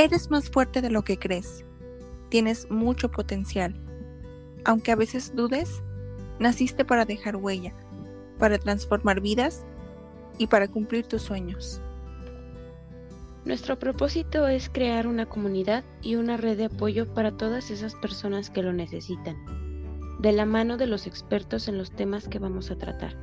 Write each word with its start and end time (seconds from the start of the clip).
Eres 0.00 0.30
más 0.30 0.48
fuerte 0.48 0.80
de 0.80 0.88
lo 0.88 1.02
que 1.02 1.18
crees. 1.18 1.62
Tienes 2.30 2.70
mucho 2.70 3.10
potencial. 3.10 3.74
Aunque 4.64 4.92
a 4.92 4.96
veces 4.96 5.36
dudes, 5.36 5.82
naciste 6.38 6.86
para 6.86 7.04
dejar 7.04 7.36
huella, 7.36 7.74
para 8.38 8.56
transformar 8.56 9.20
vidas 9.20 9.62
y 10.38 10.46
para 10.46 10.68
cumplir 10.68 11.06
tus 11.06 11.20
sueños. 11.20 11.82
Nuestro 13.44 13.78
propósito 13.78 14.48
es 14.48 14.70
crear 14.70 15.06
una 15.06 15.26
comunidad 15.26 15.84
y 16.00 16.14
una 16.14 16.38
red 16.38 16.56
de 16.56 16.64
apoyo 16.64 17.12
para 17.12 17.36
todas 17.36 17.70
esas 17.70 17.94
personas 17.96 18.48
que 18.48 18.62
lo 18.62 18.72
necesitan, 18.72 19.36
de 20.18 20.32
la 20.32 20.46
mano 20.46 20.78
de 20.78 20.86
los 20.86 21.06
expertos 21.06 21.68
en 21.68 21.76
los 21.76 21.90
temas 21.90 22.26
que 22.26 22.38
vamos 22.38 22.70
a 22.70 22.78
tratar. 22.78 23.18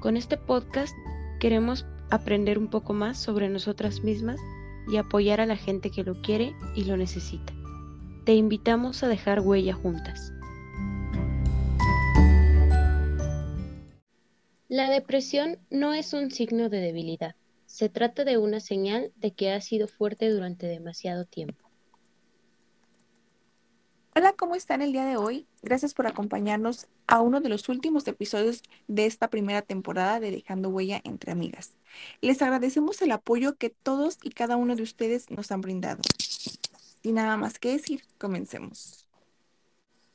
Con 0.00 0.18
este 0.18 0.36
podcast 0.36 0.94
queremos 1.40 1.86
aprender 2.10 2.58
un 2.58 2.68
poco 2.68 2.92
más 2.92 3.16
sobre 3.16 3.48
nosotras 3.48 4.04
mismas 4.04 4.38
y 4.88 4.96
apoyar 4.96 5.40
a 5.40 5.46
la 5.46 5.56
gente 5.56 5.90
que 5.90 6.04
lo 6.04 6.20
quiere 6.22 6.54
y 6.74 6.84
lo 6.84 6.96
necesita. 6.96 7.52
Te 8.24 8.34
invitamos 8.34 9.02
a 9.02 9.08
dejar 9.08 9.40
huella 9.40 9.74
juntas. 9.74 10.32
La 14.68 14.90
depresión 14.90 15.58
no 15.70 15.94
es 15.94 16.12
un 16.12 16.30
signo 16.30 16.68
de 16.68 16.80
debilidad 16.80 17.36
se 17.74 17.88
trata 17.88 18.22
de 18.22 18.38
una 18.38 18.60
señal 18.60 19.10
de 19.16 19.32
que 19.32 19.50
ha 19.50 19.60
sido 19.60 19.88
fuerte 19.88 20.30
durante 20.30 20.68
demasiado 20.68 21.24
tiempo. 21.24 21.63
Hola, 24.16 24.32
¿cómo 24.32 24.54
están 24.54 24.82
el 24.82 24.92
día 24.92 25.04
de 25.04 25.16
hoy? 25.16 25.46
Gracias 25.62 25.94
por 25.94 26.06
acompañarnos 26.06 26.86
a 27.06 27.20
uno 27.20 27.40
de 27.40 27.48
los 27.48 27.68
últimos 27.68 28.06
episodios 28.06 28.62
de 28.86 29.06
esta 29.06 29.28
primera 29.28 29.62
temporada 29.62 30.20
de 30.20 30.30
Dejando 30.30 30.68
Huella 30.68 31.00
entre 31.04 31.32
Amigas. 31.32 31.72
Les 32.20 32.40
agradecemos 32.40 33.02
el 33.02 33.12
apoyo 33.12 33.56
que 33.56 33.70
todos 33.70 34.18
y 34.22 34.30
cada 34.30 34.56
uno 34.56 34.76
de 34.76 34.82
ustedes 34.82 35.30
nos 35.30 35.50
han 35.50 35.60
brindado. 35.60 36.02
Sin 37.02 37.16
nada 37.16 37.36
más 37.36 37.58
que 37.58 37.72
decir, 37.72 38.04
comencemos. 38.18 39.06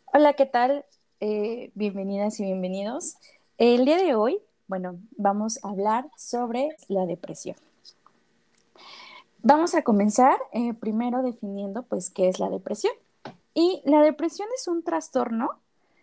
Hola, 0.05 0.33
¿qué 0.33 0.45
tal? 0.45 0.85
Eh, 1.19 1.71
bienvenidas 1.75 2.39
y 2.39 2.43
bienvenidos. 2.43 3.17
El 3.57 3.85
día 3.85 3.97
de 3.97 4.15
hoy 4.15 4.41
bueno, 4.69 4.99
vamos 5.17 5.59
a 5.63 5.69
hablar 5.69 6.11
sobre 6.15 6.69
la 6.89 7.07
depresión. 7.07 7.55
Vamos 9.41 9.73
a 9.73 9.81
comenzar 9.81 10.37
eh, 10.53 10.75
primero 10.75 11.23
definiendo 11.23 11.81
pues 11.81 12.11
qué 12.11 12.29
es 12.29 12.39
la 12.39 12.49
depresión. 12.49 12.93
Y 13.53 13.81
la 13.85 14.01
depresión 14.01 14.47
es 14.55 14.67
un 14.67 14.83
trastorno 14.83 15.49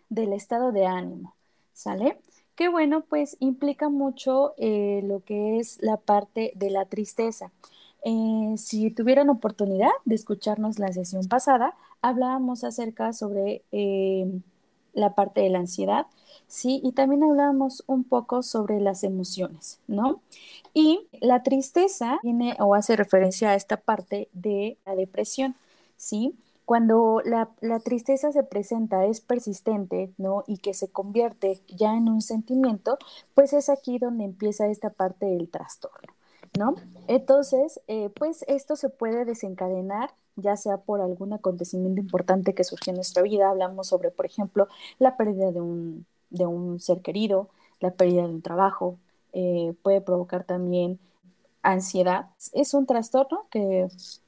del 0.09 0.33
estado 0.33 0.71
de 0.71 0.85
ánimo, 0.85 1.35
¿sale? 1.73 2.19
Que 2.55 2.69
bueno, 2.69 3.01
pues 3.01 3.37
implica 3.39 3.89
mucho 3.89 4.53
eh, 4.57 5.01
lo 5.03 5.23
que 5.23 5.59
es 5.59 5.81
la 5.81 5.97
parte 5.97 6.51
de 6.55 6.69
la 6.69 6.85
tristeza. 6.85 7.51
Eh, 8.03 8.53
si 8.57 8.91
tuvieran 8.91 9.29
oportunidad 9.29 9.91
de 10.05 10.15
escucharnos 10.15 10.79
la 10.79 10.91
sesión 10.91 11.27
pasada, 11.27 11.75
hablábamos 12.01 12.63
acerca 12.63 13.13
sobre 13.13 13.63
la 14.97 15.13
parte 15.13 15.41
de 15.41 15.49
la 15.49 15.59
ansiedad, 15.59 16.07
¿sí? 16.47 16.81
Y 16.83 16.91
también 16.93 17.23
hablábamos 17.23 17.83
un 17.87 18.03
poco 18.03 18.41
sobre 18.41 18.81
las 18.81 19.03
emociones, 19.03 19.79
¿no? 19.87 20.21
Y 20.73 21.07
la 21.21 21.43
tristeza 21.43 22.17
tiene 22.21 22.55
o 22.59 22.73
hace 22.73 22.95
referencia 22.95 23.51
a 23.51 23.55
esta 23.55 23.77
parte 23.77 24.27
de 24.33 24.77
la 24.85 24.95
depresión, 24.95 25.55
¿sí? 25.97 26.35
Cuando 26.67 27.21
la, 27.23 27.47
tristeza 27.79 28.33
se 28.33 28.43
presenta, 28.43 29.05
es 29.05 29.21
persistente, 29.21 30.11
¿no? 30.17 30.43
Y 30.47 30.57
que 30.57 30.73
se 30.73 30.89
convierte 30.89 31.61
ya 31.69 31.95
en 31.95 32.09
un 32.09 32.21
sentimiento, 32.21 32.97
pues 33.33 33.53
es 33.53 33.69
aquí 33.69 33.99
donde 33.99 34.25
empieza 34.25 34.67
esta 34.67 34.89
parte 34.89 35.27
del 35.27 35.47
trastorno, 35.47 36.13
¿no? 36.59 36.75
Entonces, 37.07 37.79
eh, 37.87 38.09
pues 38.09 38.43
esto 38.49 38.75
se 38.75 38.89
puede 38.89 39.23
desencadenar 39.23 40.09
ya 40.35 40.57
sea 40.57 40.75
por 40.75 40.99
algún 40.99 41.31
acontecimiento 41.31 42.01
importante 42.01 42.53
que 42.53 42.65
surgió 42.65 42.91
en 42.91 42.97
nuestra 42.97 43.23
vida. 43.23 43.49
Hablamos 43.49 43.87
sobre, 43.87 44.11
por 44.11 44.25
ejemplo, 44.25 44.67
la 44.99 45.15
pérdida 45.15 45.53
de 45.53 45.61
un, 45.61 46.05
de 46.31 46.47
un 46.47 46.81
ser 46.81 47.01
querido, 47.01 47.47
la 47.79 47.91
pérdida 47.91 48.23
de 48.23 48.33
un 48.33 48.41
trabajo, 48.41 48.97
eh, 49.31 49.73
puede 49.83 50.01
provocar 50.01 50.43
también 50.43 50.99
ansiedad. 51.61 52.27
Es 52.51 52.73
un 52.73 52.85
trastorno 52.85 53.45
que 53.51 53.87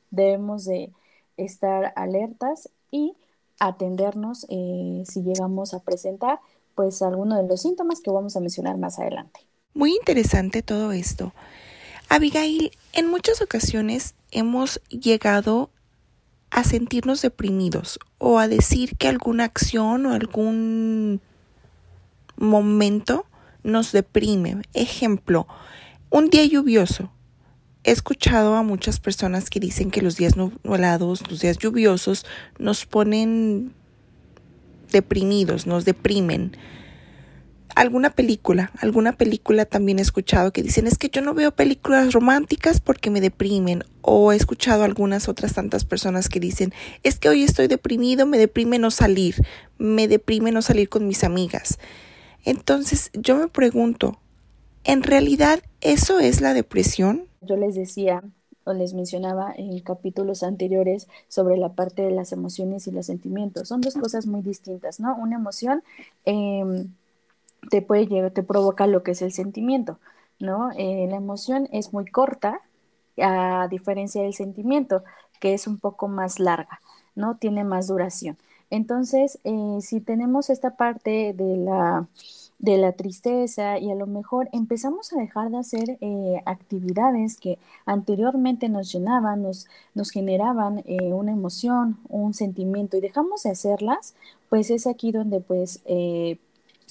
debemos 0.10 0.64
de 0.64 0.94
estar 1.40 1.94
alertas 1.96 2.70
y 2.92 3.14
atendernos 3.60 4.46
eh, 4.50 5.04
si 5.06 5.24
llegamos 5.24 5.74
a 5.74 5.80
presentar 5.80 6.40
pues 6.76 7.02
alguno 7.02 7.36
de 7.36 7.48
los 7.48 7.62
síntomas 7.62 8.00
que 8.00 8.10
vamos 8.10 8.36
a 8.38 8.40
mencionar 8.40 8.78
más 8.78 9.00
adelante. 9.00 9.42
Muy 9.74 9.96
interesante 9.96 10.62
todo 10.62 10.92
esto. 10.94 11.34
Abigail, 12.08 12.72
en 12.94 13.08
muchas 13.10 13.42
ocasiones 13.42 14.16
hemos 14.32 14.82
llegado 14.90 15.70
a 16.52 16.64
sentirnos 16.64 17.22
deprimidos 17.22 18.00
o 18.18 18.40
a 18.40 18.48
decir 18.48 18.96
que 18.98 19.08
alguna 19.08 19.44
acción 19.44 20.06
o 20.06 20.14
algún 20.14 21.22
momento 22.38 23.26
nos 23.64 23.92
deprime. 23.92 24.62
Ejemplo, 24.74 25.48
un 26.10 26.30
día 26.30 26.46
lluvioso. 26.46 27.12
He 27.84 27.92
escuchado 27.92 28.56
a 28.56 28.64
muchas 28.64 29.00
personas 29.00 29.50
que 29.50 29.60
dicen 29.60 29.90
que 29.90 30.02
los 30.02 30.18
días 30.18 30.36
nublados, 30.36 31.30
los 31.30 31.40
días 31.40 31.58
lluviosos, 31.58 32.26
nos 32.58 32.86
ponen 32.86 33.74
deprimidos, 34.92 35.66
nos 35.66 35.86
deprimen 35.86 36.58
alguna 37.76 38.10
película, 38.10 38.72
alguna 38.82 39.14
película 39.14 39.64
también 39.64 40.00
he 40.00 40.02
escuchado 40.02 40.52
que 40.52 40.64
dicen 40.64 40.86
es 40.86 40.98
que 40.98 41.10
yo 41.10 41.22
no 41.22 41.34
veo 41.34 41.52
películas 41.52 42.12
románticas 42.12 42.82
porque 42.82 43.10
me 43.10 43.22
deprimen 43.22 43.86
o 44.02 44.34
he 44.34 44.36
escuchado 44.36 44.84
algunas 44.84 45.30
otras 45.30 45.54
tantas 45.54 45.86
personas 45.86 46.28
que 46.28 46.42
dicen 46.42 46.74
es 47.04 47.20
que 47.20 47.30
hoy 47.30 47.44
estoy 47.44 47.68
deprimido, 47.68 48.26
me 48.26 48.38
deprime 48.38 48.80
no 48.80 48.92
salir, 48.92 49.36
me 49.78 50.10
deprime 50.10 50.52
no 50.52 50.62
salir 50.62 50.90
con 50.90 51.08
mis 51.08 51.24
amigas. 51.24 51.80
Entonces 52.44 53.12
yo 53.14 53.38
me 53.38 53.48
pregunto, 53.48 54.20
¿en 54.84 55.02
realidad 55.02 55.62
eso 55.80 56.20
es 56.20 56.42
la 56.42 56.54
depresión? 56.54 57.29
Yo 57.42 57.56
les 57.58 57.76
decía 57.76 58.24
o 58.66 58.74
les 58.74 58.94
mencionaba 58.94 59.54
en 59.56 59.80
capítulos 59.80 60.44
anteriores 60.44 61.08
sobre 61.28 61.58
la 61.58 61.70
parte 61.70 62.02
de 62.04 62.12
las 62.12 62.32
emociones 62.32 62.88
y 62.88 62.92
los 62.92 63.06
sentimientos. 63.06 63.68
Son 63.68 63.82
dos 63.82 63.96
cosas 63.96 64.26
muy 64.26 64.42
distintas, 64.42 65.00
¿no? 65.00 65.16
Una 65.16 65.36
emoción 65.36 65.84
eh, 66.26 66.86
te 67.70 67.82
puede 67.82 68.08
llegar, 68.08 68.32
te 68.32 68.44
provoca 68.44 68.88
lo 68.88 69.04
que 69.04 69.12
es 69.12 69.22
el 69.22 69.32
sentimiento, 69.32 70.00
¿no? 70.40 70.72
Eh, 70.78 71.08
la 71.10 71.18
emoción 71.18 71.68
es 71.72 71.94
muy 71.94 72.06
corta, 72.06 72.62
a 73.22 73.68
diferencia 73.70 74.22
del 74.22 74.34
sentimiento, 74.34 75.04
que 75.40 75.54
es 75.54 75.68
un 75.68 75.78
poco 75.78 76.08
más 76.08 76.40
larga, 76.40 76.80
¿no? 77.16 77.36
Tiene 77.36 77.64
más 77.64 77.88
duración. 77.88 78.38
Entonces, 78.70 79.40
eh, 79.44 79.80
si 79.82 80.00
tenemos 80.00 80.50
esta 80.50 80.76
parte 80.76 81.34
de 81.34 81.58
la, 81.58 82.08
de 82.60 82.78
la 82.78 82.92
tristeza 82.92 83.80
y 83.80 83.90
a 83.90 83.96
lo 83.96 84.06
mejor 84.06 84.50
empezamos 84.52 85.12
a 85.14 85.18
dejar 85.18 85.50
de 85.50 85.58
hacer 85.58 85.98
eh, 86.02 86.42
actividades 86.46 87.38
que 87.38 87.58
anteriormente 87.86 88.70
nos 88.70 88.92
llenaban, 88.92 89.42
nos, 89.42 89.68
nos 89.96 90.12
generaban 90.12 90.84
una 90.88 91.32
emoción, 91.32 91.98
un 92.10 92.34
sentimiento 92.34 92.98
y 92.98 93.02
dejamos 93.02 93.44
de 93.44 93.52
hacerlas, 93.52 94.14
pues 94.50 94.70
es 94.70 94.88
aquí 94.88 95.12
donde 95.12 95.40
pues 95.40 95.82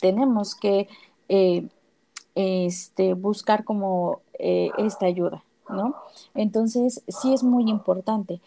tenemos 0.00 0.54
que 0.54 0.88
eh, 1.28 1.68
este, 2.34 3.14
buscar 3.14 3.64
como 3.64 4.20
eh, 4.38 4.70
esta 4.78 5.06
ayuda, 5.06 5.42
¿no? 5.68 5.94
Entonces, 6.34 7.02
sí 7.08 7.34
es 7.34 7.42
muy 7.42 7.68
importante. 7.68 8.40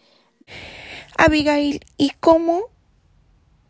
Abigail, 1.18 1.82
¿y 1.98 2.12
cómo 2.20 2.62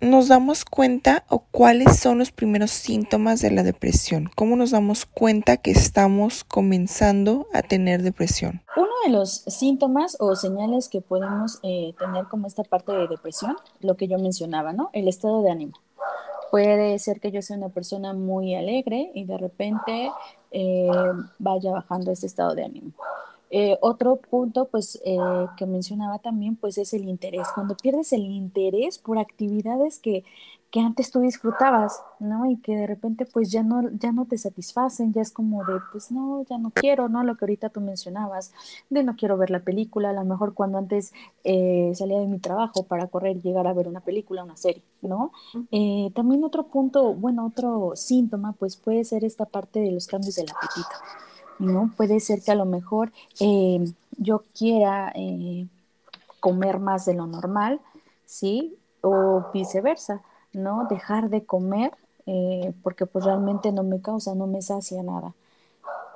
nos 0.01 0.27
damos 0.27 0.65
cuenta 0.65 1.23
o 1.29 1.43
cuáles 1.51 1.97
son 1.99 2.17
los 2.17 2.31
primeros 2.31 2.71
síntomas 2.71 3.39
de 3.39 3.51
la 3.51 3.63
depresión? 3.63 4.29
¿Cómo 4.35 4.55
nos 4.55 4.71
damos 4.71 5.05
cuenta 5.05 5.57
que 5.57 5.71
estamos 5.71 6.43
comenzando 6.43 7.47
a 7.53 7.61
tener 7.61 8.01
depresión? 8.01 8.61
Uno 8.75 8.89
de 9.05 9.11
los 9.11 9.31
síntomas 9.47 10.17
o 10.19 10.35
señales 10.35 10.89
que 10.89 11.01
podemos 11.01 11.59
eh, 11.61 11.93
tener 11.99 12.25
como 12.25 12.47
esta 12.47 12.63
parte 12.63 12.91
de 12.91 13.07
depresión, 13.07 13.55
lo 13.79 13.95
que 13.95 14.07
yo 14.07 14.17
mencionaba, 14.17 14.73
¿no? 14.73 14.89
El 14.93 15.07
estado 15.07 15.43
de 15.43 15.51
ánimo. 15.51 15.73
Puede 16.49 16.99
ser 16.99 17.21
que 17.21 17.31
yo 17.31 17.41
sea 17.41 17.55
una 17.55 17.69
persona 17.69 18.13
muy 18.13 18.55
alegre 18.55 19.11
y 19.13 19.23
de 19.23 19.37
repente 19.37 20.11
eh, 20.51 20.89
vaya 21.39 21.71
bajando 21.71 22.11
ese 22.11 22.25
estado 22.25 22.55
de 22.55 22.65
ánimo. 22.65 22.91
Eh, 23.51 23.77
otro 23.81 24.15
punto, 24.17 24.65
pues, 24.69 25.01
eh, 25.05 25.17
que 25.57 25.65
mencionaba 25.65 26.19
también, 26.19 26.55
pues, 26.55 26.77
es 26.77 26.93
el 26.93 27.07
interés. 27.07 27.47
Cuando 27.53 27.75
pierdes 27.77 28.13
el 28.13 28.21
interés 28.25 28.97
por 28.97 29.19
actividades 29.19 29.99
que, 29.99 30.23
que 30.71 30.79
antes 30.79 31.11
tú 31.11 31.19
disfrutabas, 31.19 32.01
¿no? 32.19 32.49
Y 32.49 32.55
que 32.57 32.75
de 32.75 32.87
repente 32.87 33.25
pues 33.25 33.51
ya 33.51 33.61
no, 33.61 33.89
ya 33.91 34.13
no 34.13 34.25
te 34.25 34.37
satisfacen, 34.37 35.11
ya 35.13 35.21
es 35.21 35.31
como 35.31 35.65
de, 35.65 35.73
pues 35.91 36.11
no, 36.11 36.45
ya 36.49 36.57
no 36.57 36.71
quiero, 36.71 37.09
¿no? 37.09 37.23
Lo 37.23 37.35
que 37.35 37.43
ahorita 37.43 37.69
tú 37.69 37.81
mencionabas, 37.81 38.53
de 38.89 39.03
no 39.03 39.17
quiero 39.17 39.37
ver 39.37 39.49
la 39.49 39.59
película, 39.59 40.11
a 40.11 40.13
lo 40.13 40.23
mejor 40.23 40.53
cuando 40.53 40.77
antes 40.77 41.13
eh, 41.43 41.91
salía 41.93 42.19
de 42.19 42.27
mi 42.27 42.39
trabajo 42.39 42.83
para 42.83 43.07
correr 43.07 43.41
llegar 43.41 43.67
a 43.67 43.73
ver 43.73 43.89
una 43.89 43.99
película, 43.99 44.45
una 44.45 44.55
serie, 44.55 44.83
¿no? 45.01 45.33
Eh, 45.71 46.09
también 46.15 46.43
otro 46.45 46.67
punto, 46.67 47.13
bueno, 47.13 47.45
otro 47.45 47.91
síntoma, 47.95 48.53
pues 48.53 48.77
puede 48.77 49.03
ser 49.03 49.25
esta 49.25 49.45
parte 49.45 49.81
de 49.81 49.91
los 49.91 50.07
cambios 50.07 50.35
del 50.35 50.47
apetito, 50.49 50.95
¿no? 51.61 51.91
Puede 51.95 52.19
ser 52.19 52.41
que 52.41 52.51
a 52.51 52.55
lo 52.55 52.65
mejor 52.65 53.11
eh, 53.39 53.83
yo 54.17 54.43
quiera 54.53 55.13
comer 56.39 56.79
más 56.79 57.05
de 57.05 57.13
lo 57.13 57.27
normal, 57.27 57.79
¿sí? 58.25 58.77
O 59.01 59.45
viceversa, 59.53 60.21
¿no? 60.53 60.87
Dejar 60.89 61.29
de 61.29 61.45
comer 61.45 61.91
eh, 62.25 62.73
porque 62.83 63.05
pues 63.05 63.25
realmente 63.25 63.71
no 63.71 63.83
me 63.83 64.01
causa, 64.01 64.35
no 64.35 64.47
me 64.47 64.61
sacia 64.61 65.01
nada. 65.03 65.33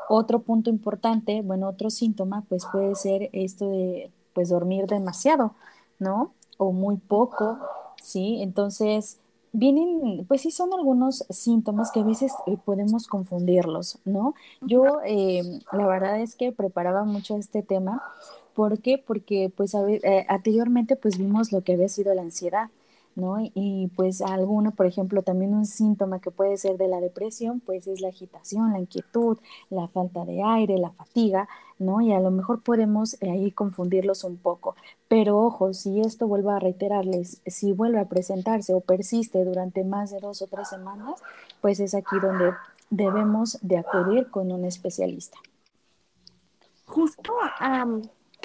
Otro 0.07 0.39
punto 0.39 0.69
importante, 0.69 1.41
bueno, 1.41 1.67
otro 1.67 1.89
síntoma, 1.89 2.43
pues 2.47 2.65
puede 2.71 2.95
ser 2.95 3.29
esto 3.33 3.69
de, 3.69 4.11
pues, 4.33 4.49
dormir 4.49 4.85
demasiado, 4.85 5.51
¿no? 5.99 6.31
O 6.57 6.71
muy 6.71 6.97
poco, 6.97 7.57
¿sí? 8.01 8.41
Entonces, 8.41 9.17
vienen, 9.55 10.25
pues 10.27 10.41
sí 10.41 10.51
son 10.51 10.73
algunos 10.73 11.25
síntomas 11.29 11.91
que 11.91 12.01
a 12.01 12.03
veces 12.03 12.33
eh, 12.47 12.57
podemos 12.63 13.07
confundirlos, 13.07 13.99
¿no? 14.05 14.35
Yo, 14.61 14.99
eh, 15.05 15.43
la 15.71 15.87
verdad 15.87 16.19
es 16.21 16.35
que 16.35 16.51
preparaba 16.51 17.03
mucho 17.03 17.37
este 17.37 17.63
tema. 17.63 18.03
¿Por 18.53 18.79
qué? 18.79 18.97
Porque, 18.97 19.51
pues, 19.55 19.73
eh, 19.75 20.25
anteriormente, 20.29 20.95
pues, 20.95 21.17
vimos 21.17 21.51
lo 21.51 21.61
que 21.61 21.73
había 21.73 21.89
sido 21.89 22.13
la 22.13 22.21
ansiedad. 22.21 22.69
¿No? 23.15 23.37
Y, 23.39 23.89
pues 23.95 24.21
alguno, 24.21 24.71
por 24.71 24.85
ejemplo, 24.85 25.21
también 25.23 25.53
un 25.53 25.65
síntoma 25.65 26.19
que 26.19 26.31
puede 26.31 26.57
ser 26.57 26.77
de 26.77 26.87
la 26.87 26.99
depresión, 26.99 27.61
pues 27.61 27.87
es 27.87 28.01
la 28.01 28.09
agitación, 28.09 28.73
la 28.73 28.79
inquietud, 28.79 29.37
la 29.69 29.87
falta 29.87 30.25
de 30.25 30.43
aire, 30.43 30.77
la 30.77 30.91
fatiga, 30.91 31.47
¿no? 31.79 32.01
Y 32.01 32.13
a 32.13 32.19
lo 32.19 32.31
mejor 32.31 32.61
podemos 32.61 33.15
eh, 33.21 33.31
ahí 33.31 33.51
confundirlos 33.51 34.23
un 34.23 34.37
poco. 34.37 34.75
Pero 35.07 35.37
ojo, 35.39 35.73
si 35.73 36.01
esto 36.01 36.27
vuelve 36.27 36.51
a 36.51 36.59
reiterarles, 36.59 37.41
si 37.45 37.71
vuelve 37.71 37.99
a 37.99 38.09
presentarse 38.09 38.73
o 38.73 38.81
persiste 38.81 39.43
durante 39.45 39.83
más 39.83 40.11
de 40.11 40.19
dos 40.19 40.41
o 40.41 40.47
tres 40.47 40.67
semanas, 40.67 41.21
pues 41.61 41.79
es 41.79 41.95
aquí 41.95 42.17
donde 42.21 42.53
debemos 42.89 43.57
de 43.61 43.77
acudir 43.77 44.29
con 44.29 44.51
un 44.51 44.65
especialista. 44.65 45.37
Justo 46.85 47.33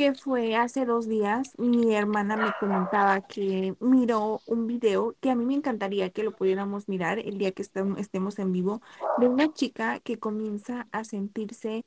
que 0.00 0.14
fue 0.14 0.56
hace 0.56 0.86
dos 0.86 1.06
días, 1.08 1.52
mi 1.58 1.94
hermana 1.94 2.34
me 2.34 2.54
comentaba 2.58 3.20
que 3.20 3.74
miró 3.80 4.40
un 4.46 4.66
video 4.66 5.14
que 5.20 5.28
a 5.28 5.34
mí 5.34 5.44
me 5.44 5.52
encantaría 5.52 6.08
que 6.08 6.22
lo 6.22 6.34
pudiéramos 6.34 6.88
mirar 6.88 7.18
el 7.18 7.36
día 7.36 7.52
que 7.52 7.60
estemos 7.60 8.38
en 8.38 8.50
vivo, 8.50 8.80
de 9.18 9.28
una 9.28 9.52
chica 9.52 10.00
que 10.00 10.18
comienza 10.18 10.88
a 10.90 11.04
sentirse 11.04 11.84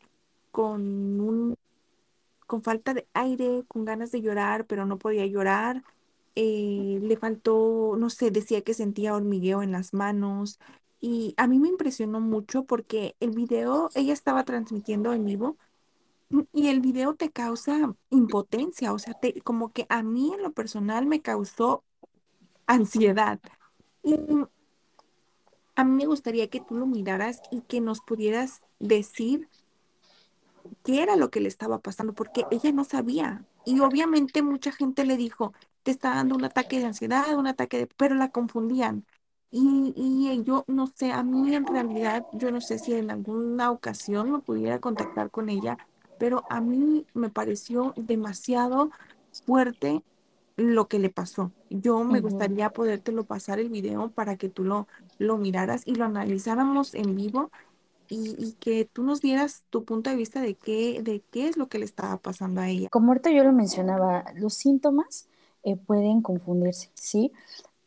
con 0.51 0.81
un 1.21 1.57
con 2.45 2.61
falta 2.61 2.93
de 2.93 3.07
aire, 3.15 3.63
con 3.67 3.83
ganas 3.83 4.11
de 4.11 4.21
llorar, 4.21 4.67
pero 4.67 4.85
no 4.85 4.99
podía 4.99 5.25
llorar. 5.25 5.83
Eh, 6.35 6.99
le 7.01 7.17
faltó, 7.17 7.95
no 7.97 8.11
sé, 8.11 8.29
decía 8.29 8.61
que 8.61 8.75
sentía 8.75 9.15
hormigueo 9.15 9.63
en 9.63 9.71
las 9.71 9.91
manos. 9.91 10.59
Y 11.01 11.33
a 11.37 11.47
mí 11.47 11.57
me 11.57 11.69
impresionó 11.69 12.19
mucho 12.19 12.63
porque 12.65 13.15
el 13.19 13.31
video 13.31 13.89
ella 13.95 14.13
estaba 14.13 14.43
transmitiendo 14.43 15.13
en 15.13 15.25
vivo 15.25 15.57
y 16.51 16.67
el 16.67 16.81
video 16.81 17.15
te 17.15 17.29
causa 17.31 17.93
impotencia, 18.09 18.93
o 18.93 18.99
sea, 18.99 19.13
te, 19.13 19.41
como 19.41 19.71
que 19.71 19.85
a 19.89 20.03
mí 20.03 20.33
en 20.33 20.41
lo 20.41 20.51
personal 20.51 21.05
me 21.05 21.21
causó 21.21 21.83
ansiedad. 22.65 23.39
Y 24.03 24.15
a 25.75 25.83
mí 25.83 25.91
me 25.91 26.05
gustaría 26.05 26.49
que 26.49 26.61
tú 26.61 26.75
lo 26.75 26.85
miraras 26.85 27.41
y 27.51 27.61
que 27.61 27.81
nos 27.81 28.01
pudieras 28.01 28.61
decir 28.79 29.47
qué 30.83 31.03
era 31.03 31.15
lo 31.15 31.29
que 31.29 31.39
le 31.39 31.47
estaba 31.47 31.79
pasando, 31.79 32.13
porque 32.13 32.45
ella 32.51 32.71
no 32.71 32.83
sabía. 32.83 33.45
Y 33.65 33.79
obviamente 33.79 34.41
mucha 34.41 34.71
gente 34.71 35.05
le 35.05 35.17
dijo, 35.17 35.53
te 35.83 35.91
está 35.91 36.15
dando 36.15 36.35
un 36.35 36.45
ataque 36.45 36.79
de 36.79 36.85
ansiedad, 36.85 37.37
un 37.37 37.47
ataque 37.47 37.77
de... 37.77 37.87
pero 37.87 38.15
la 38.15 38.29
confundían. 38.29 39.05
Y, 39.51 39.93
y 39.95 40.43
yo 40.43 40.65
no 40.67 40.87
sé, 40.87 41.11
a 41.11 41.23
mí 41.23 41.53
en 41.53 41.67
realidad, 41.67 42.25
yo 42.33 42.49
no 42.51 42.59
sé 42.59 42.79
si 42.79 42.93
en 42.93 43.11
alguna 43.11 43.69
ocasión 43.71 44.31
me 44.31 44.39
pudiera 44.39 44.79
contactar 44.79 45.29
con 45.29 45.49
ella 45.49 45.77
pero 46.23 46.45
a 46.49 46.61
mí 46.61 47.05
me 47.13 47.27
pareció 47.29 47.93
demasiado 47.97 48.91
fuerte 49.45 50.01
lo 50.55 50.87
que 50.87 50.97
le 50.97 51.09
pasó. 51.09 51.51
Yo 51.69 52.01
me 52.05 52.21
gustaría 52.21 52.69
podértelo 52.69 53.25
pasar 53.25 53.59
el 53.59 53.67
video 53.67 54.09
para 54.09 54.37
que 54.37 54.47
tú 54.47 54.63
lo, 54.63 54.87
lo 55.17 55.37
miraras 55.37 55.81
y 55.85 55.95
lo 55.95 56.05
analizáramos 56.05 56.95
en 56.95 57.17
vivo 57.17 57.51
y, 58.07 58.53
que 58.61 58.85
tú 58.85 59.03
nos 59.03 59.19
dieras 59.19 59.65
tu 59.69 59.83
punto 59.83 60.11
de 60.11 60.15
vista 60.15 60.39
de 60.39 60.55
qué, 60.55 61.01
de 61.03 61.21
qué 61.29 61.49
es 61.49 61.57
lo 61.57 61.67
que 61.67 61.77
le 61.77 61.83
estaba 61.83 62.15
pasando 62.15 62.61
a 62.61 62.69
ella. 62.69 62.87
Como 62.89 63.09
ahorita 63.09 63.29
yo 63.29 63.43
lo 63.43 63.51
mencionaba, 63.51 64.23
los 64.33 64.53
síntomas 64.53 65.27
eh, 65.63 65.75
pueden 65.75 66.21
confundirse, 66.21 66.89
¿sí? 66.93 67.33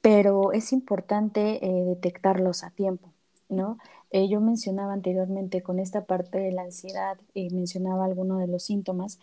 Pero 0.02 0.52
es 0.52 0.74
importante 0.74 1.64
eh, 1.64 1.84
detectarlos 1.86 2.64
a 2.64 2.70
tiempo, 2.70 3.14
¿no? 3.48 3.78
Eh, 4.16 4.28
yo 4.28 4.40
mencionaba 4.40 4.94
anteriormente 4.94 5.60
con 5.60 5.78
esta 5.78 6.06
parte 6.06 6.38
de 6.38 6.50
la 6.50 6.62
ansiedad, 6.62 7.18
eh, 7.34 7.50
mencionaba 7.50 8.06
algunos 8.06 8.40
de 8.40 8.46
los 8.46 8.62
síntomas, 8.62 9.18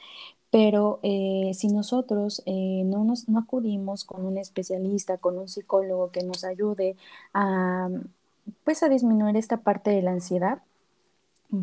pero 0.51 0.99
eh, 1.01 1.49
si 1.55 1.69
nosotros 1.69 2.43
no, 2.45 3.03
nos, 3.03 3.27
no 3.27 3.39
acudimos 3.39 4.03
con 4.03 4.23
un 4.23 4.37
especialista, 4.37 5.17
con 5.17 5.39
un 5.39 5.47
psicólogo 5.47 6.11
que 6.11 6.21
nos 6.21 6.43
ayude 6.43 6.95
a, 7.33 7.89
pues, 8.63 8.83
a 8.83 8.89
disminuir 8.89 9.35
esta 9.35 9.57
parte 9.57 9.89
de 9.89 10.03
la 10.03 10.11
ansiedad, 10.11 10.61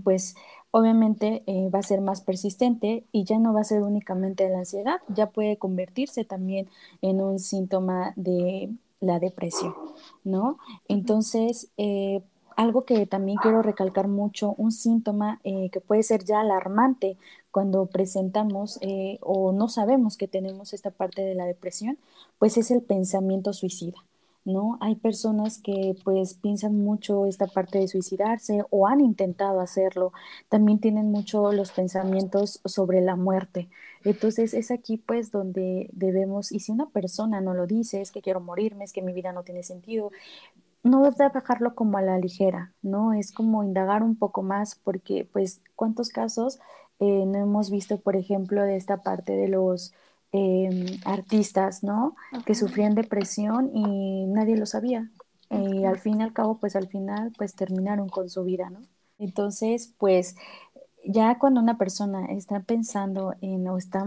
pues 0.03 0.35
obviamente 0.73 1.45
va 1.73 1.79
a 1.79 1.85
ser 1.85 2.01
más 2.01 2.23
persistente 2.23 3.05
y 3.13 3.23
ya 3.23 3.39
no 3.39 3.55
va 3.55 3.61
a 3.61 3.65
ser 3.65 3.83
únicamente 3.83 4.49
la 4.49 4.59
ansiedad, 4.59 5.01
ya 5.07 5.31
puede 5.31 5.57
convertirse 5.57 6.25
también 6.25 6.69
en 7.01 7.21
un 7.21 7.39
síntoma 7.39 8.13
de 8.17 8.71
la 8.99 9.21
depresión, 9.21 9.75
¿no? 10.25 10.59
Entonces, 10.89 11.71
algo 12.61 12.85
que 12.85 13.07
también 13.07 13.39
quiero 13.39 13.63
recalcar 13.63 14.07
mucho, 14.07 14.55
un 14.59 14.71
síntoma 14.71 15.41
eh, 15.45 15.71
que 15.71 15.81
puede 15.81 16.03
ser 16.03 16.25
ya 16.25 16.41
alarmante 16.41 17.17
cuando 17.51 17.87
presentamos 17.87 18.79
eh, 18.83 19.19
o 19.23 19.53
no 19.53 19.69
sabemos 19.69 20.19
que 20.19 20.29
tenemos 20.29 20.75
esta 20.75 20.91
parte 20.91 21.23
de 21.23 21.35
la 21.35 21.47
depresión, 21.47 21.99
pues 22.39 22.59
es 22.59 22.71
el 22.71 22.83
pensamiento 22.83 23.55
suicida. 23.55 23.97
¿no? 24.45 24.79
Hay 24.81 24.97
personas 24.97 25.59
que 25.59 25.95
pues 26.05 26.35
piensan 26.35 26.77
mucho 26.77 27.27
esta 27.27 27.47
parte 27.47 27.79
de 27.79 27.89
suicidarse 27.89 28.63
o 28.71 28.87
han 28.87 29.01
intentado 29.01 29.61
hacerlo. 29.61 30.13
También 30.49 30.81
tienen 30.81 31.11
mucho 31.11 31.53
los 31.53 31.73
pensamientos 31.73 32.61
sobre 32.65 33.01
la 33.01 33.17
muerte. 33.17 33.69
Entonces 34.05 34.55
es 34.55 34.71
aquí 34.71 34.99
pues 34.99 35.31
donde 35.31 35.89
debemos, 35.93 36.53
y 36.53 36.61
si 36.61 36.73
una 36.73 36.89
persona 36.91 37.41
no 37.41 37.55
lo 37.55 37.67
dice, 37.67 38.01
es 38.03 38.13
que 38.13 38.23
quiero 38.23 38.41
morirme, 38.41 38.85
es 38.85 38.93
que 38.93 39.03
mi 39.03 39.13
vida 39.13 39.33
no 39.33 39.45
tiene 39.45 39.63
sentido, 39.63 40.11
no 40.83 41.03
debe 41.03 41.31
dejarlo 41.33 41.75
como 41.75 41.99
a 41.99 42.03
la 42.03 42.19
ligera, 42.19 42.73
¿no? 42.83 43.13
Es 43.13 43.33
como 43.33 43.65
indagar 43.65 44.03
un 44.03 44.17
poco 44.17 44.43
más 44.43 44.77
porque, 44.77 45.29
pues, 45.33 45.63
¿cuántos 45.77 46.09
casos 46.11 46.59
eh, 47.01 47.25
no 47.27 47.39
hemos 47.39 47.71
visto, 47.71 47.99
por 48.01 48.17
ejemplo, 48.17 48.63
de 48.63 48.77
esta 48.77 49.03
parte 49.03 49.33
de 49.33 49.49
los 49.49 49.93
em, 50.33 50.87
artistas, 51.05 51.83
¿no? 51.83 52.17
Que 52.47 52.55
sufrían 52.55 52.95
depresión 52.95 53.71
y 53.75 54.27
nadie 54.27 54.57
lo 54.57 54.67
sabía. 54.67 55.11
Y 55.51 55.85
al 55.85 55.99
fin 55.99 56.21
y 56.21 56.23
al 56.23 56.33
cabo, 56.33 56.59
pues 56.59 56.77
al 56.77 56.89
final, 56.89 57.33
pues 57.37 57.55
terminaron 57.55 58.09
con 58.09 58.31
su 58.31 58.45
vida, 58.45 58.71
¿no? 58.71 58.81
Entonces, 59.19 59.95
pues 59.99 60.37
ya 61.05 61.39
cuando 61.39 61.61
una 61.61 61.79
persona 61.79 62.27
está 62.27 62.61
pensando 62.61 63.35
en 63.41 63.69
o 63.69 63.77
está 63.79 64.05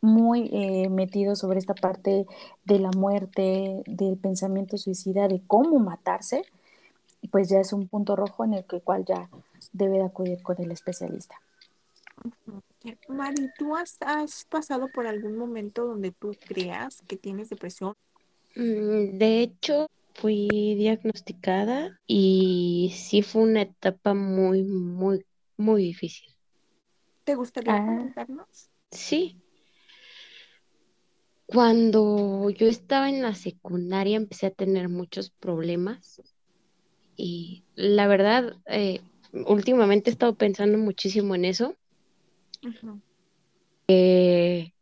muy 0.00 0.48
eh, 0.52 0.88
metido 0.88 1.36
sobre 1.36 1.58
esta 1.58 1.74
parte 1.74 2.26
de 2.64 2.78
la 2.78 2.90
muerte, 2.90 3.82
del 3.86 4.16
pensamiento 4.16 4.78
suicida, 4.78 5.28
de 5.28 5.42
cómo 5.46 5.78
matarse, 5.78 6.42
pues 7.30 7.48
ya 7.48 7.60
es 7.60 7.72
un 7.72 7.88
punto 7.88 8.16
rojo 8.16 8.44
en 8.44 8.54
el 8.54 8.64
que 8.64 8.80
cual 8.80 9.04
ya 9.04 9.28
debe 9.72 9.98
de 9.98 10.04
acudir 10.04 10.42
con 10.42 10.60
el 10.60 10.70
especialista. 10.70 11.36
Mari, 13.08 13.50
¿tú 13.58 13.76
has, 13.76 13.98
pasado 14.48 14.88
por 14.88 15.06
algún 15.06 15.36
momento 15.36 15.86
donde 15.86 16.12
tú 16.12 16.34
creas 16.46 17.02
que 17.06 17.16
tienes 17.16 17.48
depresión? 17.48 17.94
Mm, 18.54 19.18
de 19.18 19.40
hecho, 19.40 19.86
fui 20.14 20.48
diagnosticada 20.76 21.98
y 22.06 22.92
sí 22.96 23.22
fue 23.22 23.42
una 23.42 23.62
etapa 23.62 24.14
muy, 24.14 24.62
muy, 24.62 25.24
muy 25.56 25.82
difícil. 25.82 26.32
¿Te 27.24 27.34
gustaría 27.34 27.76
ah. 27.76 27.84
comentarnos? 27.84 28.70
Sí, 28.90 29.36
cuando 31.48 32.50
yo 32.50 32.66
estaba 32.66 33.08
en 33.08 33.22
la 33.22 33.34
secundaria 33.34 34.18
empecé 34.18 34.48
a 34.48 34.50
tener 34.50 34.90
muchos 34.90 35.30
problemas 35.30 36.20
y 37.16 37.62
la 37.74 38.06
verdad, 38.06 38.56
eh, 38.66 39.00
últimamente 39.32 40.10
he 40.10 40.12
estado 40.12 40.34
pensando 40.34 40.76
muchísimo 40.76 41.34
en 41.34 41.46
eso. 41.46 41.74
Eh, 43.88 44.72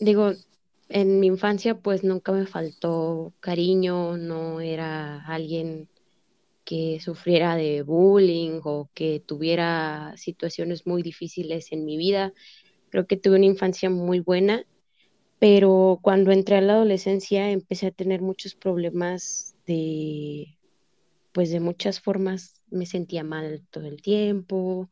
digo, 0.00 0.32
en 0.88 1.20
mi 1.20 1.26
infancia 1.26 1.78
pues 1.78 2.02
nunca 2.02 2.32
me 2.32 2.46
faltó 2.46 3.34
cariño, 3.40 4.16
no 4.16 4.62
era 4.62 5.22
alguien 5.26 5.86
que 6.64 6.98
sufriera 6.98 7.56
de 7.56 7.82
bullying 7.82 8.60
o 8.64 8.88
que 8.94 9.20
tuviera 9.20 10.14
situaciones 10.16 10.86
muy 10.86 11.02
difíciles 11.02 11.72
en 11.72 11.84
mi 11.84 11.98
vida. 11.98 12.32
Creo 12.88 13.06
que 13.06 13.18
tuve 13.18 13.36
una 13.36 13.44
infancia 13.44 13.90
muy 13.90 14.20
buena 14.20 14.64
pero 15.38 16.00
cuando 16.02 16.32
entré 16.32 16.56
a 16.56 16.60
la 16.60 16.74
adolescencia 16.74 17.50
empecé 17.50 17.88
a 17.88 17.90
tener 17.92 18.22
muchos 18.22 18.54
problemas 18.54 19.56
de, 19.66 20.58
pues 21.32 21.50
de 21.50 21.60
muchas 21.60 22.00
formas 22.00 22.62
me 22.70 22.86
sentía 22.86 23.24
mal 23.24 23.66
todo 23.70 23.86
el 23.86 24.02
tiempo, 24.02 24.90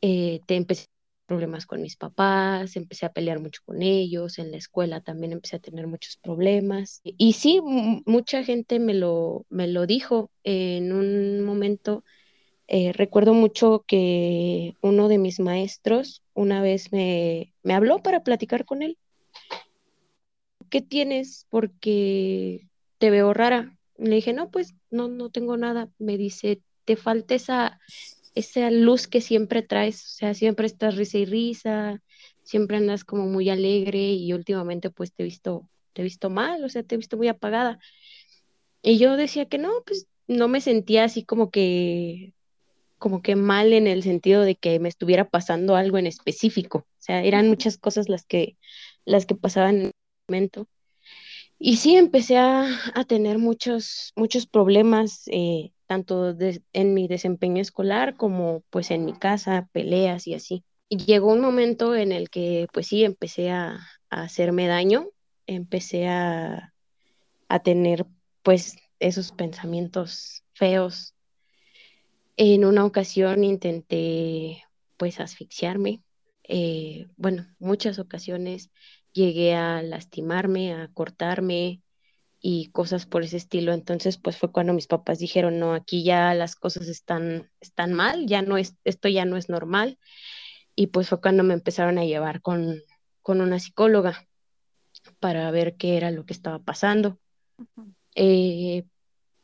eh, 0.00 0.40
te 0.46 0.56
empecé 0.56 0.86
problemas 1.26 1.66
con 1.66 1.82
mis 1.82 1.96
papás, 1.96 2.76
empecé 2.76 3.06
a 3.06 3.12
pelear 3.12 3.40
mucho 3.40 3.60
con 3.64 3.82
ellos, 3.82 4.38
en 4.38 4.50
la 4.52 4.58
escuela 4.58 5.00
también 5.00 5.32
empecé 5.32 5.56
a 5.56 5.60
tener 5.60 5.86
muchos 5.86 6.16
problemas. 6.18 7.00
Y 7.04 7.32
sí, 7.34 7.60
mucha 8.06 8.44
gente 8.44 8.78
me 8.78 8.94
lo, 8.94 9.44
me 9.48 9.66
lo 9.66 9.86
dijo 9.86 10.30
en 10.44 10.92
un 10.92 11.42
momento. 11.42 12.04
Eh, 12.68 12.92
recuerdo 12.92 13.34
mucho 13.34 13.84
que 13.86 14.74
uno 14.82 15.08
de 15.08 15.18
mis 15.18 15.40
maestros 15.40 16.22
una 16.34 16.62
vez 16.62 16.92
me, 16.92 17.54
me 17.62 17.74
habló 17.74 18.02
para 18.02 18.22
platicar 18.24 18.64
con 18.64 18.82
él. 18.82 18.98
¿Qué 20.70 20.80
tienes? 20.82 21.46
Porque 21.50 22.68
te 22.98 23.10
veo 23.10 23.32
rara. 23.34 23.76
Le 23.98 24.16
dije, 24.16 24.32
no, 24.32 24.50
pues 24.50 24.74
no, 24.90 25.08
no 25.08 25.30
tengo 25.30 25.56
nada. 25.56 25.88
Me 25.98 26.16
dice, 26.16 26.60
te 26.84 26.96
falta 26.96 27.34
esa, 27.34 27.80
esa 28.34 28.70
luz 28.70 29.08
que 29.08 29.20
siempre 29.20 29.62
traes, 29.62 30.04
o 30.04 30.08
sea, 30.08 30.34
siempre 30.34 30.66
estás 30.66 30.96
risa 30.96 31.18
y 31.18 31.24
risa, 31.24 32.02
siempre 32.42 32.76
andas 32.76 33.04
como 33.04 33.26
muy 33.26 33.50
alegre 33.50 34.12
y 34.12 34.32
últimamente 34.32 34.90
pues 34.90 35.12
te 35.12 35.22
he 35.22 35.26
visto, 35.26 35.68
te 35.92 36.02
he 36.02 36.04
visto 36.04 36.30
mal, 36.30 36.62
o 36.62 36.68
sea, 36.68 36.82
te 36.82 36.94
he 36.94 36.98
visto 36.98 37.16
muy 37.16 37.28
apagada. 37.28 37.78
Y 38.82 38.98
yo 38.98 39.16
decía 39.16 39.46
que 39.46 39.58
no, 39.58 39.70
pues 39.86 40.06
no 40.28 40.48
me 40.48 40.60
sentía 40.60 41.04
así 41.04 41.24
como 41.24 41.50
que 41.50 42.34
como 42.98 43.20
que 43.20 43.36
mal 43.36 43.72
en 43.72 43.86
el 43.86 44.02
sentido 44.02 44.42
de 44.42 44.56
que 44.56 44.80
me 44.80 44.88
estuviera 44.88 45.28
pasando 45.28 45.76
algo 45.76 45.98
en 45.98 46.06
específico. 46.06 46.78
O 46.78 47.02
sea, 47.02 47.22
eran 47.22 47.48
muchas 47.48 47.76
cosas 47.78 48.08
las 48.08 48.24
que 48.24 48.56
las 49.04 49.26
que 49.26 49.34
pasaban 49.34 49.92
momento. 50.28 50.68
Y 51.58 51.76
sí, 51.76 51.96
empecé 51.96 52.36
a, 52.38 52.68
tener 53.08 53.38
muchos, 53.38 54.12
muchos 54.16 54.46
problemas, 54.46 55.22
eh, 55.28 55.72
tanto 55.86 56.36
en 56.72 56.94
mi 56.94 57.08
desempeño 57.08 57.62
escolar 57.62 58.16
como 58.16 58.62
pues 58.70 58.90
en 58.90 59.04
mi 59.04 59.14
casa, 59.14 59.68
peleas 59.72 60.26
y 60.26 60.34
así. 60.34 60.64
Y 60.88 60.98
llegó 60.98 61.32
un 61.32 61.40
momento 61.40 61.94
en 61.94 62.12
el 62.12 62.28
que 62.30 62.66
pues 62.72 62.88
sí, 62.88 63.04
empecé 63.04 63.50
a, 63.50 63.80
hacerme 64.10 64.68
daño, 64.68 65.08
empecé 65.46 66.06
a, 66.08 66.72
a 67.48 67.58
tener 67.62 68.06
pues 68.42 68.76
esos 69.00 69.32
pensamientos 69.32 70.44
feos. 70.52 71.14
En 72.36 72.64
una 72.64 72.84
ocasión 72.84 73.44
intenté 73.44 74.62
pues 74.96 75.20
asfixiarme. 75.20 76.02
Eh, 76.44 77.06
bueno, 77.16 77.46
muchas 77.58 77.98
ocasiones 77.98 78.70
llegué 79.16 79.54
a 79.54 79.82
lastimarme, 79.82 80.74
a 80.74 80.88
cortarme, 80.94 81.82
y 82.48 82.70
cosas 82.70 83.06
por 83.06 83.24
ese 83.24 83.38
estilo. 83.38 83.72
Entonces, 83.72 84.18
pues 84.18 84.36
fue 84.38 84.52
cuando 84.52 84.72
mis 84.72 84.86
papás 84.86 85.18
dijeron, 85.18 85.58
no, 85.58 85.74
aquí 85.74 86.04
ya 86.04 86.32
las 86.32 86.54
cosas 86.54 86.86
están, 86.86 87.50
están 87.60 87.92
mal, 87.92 88.26
ya 88.26 88.40
no 88.40 88.56
es, 88.56 88.76
esto 88.84 89.08
ya 89.08 89.24
no 89.24 89.36
es 89.36 89.48
normal. 89.48 89.98
Y 90.76 90.88
pues 90.88 91.08
fue 91.08 91.20
cuando 91.20 91.42
me 91.42 91.54
empezaron 91.54 91.98
a 91.98 92.04
llevar 92.04 92.42
con, 92.42 92.80
con 93.20 93.40
una 93.40 93.58
psicóloga 93.58 94.28
para 95.18 95.50
ver 95.50 95.76
qué 95.76 95.96
era 95.96 96.12
lo 96.12 96.24
que 96.24 96.34
estaba 96.34 96.60
pasando. 96.60 97.18
Eh, 98.14 98.84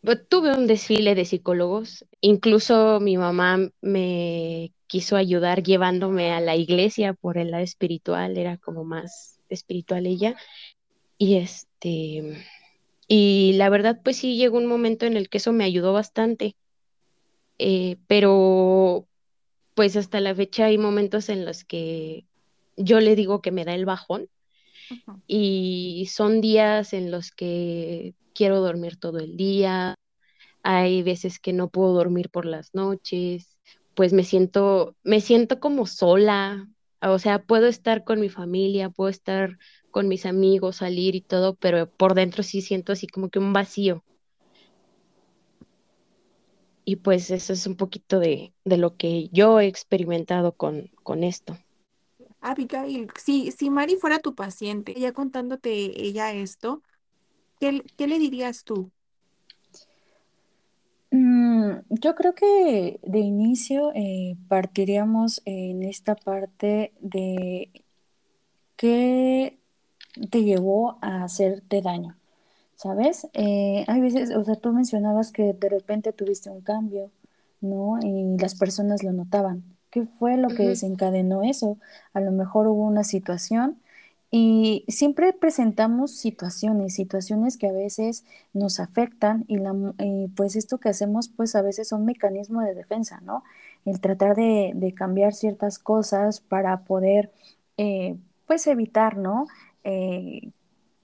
pues, 0.02 0.28
tuve 0.28 0.52
un 0.52 0.68
desfile 0.68 1.16
de 1.16 1.24
psicólogos, 1.24 2.04
incluso 2.20 3.00
mi 3.00 3.16
mamá 3.16 3.58
me 3.80 4.72
quiso 4.86 5.16
ayudar 5.16 5.64
llevándome 5.64 6.32
a 6.32 6.40
la 6.40 6.54
iglesia 6.54 7.14
por 7.14 7.38
el 7.38 7.50
lado 7.50 7.64
espiritual, 7.64 8.36
era 8.36 8.58
como 8.58 8.84
más 8.84 9.40
espiritual 9.52 10.06
ella. 10.06 10.36
Y 11.18 11.36
este, 11.36 12.44
y 13.08 13.52
la 13.54 13.68
verdad, 13.68 14.00
pues 14.02 14.16
sí 14.16 14.36
llegó 14.36 14.58
un 14.58 14.66
momento 14.66 15.06
en 15.06 15.16
el 15.16 15.28
que 15.28 15.38
eso 15.38 15.52
me 15.52 15.64
ayudó 15.64 15.92
bastante. 15.92 16.56
Eh, 17.58 17.96
pero 18.06 19.06
pues 19.74 19.96
hasta 19.96 20.20
la 20.20 20.34
fecha 20.34 20.66
hay 20.66 20.78
momentos 20.78 21.28
en 21.28 21.44
los 21.44 21.64
que 21.64 22.24
yo 22.76 23.00
le 23.00 23.16
digo 23.16 23.40
que 23.40 23.52
me 23.52 23.64
da 23.64 23.74
el 23.74 23.84
bajón. 23.84 24.28
Y 25.26 26.08
son 26.10 26.40
días 26.40 26.92
en 26.92 27.10
los 27.10 27.30
que 27.30 28.14
quiero 28.34 28.60
dormir 28.60 28.98
todo 28.98 29.18
el 29.18 29.36
día, 29.36 29.94
hay 30.62 31.02
veces 31.02 31.38
que 31.38 31.52
no 31.52 31.68
puedo 31.68 31.92
dormir 31.92 32.30
por 32.30 32.46
las 32.46 32.74
noches, 32.74 33.56
pues 33.94 34.12
me 34.12 34.24
siento, 34.24 34.96
me 35.02 35.20
siento 35.20 35.60
como 35.60 35.86
sola, 35.86 36.68
o 37.10 37.18
sea, 37.18 37.42
puedo 37.42 37.66
estar 37.66 38.04
con 38.04 38.20
mi 38.20 38.28
familia, 38.28 38.90
puedo 38.90 39.10
estar 39.10 39.58
con 39.90 40.08
mis 40.08 40.26
amigos, 40.26 40.76
salir 40.76 41.14
y 41.14 41.20
todo, 41.20 41.54
pero 41.54 41.90
por 41.90 42.14
dentro 42.14 42.42
sí 42.42 42.60
siento 42.62 42.92
así 42.92 43.06
como 43.06 43.28
que 43.28 43.38
un 43.38 43.52
vacío. 43.52 44.04
Y 46.84 46.96
pues 46.96 47.30
eso 47.30 47.52
es 47.52 47.66
un 47.66 47.76
poquito 47.76 48.18
de, 48.18 48.52
lo 48.64 48.96
que 48.96 49.28
yo 49.30 49.60
he 49.60 49.66
experimentado 49.66 50.52
con, 50.52 50.90
con 51.02 51.22
esto. 51.22 51.56
Abigail, 52.40 53.08
si, 53.16 53.52
si 53.52 53.70
Mari 53.70 53.96
fuera 53.96 54.18
tu 54.18 54.34
paciente, 54.34 54.94
ya 54.94 55.12
contándote 55.12 56.04
ella 56.04 56.32
esto, 56.32 56.82
¿qué, 57.60 58.06
le 58.06 58.18
dirías 58.18 58.64
tú? 58.64 58.90
Mm, 61.62 61.80
yo 61.90 62.14
creo 62.16 62.34
que 62.34 62.98
de 63.02 63.18
inicio 63.20 63.92
eh, 63.94 64.36
partiríamos 64.48 65.42
en 65.44 65.82
esta 65.84 66.16
parte 66.16 66.92
de 67.00 67.70
qué 68.76 69.58
te 70.30 70.42
llevó 70.42 70.98
a 71.02 71.22
hacerte 71.22 71.80
daño, 71.80 72.16
¿sabes? 72.74 73.28
Eh, 73.34 73.84
hay 73.86 74.00
veces, 74.00 74.34
o 74.34 74.42
sea, 74.44 74.56
tú 74.56 74.72
mencionabas 74.72 75.30
que 75.30 75.52
de 75.52 75.68
repente 75.68 76.12
tuviste 76.12 76.50
un 76.50 76.62
cambio, 76.62 77.10
¿no? 77.60 77.98
Y 78.02 78.36
las 78.38 78.56
personas 78.56 79.04
lo 79.04 79.12
notaban. 79.12 79.62
¿Qué 79.90 80.06
fue 80.06 80.36
lo 80.38 80.48
que 80.48 80.66
desencadenó 80.66 81.42
eso? 81.42 81.78
A 82.12 82.20
lo 82.20 82.32
mejor 82.32 82.66
hubo 82.66 82.82
una 82.82 83.04
situación 83.04 83.76
y 84.34 84.86
siempre 84.88 85.34
presentamos 85.34 86.12
situaciones, 86.12 86.94
situaciones 86.94 87.58
que 87.58 87.68
a 87.68 87.72
veces 87.72 88.24
nos 88.54 88.80
afectan 88.80 89.44
y, 89.46 89.58
la, 89.58 89.74
pues 90.34 90.56
esto 90.56 90.78
que 90.78 90.88
hacemos 90.88 91.28
pues 91.28 91.54
a 91.54 91.60
veces 91.60 91.88
son 91.88 92.06
mecanismo 92.06 92.62
de 92.62 92.74
defensa, 92.74 93.20
¿no? 93.20 93.44
El 93.84 94.00
tratar 94.00 94.34
de, 94.34 94.94
cambiar 94.96 95.34
ciertas 95.34 95.78
cosas 95.78 96.40
para 96.40 96.84
poder 96.84 97.30
eh, 97.76 98.16
pues 98.46 98.66
evitar, 98.66 99.18
¿no? 99.18 99.48
Eh, 99.84 100.50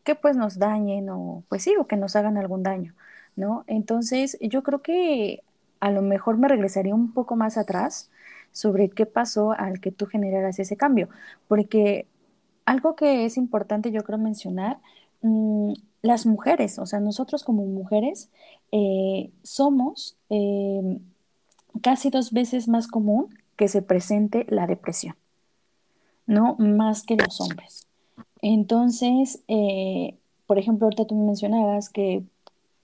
que 0.05 0.15
pues 0.15 0.37
nos 0.37 0.59
dañen 0.59 1.11
o 1.11 1.45
pues 1.51 1.63
sí, 1.65 1.75
o 1.79 1.87
que 1.87 1.97
nos 1.99 2.17
hagan 2.17 2.39
algún 2.39 2.63
daño, 2.63 2.95
¿no? 3.37 3.65
Entonces 3.67 4.39
yo 4.41 4.63
creo 4.63 4.81
que 4.83 5.43
a 5.81 5.91
lo 5.91 6.03
mejor 6.03 6.39
me 6.39 6.49
regresaría 6.49 6.95
un 6.95 7.13
poco 7.13 7.37
más 7.37 7.59
atrás 7.59 8.11
sobre 8.53 8.89
qué 8.91 9.07
pasó 9.07 9.53
al 9.53 9.81
que 9.81 9.93
tú 9.93 10.07
generaras 10.07 10.59
ese 10.59 10.77
cambio, 10.79 11.11
porque 11.49 12.07
algo 12.69 12.97
que 12.97 13.25
es 13.25 13.39
importante 13.39 13.91
yo 13.91 14.05
creo 14.05 14.19
mencionar, 14.19 14.79
mm, 15.23 15.73
las 16.03 16.27
mujeres, 16.27 16.79
o 16.79 16.85
sea, 16.85 17.01
nosotros 17.01 17.43
como 17.43 17.65
mujeres 17.65 18.29
eh, 18.73 19.31
somos 19.43 20.17
em, 20.29 20.99
casi 21.83 22.11
dos 22.11 22.33
veces 22.33 22.69
más 22.69 22.87
común 22.87 23.35
que 23.57 23.69
se 23.69 23.81
presente 23.83 24.47
la 24.51 24.67
depresión, 24.67 25.17
¿no? 26.27 26.57
Más 26.59 27.03
que 27.05 27.17
los 27.17 27.41
hombres. 27.41 27.87
Entonces, 28.43 29.41
eh, 29.49 30.17
por 30.47 30.59
ejemplo, 30.59 30.87
ahorita 30.87 31.07
tú 31.07 31.15
me 31.15 31.25
mencionabas 31.25 31.89
que 31.89 32.23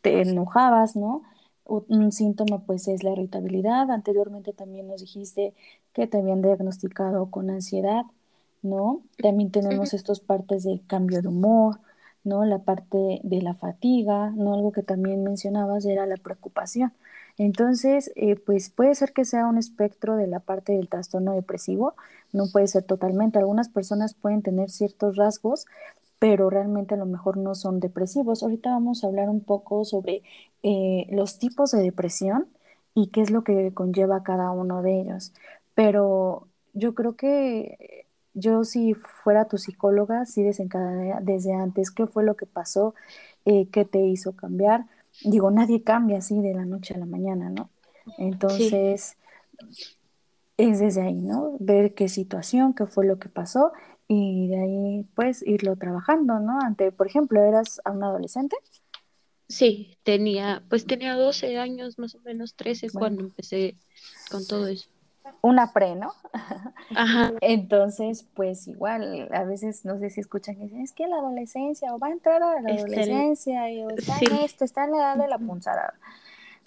te 0.03 0.23
enojabas, 0.23 0.97
¿no? 0.97 1.23
Un 1.67 2.13
síntoma 2.13 2.59
pues 2.61 2.89
es 2.89 3.05
la 3.05 3.13
irritabilidad. 3.13 3.91
Anteriormente 3.91 4.53
también 4.55 4.89
nos 4.89 5.01
dijiste 5.03 5.55
que 5.93 6.07
te 6.07 6.19
habían 6.19 6.43
diagnosticado 6.43 7.27
con 7.31 7.51
ansiedad, 7.51 8.05
¿no? 8.65 9.03
También 9.19 9.51
tenemos 9.51 9.95
estos 9.95 10.21
partes 10.21 10.65
del 10.65 10.85
cambio 10.87 11.23
de 11.23 11.29
humor, 11.29 11.81
¿no? 12.25 12.45
La 12.45 12.61
parte 12.61 13.21
de 13.23 13.43
la 13.43 13.55
fatiga, 13.55 14.31
¿no? 14.31 14.55
Algo 14.55 14.73
que 14.73 14.83
también 14.83 15.23
mencionabas 15.23 15.85
era 15.85 16.07
la 16.07 16.17
preocupación. 16.17 16.93
Entonces, 17.39 18.13
eh, 18.17 18.37
pues 18.37 18.71
puede 18.71 18.95
ser 18.95 19.13
que 19.13 19.25
sea 19.25 19.47
un 19.47 19.59
espectro 19.59 20.17
de 20.17 20.27
la 20.27 20.41
parte 20.41 20.73
del 20.73 20.89
trastorno 20.89 21.35
depresivo, 21.35 21.95
no 22.33 22.45
puede 22.53 22.67
ser 22.69 22.85
totalmente. 22.85 23.39
Algunas 23.39 23.69
personas 23.69 24.15
pueden 24.15 24.43
tener 24.43 24.71
ciertos 24.71 25.17
rasgos, 25.17 25.67
pero 26.19 26.49
realmente 26.51 26.95
a 26.95 26.99
lo 26.99 27.07
mejor 27.07 27.37
no 27.37 27.55
son 27.55 27.81
depresivos. 27.81 28.43
Ahorita 28.43 28.71
vamos 28.71 29.05
a 29.05 29.09
hablar 29.09 29.29
un 29.29 29.41
poco 29.41 29.85
sobre 29.85 30.23
eh, 30.63 31.07
los 31.11 31.39
tipos 31.39 31.71
de 31.73 31.83
depresión 31.83 32.49
y 32.95 33.09
qué 33.09 33.21
es 33.23 33.31
lo 33.31 33.45
que 33.45 33.75
conlleva 33.75 34.23
cada 34.23 34.51
uno 34.53 34.83
de 34.83 35.01
ellos. 35.01 35.33
Pero 35.75 36.49
yo 36.73 36.95
creo 36.95 37.17
que 37.17 38.04
yo 38.35 38.65
si 38.65 38.95
fuera 38.95 39.47
tu 39.47 39.59
psicóloga, 39.59 40.27
sí 40.27 40.43
desencadenaría 40.43 41.21
desde 41.23 41.55
antes 41.55 41.91
qué 41.91 42.07
fue 42.07 42.25
lo 42.25 42.37
que 42.37 42.47
pasó, 42.47 42.95
eh, 43.45 43.69
qué 43.71 43.85
te 43.85 44.01
hizo 44.01 44.33
cambiar 44.37 44.87
digo, 45.23 45.51
nadie 45.51 45.83
cambia 45.83 46.19
así 46.19 46.41
de 46.41 46.55
la 46.55 46.65
noche 46.65 46.95
a 46.95 46.99
la 46.99 47.07
mañana, 47.07 47.51
¿no? 47.51 47.71
Entonces, 48.19 49.17
es 50.57 50.79
desde 50.81 51.03
ahí, 51.03 51.15
¿no? 51.15 51.57
Ver 51.61 51.95
qué 51.95 52.09
situación, 52.09 52.75
qué 52.75 52.87
fue 52.87 53.07
lo 53.07 53.19
que 53.19 53.29
pasó 53.29 53.73
y 54.09 54.49
de 54.49 54.61
ahí, 54.61 55.07
pues, 55.15 55.43
irlo 55.47 55.77
trabajando, 55.77 56.41
¿no? 56.41 56.61
Ante, 56.61 56.93
por 56.93 57.07
ejemplo, 57.07 57.43
¿eras 57.43 57.81
un 57.91 58.03
adolescente? 58.03 58.57
Sí, 59.49 59.97
tenía, 60.03 60.65
pues 60.69 60.87
tenía 60.87 61.15
12 61.15 61.59
años, 61.59 61.99
más 61.99 62.15
o 62.15 62.21
menos 62.21 62.55
13, 62.55 62.91
cuando 62.91 63.23
empecé 63.23 63.77
con 64.31 64.47
todo 64.47 64.67
eso. 64.67 64.89
Una 65.41 65.73
pre, 65.73 65.95
¿no? 65.95 66.13
Ajá. 66.95 67.33
Entonces, 67.41 68.25
pues 68.35 68.67
igual, 68.67 69.29
a 69.33 69.45
veces 69.45 69.85
no 69.85 69.99
sé 69.99 70.11
si 70.11 70.21
escuchan 70.21 70.57
que 70.57 70.65
dicen, 70.65 70.81
es 70.81 70.93
que 70.93 71.07
la 71.07 71.17
adolescencia, 71.17 71.95
o 71.95 71.99
va 71.99 72.09
a 72.09 72.13
entrar 72.13 72.43
a 72.43 72.61
la 72.61 72.71
adolescencia, 72.71 73.71
y 73.71 73.85
o 73.85 73.91
está 73.91 74.19
en 74.21 74.37
esto, 74.37 74.65
está 74.65 74.85
en 74.85 74.93
la 74.93 74.97
edad 74.99 75.17
de 75.17 75.29
la 75.29 75.39
punzada. 75.39 75.95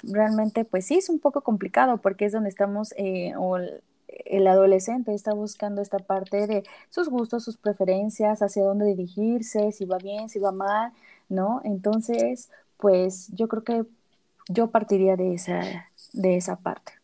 Realmente, 0.03 0.63
pues 0.63 0.85
sí, 0.85 0.95
es 0.95 1.09
un 1.09 1.19
poco 1.19 1.41
complicado 1.41 1.97
porque 1.97 2.25
es 2.25 2.31
donde 2.31 2.49
estamos, 2.49 2.93
eh, 2.97 3.33
o 3.37 3.57
el, 3.57 4.47
adolescente 4.47 5.13
está 5.13 5.33
buscando 5.33 5.81
esta 5.81 5.99
parte 5.99 6.45
de 6.47 6.63
sus 6.89 7.09
gustos, 7.09 7.43
sus 7.43 7.57
preferencias, 7.57 8.41
hacia 8.41 8.63
dónde 8.63 8.85
dirigirse, 8.85 9.71
si 9.71 9.85
va 9.85 9.97
bien, 9.97 10.29
si 10.29 10.39
va 10.39 10.51
mal, 10.51 10.93
¿no? 11.29 11.61
Entonces, 11.63 12.51
pues 12.77 13.29
yo 13.33 13.47
creo 13.47 13.63
que 13.63 13.85
yo 14.49 14.69
partiría 14.69 15.15
de 15.15 15.33
esa, 15.33 15.89
de 16.13 16.37
esa 16.37 16.57
parte. 16.57 16.96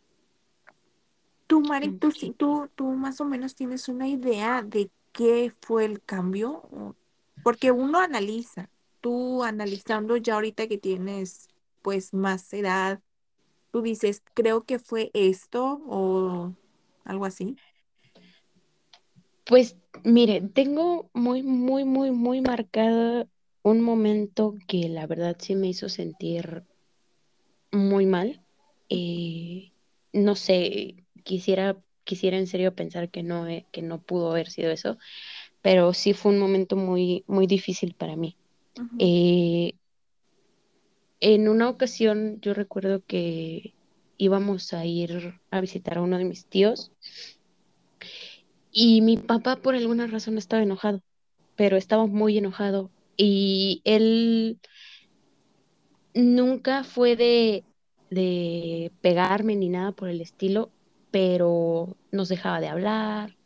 Tú, 1.47 1.61
Mari, 1.61 1.91
tú, 1.97 2.11
tú, 2.37 2.69
tú 2.75 2.85
más 2.91 3.19
o 3.21 3.25
menos 3.25 3.55
tienes 3.55 3.87
una 3.89 4.07
idea 4.07 4.63
de 4.63 4.89
qué 5.11 5.51
fue 5.61 5.85
el 5.85 6.01
cambio, 6.01 6.95
porque 7.43 7.71
uno 7.71 7.99
analiza, 7.99 8.69
tú 9.01 9.43
analizando 9.43 10.17
ya 10.17 10.35
ahorita 10.35 10.67
que 10.67 10.77
tienes 10.77 11.49
pues 11.81 12.13
más 12.13 12.51
edad, 12.53 13.01
tú 13.71 13.81
dices, 13.81 14.23
creo 14.33 14.61
que 14.61 14.79
fue 14.79 15.11
esto 15.13 15.81
o 15.87 16.53
algo 17.03 17.25
así. 17.25 17.57
Pues 19.45 19.75
mire, 20.03 20.41
tengo 20.41 21.09
muy, 21.13 21.43
muy, 21.43 21.83
muy, 21.83 22.11
muy 22.11 22.41
marcado 22.41 23.27
un 23.61 23.81
momento 23.81 24.55
que 24.67 24.89
la 24.89 25.05
verdad 25.07 25.35
sí 25.39 25.55
me 25.55 25.67
hizo 25.67 25.89
sentir 25.89 26.63
muy 27.71 28.05
mal. 28.05 28.41
Eh, 28.89 29.71
no 30.13 30.35
sé, 30.35 31.02
quisiera, 31.23 31.77
quisiera 32.03 32.37
en 32.37 32.47
serio 32.47 32.75
pensar 32.75 33.09
que 33.09 33.23
no, 33.23 33.47
eh, 33.47 33.65
que 33.71 33.81
no 33.81 34.01
pudo 34.01 34.31
haber 34.31 34.49
sido 34.49 34.71
eso, 34.71 34.97
pero 35.61 35.93
sí 35.93 36.13
fue 36.13 36.31
un 36.31 36.39
momento 36.39 36.75
muy, 36.75 37.23
muy 37.27 37.47
difícil 37.47 37.95
para 37.95 38.15
mí. 38.15 38.35
Eh, 38.99 39.73
en 41.19 41.47
una 41.47 41.69
ocasión 41.69 42.39
yo 42.41 42.53
recuerdo 42.53 43.01
que 43.05 43.73
íbamos 44.17 44.73
a 44.73 44.85
ir 44.85 45.39
a 45.51 45.61
visitar 45.61 45.97
a 45.97 46.01
uno 46.01 46.17
de 46.17 46.25
mis 46.25 46.45
tíos 46.45 46.91
y 48.71 49.01
mi 49.01 49.17
papá 49.17 49.55
por 49.55 49.75
alguna 49.75 50.07
razón 50.07 50.37
estaba 50.37 50.63
enojado, 50.63 51.01
pero 51.55 51.77
estaba 51.77 52.07
muy 52.07 52.37
enojado 52.37 52.89
y 53.15 53.81
él 53.85 54.59
nunca 56.13 56.83
fue 56.83 57.15
de, 57.15 57.63
de 58.09 58.91
pegarme 59.01 59.55
ni 59.55 59.69
nada 59.69 59.91
por 59.91 60.09
el 60.09 60.21
estilo, 60.21 60.71
pero 61.13 61.95
nos 62.11 62.27
dejaba 62.27 62.59
de 62.59 62.69
hablar, 62.69 63.37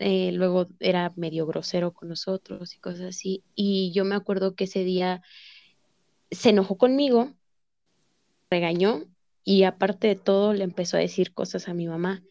eh, 0.00 0.32
luego 0.32 0.66
era 0.80 1.12
medio 1.14 1.46
grosero 1.46 1.92
con 1.92 2.08
nosotros 2.08 2.74
y 2.74 2.80
cosas 2.80 3.02
así. 3.02 3.44
Y 3.54 3.92
yo 3.92 4.04
me 4.04 4.16
acuerdo 4.16 4.56
que 4.56 4.64
ese 4.64 4.82
día 4.82 5.22
se 6.32 6.50
enojó 6.50 6.76
conmigo, 6.76 7.32
regañó 8.50 9.04
y 9.44 9.62
aparte 9.62 10.08
de 10.08 10.16
todo 10.16 10.54
le 10.54 10.64
empezó 10.64 10.96
a 10.96 11.00
decir 11.00 11.32
cosas 11.32 11.68
a 11.68 11.74
mi 11.74 11.86
mamá 11.86 12.24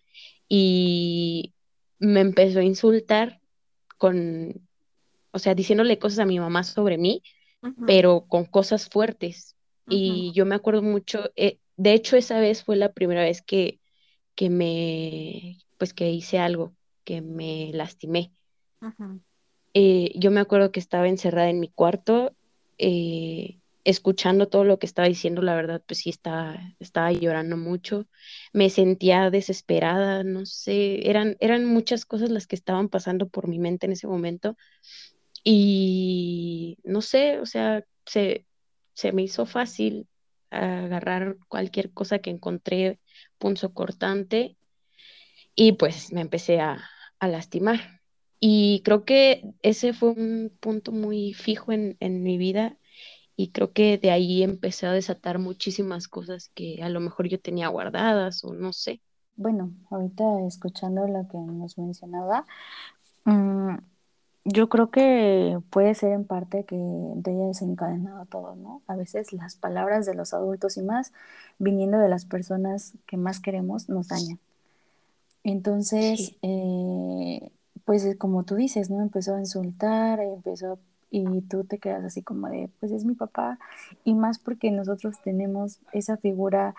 y 0.49 1.53
me 1.97 2.19
empezó 2.19 2.59
a 2.59 2.63
insultar 2.63 3.39
con, 3.97 4.67
o 5.31 5.39
sea, 5.39 5.55
diciéndole 5.55 5.97
cosas 5.97 6.19
a 6.19 6.25
mi 6.25 6.41
mamá 6.41 6.65
sobre 6.65 6.97
mí, 6.97 7.23
pero 7.87 8.25
con 8.27 8.43
cosas 8.43 8.89
fuertes. 8.89 9.55
Y 9.87 10.33
yo 10.33 10.45
me 10.45 10.55
acuerdo 10.55 10.81
mucho, 10.81 11.31
eh, 11.37 11.59
de 11.77 11.93
hecho 11.93 12.17
esa 12.17 12.41
vez 12.41 12.65
fue 12.65 12.75
la 12.75 12.91
primera 12.91 13.23
vez 13.23 13.41
que 13.41 13.79
que 14.35 14.49
me, 14.49 15.57
pues 15.77 15.93
que 15.93 16.09
hice 16.09 16.39
algo, 16.39 16.73
que 17.03 17.21
me 17.21 17.71
lastimé. 17.73 18.31
Eh, 19.73 20.11
yo 20.15 20.31
me 20.31 20.39
acuerdo 20.39 20.71
que 20.71 20.79
estaba 20.79 21.07
encerrada 21.07 21.49
en 21.49 21.59
mi 21.59 21.69
cuarto, 21.69 22.35
eh, 22.77 23.59
escuchando 23.83 24.47
todo 24.47 24.63
lo 24.63 24.79
que 24.79 24.85
estaba 24.85 25.07
diciendo, 25.07 25.41
la 25.41 25.55
verdad, 25.55 25.81
pues 25.85 25.99
sí 25.99 26.09
estaba, 26.09 26.57
estaba 26.79 27.11
llorando 27.11 27.57
mucho, 27.57 28.07
me 28.53 28.69
sentía 28.69 29.29
desesperada, 29.29 30.23
no 30.23 30.45
sé, 30.45 31.09
eran, 31.09 31.35
eran 31.39 31.65
muchas 31.65 32.05
cosas 32.05 32.29
las 32.29 32.47
que 32.47 32.55
estaban 32.55 32.87
pasando 32.89 33.27
por 33.27 33.47
mi 33.47 33.59
mente 33.59 33.85
en 33.85 33.93
ese 33.93 34.07
momento. 34.07 34.55
Y 35.43 36.77
no 36.83 37.01
sé, 37.01 37.39
o 37.39 37.45
sea, 37.45 37.83
se, 38.05 38.45
se 38.93 39.11
me 39.11 39.23
hizo 39.23 39.45
fácil 39.45 40.07
agarrar 40.49 41.37
cualquier 41.47 41.91
cosa 41.91 42.19
que 42.19 42.29
encontré 42.29 42.99
punzo 43.37 43.73
cortante 43.73 44.57
y 45.55 45.73
pues 45.73 46.11
me 46.13 46.21
empecé 46.21 46.59
a, 46.59 46.81
lastimar. 47.21 48.01
Y 48.41 48.81
creo 48.83 49.05
que 49.05 49.53
ese 49.61 49.93
fue 49.93 50.09
un 50.09 50.51
punto 50.59 50.91
muy 50.91 51.33
fijo 51.33 51.71
en, 51.71 51.95
mi 52.01 52.37
vida 52.37 52.77
y 53.37 53.51
creo 53.51 53.71
que 53.71 53.97
de 53.97 54.11
ahí 54.11 54.43
empecé 54.43 54.87
a 54.87 54.91
desatar 54.91 55.39
muchísimas 55.39 56.09
cosas 56.09 56.51
que 56.53 56.83
a 56.83 56.89
lo 56.89 56.99
mejor 56.99 57.29
yo 57.29 57.39
tenía 57.39 57.69
guardadas 57.69 58.43
o 58.43 58.53
no 58.53 58.73
sé. 58.73 58.99
Bueno, 59.37 59.71
ahorita 59.89 60.45
escuchando 60.45 61.07
lo 61.07 61.25
que 61.29 61.37
nos 61.37 61.77
mencionaba, 61.77 62.45
mm, 63.23 63.77
yo 64.45 64.67
creo 64.67 64.91
que 64.91 65.59
puede 65.69 65.95
ser 65.95 66.11
en 66.11 66.25
parte 66.25 66.65
que 66.65 66.77
te 67.23 67.31
haya 67.31 67.47
desencadenado 67.47 68.25
todo, 68.25 68.55
¿no? 68.55 68.81
A 68.87 68.95
veces 68.95 69.31
las 69.31 69.55
palabras 69.55 70.05
de 70.05 70.15
los 70.15 70.33
adultos 70.33 70.77
y 70.77 70.83
más, 70.83 71.13
viniendo 71.59 71.97
de 71.97 72.09
las 72.09 72.25
personas 72.25 72.93
que 73.05 73.15
más 73.15 73.39
queremos, 73.39 73.87
nos 73.87 74.09
dañan. 74.09 74.39
Entonces, 75.45 76.35
eh, 76.41 77.51
pues 77.85 78.15
como 78.17 78.43
tú 78.43 78.55
dices, 78.55 78.89
¿no? 78.89 79.01
Empezó 79.01 79.35
a 79.35 79.39
insultar, 79.39 80.19
empezó, 80.19 80.77
y 81.09 81.41
tú 81.41 81.63
te 81.63 81.77
quedas 81.77 82.03
así 82.03 82.21
como 82.21 82.49
de, 82.49 82.69
pues 82.79 82.91
es 82.91 83.05
mi 83.05 83.13
papá, 83.13 83.59
y 84.03 84.13
más 84.13 84.39
porque 84.39 84.71
nosotros 84.71 85.15
tenemos 85.23 85.79
esa 85.93 86.17
figura 86.17 86.75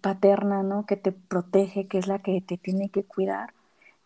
paterna, 0.00 0.62
¿no? 0.62 0.84
Que 0.84 0.96
te 0.96 1.12
protege, 1.12 1.86
que 1.86 1.98
es 1.98 2.06
la 2.06 2.18
que 2.18 2.40
te 2.42 2.58
tiene 2.58 2.90
que 2.90 3.04
cuidar 3.04 3.54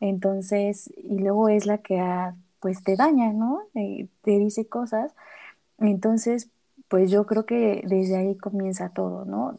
entonces, 0.00 0.90
y 0.96 1.18
luego 1.18 1.48
es 1.48 1.66
la 1.66 1.78
que 1.78 2.00
ah, 2.00 2.36
pues 2.60 2.82
te 2.82 2.96
daña, 2.96 3.32
¿no? 3.32 3.62
Eh, 3.74 4.08
te 4.22 4.32
dice 4.38 4.66
cosas. 4.68 5.14
Entonces, 5.78 6.50
pues 6.88 7.10
yo 7.10 7.26
creo 7.26 7.46
que 7.46 7.82
desde 7.86 8.16
ahí 8.16 8.36
comienza 8.38 8.90
todo, 8.90 9.24
¿no? 9.24 9.56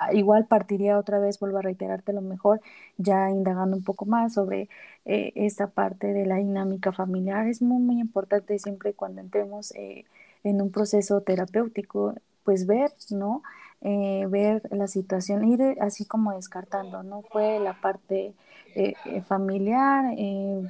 Ah, 0.00 0.12
igual 0.14 0.46
partiría 0.46 0.98
otra 0.98 1.18
vez, 1.18 1.38
vuelvo 1.40 1.58
a 1.58 1.62
reiterarte 1.62 2.12
lo 2.12 2.20
mejor, 2.22 2.60
ya 2.98 3.30
indagando 3.30 3.76
un 3.76 3.84
poco 3.84 4.06
más 4.06 4.34
sobre 4.34 4.68
eh, 5.04 5.32
esta 5.34 5.68
parte 5.68 6.08
de 6.12 6.26
la 6.26 6.36
dinámica 6.36 6.92
familiar. 6.92 7.46
Es 7.48 7.62
muy, 7.62 7.82
muy 7.82 8.00
importante 8.00 8.58
siempre 8.58 8.94
cuando 8.94 9.20
entremos 9.20 9.72
eh, 9.76 10.04
en 10.44 10.60
un 10.62 10.70
proceso 10.70 11.20
terapéutico, 11.22 12.14
pues 12.44 12.66
ver, 12.66 12.92
¿no? 13.10 13.42
Ver 13.80 14.62
la 14.70 14.86
situación, 14.88 15.44
ir 15.44 15.76
así 15.80 16.04
como 16.04 16.32
descartando, 16.32 17.02
¿no? 17.02 17.22
Fue 17.22 17.58
la 17.60 17.80
parte 17.80 18.34
eh, 18.74 18.94
eh, 19.06 19.22
familiar, 19.22 20.14
eh, 20.16 20.62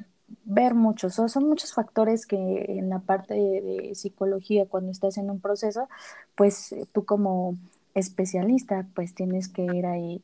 ver 0.44 0.74
muchos, 0.74 1.14
son 1.14 1.48
muchos 1.48 1.74
factores 1.74 2.26
que 2.26 2.64
en 2.68 2.88
la 2.88 3.00
parte 3.00 3.34
de, 3.34 3.94
psicología, 3.94 4.66
cuando 4.66 4.90
estás 4.92 5.18
en 5.18 5.30
un 5.30 5.40
proceso, 5.40 5.88
pues 6.34 6.74
tú 6.92 7.04
como 7.04 7.56
especialista, 7.94 8.86
pues 8.94 9.14
tienes 9.14 9.48
que 9.48 9.62
ir 9.62 9.86
ahí, 9.86 10.22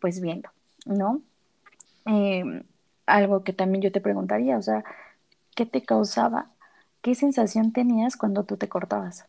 pues 0.00 0.20
viendo, 0.20 0.50
¿no? 0.86 1.20
Em, 2.06 2.64
algo 3.06 3.44
que 3.44 3.52
también 3.52 3.82
yo 3.82 3.92
te 3.92 4.00
preguntaría, 4.00 4.58
o 4.58 4.62
sea, 4.62 4.84
¿qué 5.54 5.66
te 5.66 5.82
causaba? 5.82 6.50
¿Qué 7.02 7.14
sensación 7.14 7.72
tenías 7.72 8.16
cuando 8.16 8.44
tú 8.44 8.56
te 8.56 8.68
cortabas? 8.68 9.26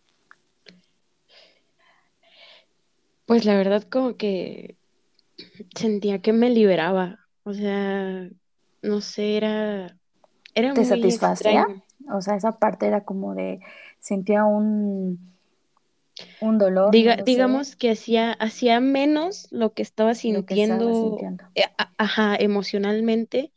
Pues 3.25 3.45
la 3.45 3.55
verdad 3.55 3.83
como 3.83 4.17
que 4.17 4.75
sentía 5.75 6.19
que 6.19 6.33
me 6.33 6.49
liberaba, 6.49 7.19
o 7.43 7.53
sea, 7.53 8.29
no 8.81 9.01
sé, 9.01 9.38
era, 9.38 9.97
era 10.53 10.73
¿Te 10.73 10.85
satisfacía? 10.85 11.67
O 12.13 12.21
sea, 12.21 12.35
esa 12.35 12.59
parte 12.59 12.88
era 12.88 13.03
como 13.03 13.33
de, 13.33 13.59
sentía 13.99 14.45
un, 14.45 15.33
un 16.39 16.57
dolor. 16.57 16.91
digamos 16.91 17.75
que 17.75 17.91
hacía, 17.91 18.33
hacía 18.33 18.79
menos 18.79 19.47
lo 19.51 19.73
que 19.73 19.81
estaba 19.81 20.13
sintiendo, 20.13 21.17
eh, 21.55 21.63
ajá, 21.97 22.35
emocionalmente, 22.35 23.51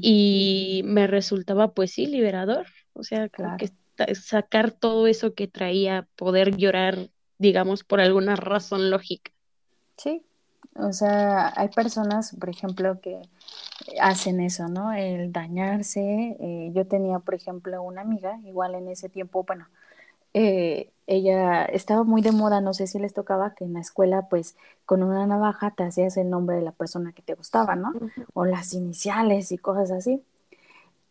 y 0.00 0.82
me 0.84 1.06
resultaba 1.06 1.72
pues 1.72 1.92
sí 1.92 2.06
liberador. 2.06 2.66
O 2.92 3.02
sea, 3.02 3.28
claro. 3.28 3.56
que 3.56 3.70
sacar 4.14 4.70
todo 4.70 5.06
eso 5.06 5.34
que 5.34 5.48
traía, 5.48 6.06
poder 6.16 6.56
llorar, 6.56 7.08
digamos, 7.38 7.84
por 7.84 8.00
alguna 8.00 8.36
razón 8.36 8.90
lógica. 8.90 9.32
Sí, 9.96 10.24
o 10.74 10.92
sea, 10.92 11.52
hay 11.56 11.68
personas, 11.68 12.34
por 12.38 12.48
ejemplo, 12.50 13.00
que 13.00 13.22
hacen 14.00 14.40
eso, 14.40 14.68
¿no? 14.68 14.92
El 14.92 15.32
dañarse. 15.32 16.36
Eh, 16.38 16.70
yo 16.74 16.86
tenía, 16.86 17.18
por 17.18 17.34
ejemplo, 17.34 17.82
una 17.82 18.02
amiga, 18.02 18.38
igual 18.44 18.74
en 18.74 18.88
ese 18.88 19.08
tiempo, 19.08 19.44
bueno, 19.44 19.66
eh, 20.34 20.90
ella 21.06 21.64
estaba 21.64 22.04
muy 22.04 22.20
de 22.20 22.32
moda, 22.32 22.60
no 22.60 22.74
sé 22.74 22.86
si 22.86 22.98
les 22.98 23.14
tocaba 23.14 23.54
que 23.54 23.64
en 23.64 23.72
la 23.72 23.80
escuela, 23.80 24.28
pues 24.28 24.56
con 24.84 25.02
una 25.02 25.26
navaja 25.26 25.70
te 25.70 25.84
hacías 25.84 26.16
el 26.16 26.28
nombre 26.28 26.56
de 26.56 26.62
la 26.62 26.72
persona 26.72 27.12
que 27.12 27.22
te 27.22 27.34
gustaba, 27.34 27.76
¿no? 27.76 27.92
O 28.34 28.44
las 28.44 28.74
iniciales 28.74 29.52
y 29.52 29.58
cosas 29.58 29.90
así. 29.90 30.22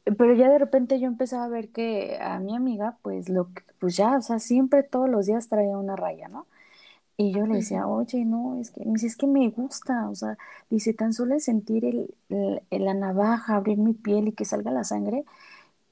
Pero 0.06 0.34
ya 0.36 0.50
de 0.50 0.60
repente 0.60 1.00
yo 1.00 1.08
empezaba 1.08 1.46
a 1.46 1.48
ver 1.50 1.70
que 1.70 2.18
a 2.22 2.40
mi 2.40 2.56
amiga, 2.56 2.98
pues 3.02 3.30
lo 3.30 3.50
pues 3.80 3.98
ya, 3.98 4.18
o 4.18 4.22
sea, 4.22 4.40
siempre 4.40 4.84
todos 4.84 5.10
los 5.10 5.26
días 5.26 5.50
traía 5.50 5.78
una 5.78 5.96
raya, 5.96 6.28
¿no? 6.28 6.48
Y 7.18 7.34
yo 7.34 7.46
le 7.48 7.56
decía, 7.58 7.88
oye, 7.88 8.26
no, 8.26 8.60
es 8.60 8.72
que, 8.72 8.84
es 8.84 9.16
que 9.18 9.28
me 9.28 9.50
gusta, 9.50 10.10
o 10.10 10.16
sea, 10.16 10.38
dice, 10.70 10.94
tan 10.94 11.14
solo 11.14 11.40
sentir 11.40 11.86
el, 11.86 12.14
la 12.72 12.94
navaja, 12.94 13.56
abrir 13.56 13.78
mi 13.78 13.94
piel 13.94 14.28
y 14.30 14.34
que 14.34 14.46
salga 14.46 14.72
la 14.72 14.84
sangre, 14.84 15.26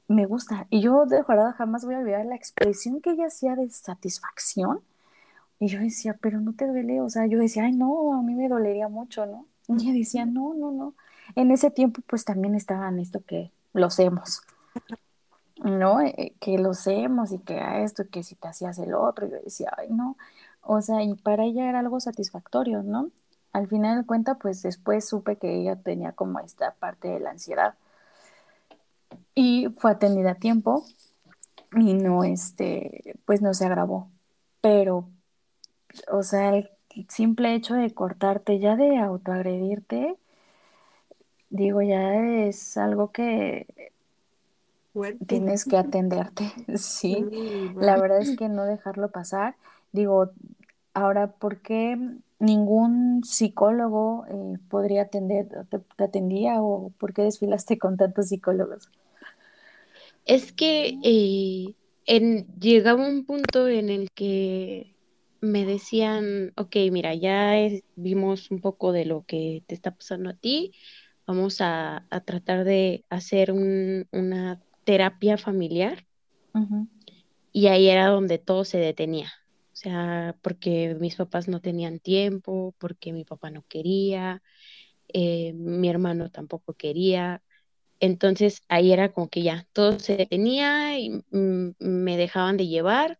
me 0.07 0.25
gusta. 0.25 0.67
Y 0.69 0.81
yo 0.81 1.05
de 1.05 1.23
verdad 1.23 1.55
jamás 1.57 1.85
voy 1.85 1.95
a 1.95 1.99
olvidar 1.99 2.25
la 2.25 2.35
expresión 2.35 3.01
que 3.01 3.11
ella 3.11 3.27
hacía 3.27 3.55
de 3.55 3.69
satisfacción. 3.69 4.81
Y 5.59 5.67
yo 5.67 5.79
decía, 5.79 6.17
pero 6.21 6.41
no 6.41 6.53
te 6.53 6.67
duele, 6.67 7.01
o 7.01 7.09
sea, 7.09 7.25
yo 7.27 7.39
decía, 7.39 7.65
ay, 7.65 7.73
no, 7.73 8.13
a 8.13 8.21
mí 8.21 8.35
me 8.35 8.49
dolería 8.49 8.89
mucho, 8.89 9.25
¿no? 9.25 9.47
Y 9.67 9.73
ella 9.83 9.93
decía, 9.93 10.25
no, 10.25 10.53
no, 10.53 10.71
no. 10.71 10.95
En 11.35 11.51
ese 11.51 11.71
tiempo, 11.71 12.01
pues 12.07 12.25
también 12.25 12.55
estaban 12.55 12.99
esto 12.99 13.23
que 13.25 13.51
lo 13.73 13.87
hacemos, 13.87 14.41
¿no? 15.63 16.01
Eh, 16.01 16.33
que 16.39 16.57
lo 16.57 16.71
hacemos 16.71 17.31
y 17.31 17.39
que 17.39 17.59
a 17.59 17.83
esto, 17.83 18.03
que 18.09 18.23
si 18.23 18.35
te 18.35 18.47
hacías 18.47 18.77
el 18.79 18.93
otro. 18.93 19.27
Y 19.27 19.31
yo 19.31 19.37
decía, 19.43 19.73
ay, 19.77 19.89
no. 19.89 20.17
O 20.61 20.81
sea, 20.81 21.03
y 21.03 21.13
para 21.15 21.43
ella 21.43 21.69
era 21.69 21.79
algo 21.79 21.99
satisfactorio, 21.99 22.83
¿no? 22.83 23.09
Al 23.51 23.67
final 23.67 23.99
de 24.01 24.05
cuenta, 24.05 24.35
pues 24.35 24.61
después 24.63 25.07
supe 25.07 25.37
que 25.37 25.55
ella 25.61 25.75
tenía 25.75 26.13
como 26.13 26.39
esta 26.39 26.73
parte 26.75 27.09
de 27.09 27.19
la 27.19 27.31
ansiedad. 27.31 27.75
Y 29.35 29.69
fue 29.77 29.91
atendida 29.91 30.31
a 30.31 30.35
tiempo 30.35 30.85
y 31.75 31.93
no, 31.93 32.23
este, 32.23 33.15
pues 33.25 33.41
no 33.41 33.53
se 33.53 33.65
agravó. 33.65 34.09
Pero, 34.61 35.09
o 36.11 36.23
sea, 36.23 36.55
el 36.55 36.69
simple 37.09 37.53
hecho 37.55 37.75
de 37.75 37.93
cortarte, 37.93 38.59
ya 38.59 38.75
de 38.75 38.97
autoagredirte, 38.97 40.17
digo, 41.53 41.81
ya 41.81 42.15
es 42.45 42.77
algo 42.77 43.11
que 43.11 43.67
tienes 45.25 45.65
que 45.65 45.77
atenderte, 45.77 46.51
sí. 46.75 47.25
La 47.77 47.97
verdad 47.97 48.19
es 48.19 48.35
que 48.35 48.49
no 48.49 48.65
dejarlo 48.65 49.09
pasar 49.09 49.55
Digo, 49.93 50.31
ahora, 50.95 51.33
¿por 51.33 51.61
qué 51.61 51.95
ningún 52.39 53.23
psicólogo 53.23 54.25
eh, 54.27 54.57
podría 54.67 55.03
atender, 55.03 55.47
te, 55.69 55.79
atendía 56.03 56.61
o 56.61 56.91
por 56.97 57.13
qué 57.13 57.21
desfilaste 57.21 57.77
con 57.77 57.95
tantos 57.95 58.29
psicólogos? 58.29 58.89
Es 60.25 60.51
que 60.51 60.97
eh, 61.03 61.75
en, 62.07 62.47
llegaba 62.59 63.07
un 63.07 63.23
punto 63.23 63.67
en 63.67 63.89
el 63.89 64.09
que 64.09 64.95
me 65.41 65.63
decían, 65.63 66.53
ok, 66.55 66.75
mira, 66.91 67.13
ya 67.13 67.53
vimos 67.95 68.49
un 68.49 68.61
poco 68.61 68.93
de 68.93 69.05
lo 69.05 69.25
que 69.27 69.61
te 69.67 69.75
está 69.75 69.91
pasando 69.91 70.31
a 70.31 70.33
ti, 70.33 70.73
vamos 71.25 71.61
a, 71.61 72.05
tratar 72.25 72.63
de 72.63 73.05
hacer 73.09 73.51
una 73.51 74.61
terapia 74.83 75.37
familiar. 75.37 76.05
Y 77.51 77.67
ahí 77.67 77.87
era 77.87 78.07
donde 78.07 78.37
todo 78.39 78.65
se 78.65 78.77
detenía. 78.77 79.31
O 79.73 79.75
sea, 79.75 80.35
porque 80.41 80.95
mis 80.99 81.15
papás 81.15 81.47
no 81.47 81.61
tenían 81.61 81.99
tiempo, 81.99 82.75
porque 82.77 83.11
mi 83.11 83.25
papá 83.25 83.49
no 83.49 83.63
quería, 83.67 84.41
eh, 85.07 85.53
mi 85.53 85.89
hermano 85.89 86.29
tampoco 86.29 86.73
quería. 86.73 87.41
Entonces 87.99 88.63
ahí 88.67 88.91
era 88.91 89.13
como 89.13 89.29
que 89.29 89.43
ya 89.43 89.67
todo 89.73 89.99
se 89.99 90.17
detenía 90.17 90.99
y 90.99 91.23
mm, 91.31 91.75
me 91.79 92.17
dejaban 92.17 92.57
de 92.57 92.67
llevar 92.67 93.19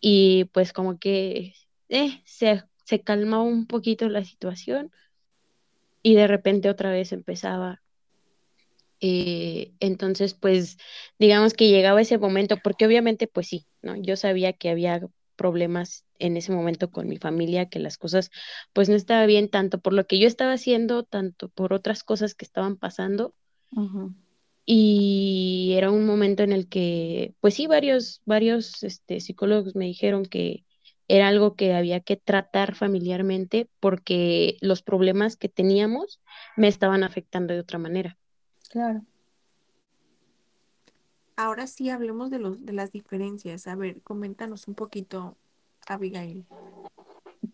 y 0.00 0.44
pues 0.46 0.72
como 0.72 0.98
que 0.98 1.54
eh, 1.88 2.22
se, 2.24 2.64
se 2.84 3.00
calmaba 3.00 3.42
un 3.42 3.66
poquito 3.66 4.08
la 4.08 4.24
situación 4.24 4.90
y 6.04 6.14
de 6.14 6.28
repente 6.28 6.70
otra 6.70 6.92
vez 6.92 7.10
empezaba 7.10 7.82
eh, 9.06 9.74
entonces, 9.80 10.32
pues, 10.32 10.78
digamos 11.18 11.52
que 11.52 11.68
llegaba 11.68 12.00
ese 12.00 12.16
momento, 12.16 12.56
porque 12.62 12.86
obviamente, 12.86 13.26
pues 13.26 13.48
sí, 13.48 13.66
¿no? 13.82 13.96
Yo 13.96 14.16
sabía 14.16 14.54
que 14.54 14.70
había 14.70 15.02
problemas 15.36 16.06
en 16.18 16.38
ese 16.38 16.52
momento 16.52 16.90
con 16.90 17.08
mi 17.08 17.18
familia, 17.18 17.68
que 17.68 17.80
las 17.80 17.98
cosas 17.98 18.30
pues 18.72 18.88
no 18.88 18.94
estaba 18.94 19.26
bien 19.26 19.48
tanto 19.48 19.78
por 19.80 19.92
lo 19.92 20.06
que 20.06 20.18
yo 20.18 20.26
estaba 20.26 20.52
haciendo, 20.52 21.02
tanto 21.02 21.48
por 21.48 21.74
otras 21.74 22.02
cosas 22.02 22.34
que 22.34 22.46
estaban 22.46 22.76
pasando. 22.76 23.34
Y 24.64 25.74
era 25.76 25.90
un 25.90 26.06
momento 26.06 26.42
en 26.42 26.52
el 26.52 26.68
que, 26.68 27.34
pues 27.40 27.54
sí, 27.54 27.66
varios, 27.66 28.22
varios 28.24 28.82
este, 28.84 29.20
psicólogos 29.20 29.74
me 29.76 29.84
dijeron 29.84 30.24
que 30.24 30.64
era 31.08 31.28
algo 31.28 31.54
que 31.54 31.74
había 31.74 32.00
que 32.00 32.16
tratar 32.16 32.74
familiarmente 32.74 33.68
porque 33.80 34.56
los 34.60 34.82
problemas 34.82 35.36
que 35.36 35.48
teníamos 35.48 36.20
me 36.56 36.68
estaban 36.68 37.02
afectando 37.02 37.54
de 37.54 37.60
otra 37.60 37.78
manera. 37.78 38.16
Claro. 38.70 39.02
Ahora 41.36 41.66
sí 41.66 41.90
hablemos 41.90 42.30
de, 42.30 42.38
los, 42.38 42.64
de 42.64 42.72
las 42.72 42.92
diferencias. 42.92 43.66
A 43.66 43.74
ver, 43.74 44.00
coméntanos 44.02 44.68
un 44.68 44.74
poquito, 44.74 45.36
Abigail. 45.86 46.44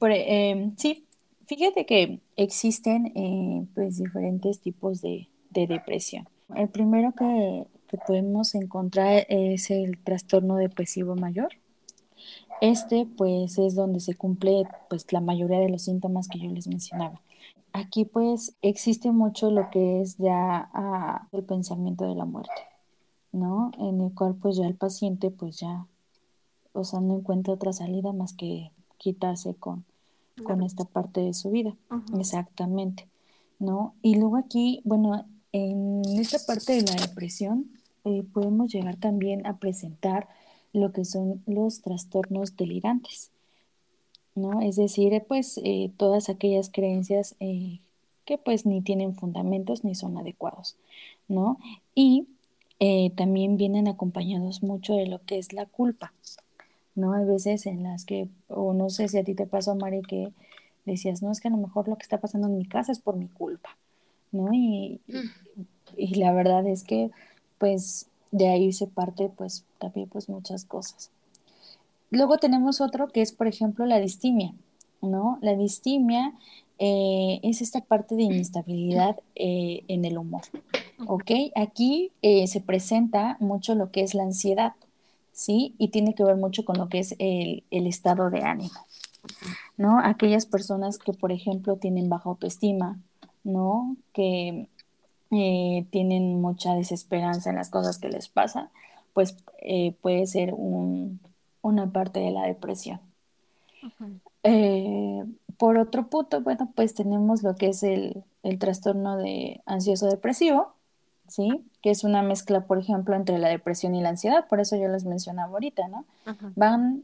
Em, 0.08 0.76
sí, 0.76 1.06
fíjate 1.46 1.84
que 1.86 2.20
existen 2.36 3.06
eh, 3.14 3.66
pues 3.74 3.98
diferentes 3.98 4.60
tipos 4.60 5.00
de, 5.00 5.28
depresión. 5.50 6.28
El 6.54 6.68
primero 6.68 7.12
que, 7.12 7.66
podemos 8.06 8.54
encontrar 8.54 9.26
es 9.28 9.68
el 9.70 9.98
trastorno 9.98 10.56
depresivo 10.56 11.16
mayor. 11.16 11.48
Este 12.60 13.06
pues 13.16 13.58
es 13.58 13.74
donde 13.74 14.00
se 14.00 14.14
cumple 14.14 14.64
pues 14.88 15.12
la 15.12 15.20
mayoría 15.20 15.58
de 15.58 15.68
los 15.68 15.82
síntomas 15.82 16.28
que 16.28 16.38
yo 16.38 16.50
les 16.50 16.66
mencionaba. 16.66 17.20
Aquí 17.72 18.04
pues 18.04 18.54
existe 18.62 19.12
mucho 19.12 19.50
lo 19.50 19.70
que 19.70 20.00
es 20.00 20.16
ya 20.18 20.68
ah, 20.74 21.28
el 21.32 21.44
pensamiento 21.44 22.06
de 22.06 22.14
la 22.14 22.24
muerte. 22.24 22.70
¿no? 23.32 23.70
En 23.78 24.00
el 24.00 24.12
cual 24.14 24.34
pues 24.34 24.56
ya 24.56 24.66
el 24.66 24.74
paciente 24.74 25.30
pues 25.30 25.58
ya, 25.58 25.86
o 26.72 26.84
sea, 26.84 27.00
no 27.00 27.18
encuentra 27.18 27.54
otra 27.54 27.72
salida 27.72 28.12
más 28.12 28.32
que 28.32 28.70
quitarse 28.98 29.54
con, 29.54 29.84
con 30.44 30.62
esta 30.62 30.84
parte 30.84 31.20
de 31.20 31.34
su 31.34 31.50
vida. 31.50 31.74
Exactamente, 32.18 33.08
¿no? 33.58 33.94
Y 34.02 34.16
luego 34.16 34.36
aquí, 34.36 34.80
bueno, 34.84 35.24
en 35.52 36.02
esta 36.18 36.38
parte 36.46 36.74
de 36.74 36.82
la 36.82 37.06
depresión 37.06 37.70
eh, 38.04 38.24
podemos 38.32 38.72
llegar 38.72 38.96
también 38.96 39.46
a 39.46 39.58
presentar 39.58 40.28
lo 40.72 40.92
que 40.92 41.04
son 41.04 41.42
los 41.46 41.80
trastornos 41.82 42.56
delirantes, 42.56 43.30
¿no? 44.34 44.60
Es 44.60 44.76
decir, 44.76 45.22
pues 45.26 45.60
eh, 45.64 45.90
todas 45.96 46.28
aquellas 46.28 46.70
creencias 46.70 47.34
eh, 47.40 47.80
que 48.24 48.38
pues 48.38 48.66
ni 48.66 48.80
tienen 48.80 49.14
fundamentos 49.14 49.84
ni 49.84 49.94
son 49.94 50.16
adecuados, 50.18 50.76
¿no? 51.28 51.58
Y 51.94 52.26
eh, 52.78 53.10
también 53.16 53.56
vienen 53.56 53.88
acompañados 53.88 54.62
mucho 54.62 54.94
de 54.94 55.06
lo 55.06 55.22
que 55.24 55.38
es 55.38 55.52
la 55.52 55.66
culpa, 55.66 56.12
¿no? 56.94 57.12
Hay 57.12 57.24
veces 57.24 57.66
en 57.66 57.82
las 57.82 58.04
que, 58.04 58.28
o 58.48 58.72
no 58.72 58.90
sé 58.90 59.08
si 59.08 59.18
a 59.18 59.24
ti 59.24 59.34
te 59.34 59.46
pasó, 59.46 59.74
Mari, 59.74 60.02
que 60.02 60.32
decías, 60.86 61.22
no, 61.22 61.30
es 61.30 61.40
que 61.40 61.48
a 61.48 61.50
lo 61.50 61.56
mejor 61.56 61.88
lo 61.88 61.96
que 61.96 62.02
está 62.02 62.18
pasando 62.18 62.46
en 62.48 62.56
mi 62.56 62.66
casa 62.66 62.92
es 62.92 63.00
por 63.00 63.16
mi 63.16 63.28
culpa, 63.28 63.76
¿no? 64.32 64.52
Y, 64.52 65.00
y 65.96 66.14
la 66.14 66.32
verdad 66.32 66.66
es 66.66 66.84
que, 66.84 67.10
pues, 67.58 68.09
de 68.30 68.48
ahí 68.48 68.72
se 68.72 68.86
parte, 68.86 69.30
pues, 69.36 69.64
también, 69.78 70.08
pues, 70.08 70.28
muchas 70.28 70.64
cosas. 70.64 71.10
Luego 72.10 72.38
tenemos 72.38 72.80
otro 72.80 73.08
que 73.08 73.22
es, 73.22 73.32
por 73.32 73.46
ejemplo, 73.46 73.86
la 73.86 74.00
distimia, 74.00 74.52
¿no? 75.00 75.38
La 75.42 75.56
distimia 75.56 76.34
eh, 76.82 77.40
es 77.42 77.60
esta 77.60 77.82
parte 77.82 78.16
de 78.16 78.22
inestabilidad 78.22 79.16
eh, 79.36 79.84
en 79.86 80.04
el 80.04 80.18
humor. 80.18 80.42
¿Ok? 81.06 81.30
Aquí 81.54 82.10
eh, 82.22 82.46
se 82.46 82.60
presenta 82.60 83.36
mucho 83.38 83.74
lo 83.74 83.90
que 83.90 84.02
es 84.02 84.14
la 84.14 84.24
ansiedad, 84.24 84.72
¿sí? 85.32 85.74
Y 85.78 85.88
tiene 85.88 86.14
que 86.14 86.24
ver 86.24 86.36
mucho 86.36 86.64
con 86.64 86.78
lo 86.78 86.88
que 86.88 86.98
es 86.98 87.14
el, 87.18 87.62
estado 87.70 88.30
de 88.30 88.42
ánimo, 88.42 88.86
¿no? 89.76 89.98
Aquellas 90.02 90.46
personas 90.46 90.98
que, 90.98 91.12
por 91.12 91.32
ejemplo, 91.32 91.76
tienen 91.76 92.08
baja 92.08 92.30
autoestima, 92.30 92.98
¿no? 93.44 93.96
Que 94.12 94.68
tienen 95.30 96.40
mucha 96.40 96.74
desesperanza 96.74 97.50
en 97.50 97.56
las 97.56 97.70
cosas 97.70 97.98
que 97.98 98.08
les 98.08 98.28
pasan, 98.28 98.68
pues 99.14 99.36
puede 100.00 100.26
ser 100.26 100.54
una 100.54 101.92
parte 101.92 102.20
de 102.20 102.30
la 102.32 102.42
depresión. 102.42 103.00
Por 105.60 105.76
otro 105.76 106.06
punto, 106.06 106.40
bueno, 106.40 106.72
pues 106.74 106.94
tenemos 106.94 107.42
lo 107.42 107.54
que 107.54 107.68
es 107.68 107.82
el, 107.82 108.24
trastorno 108.58 109.18
de 109.18 109.60
ansioso 109.66 110.06
depresivo, 110.06 110.72
¿sí? 111.28 111.66
Que 111.82 111.90
es 111.90 112.02
una 112.02 112.22
mezcla, 112.22 112.62
por 112.62 112.78
ejemplo, 112.78 113.14
entre 113.14 113.36
la 113.36 113.50
depresión 113.50 113.94
y 113.94 114.00
la 114.00 114.08
ansiedad, 114.08 114.48
por 114.48 114.60
eso 114.60 114.76
yo 114.76 114.88
les 114.88 115.04
mencionaba 115.04 115.52
ahorita, 115.52 115.86
¿no? 115.88 116.06
Van, 116.56 117.02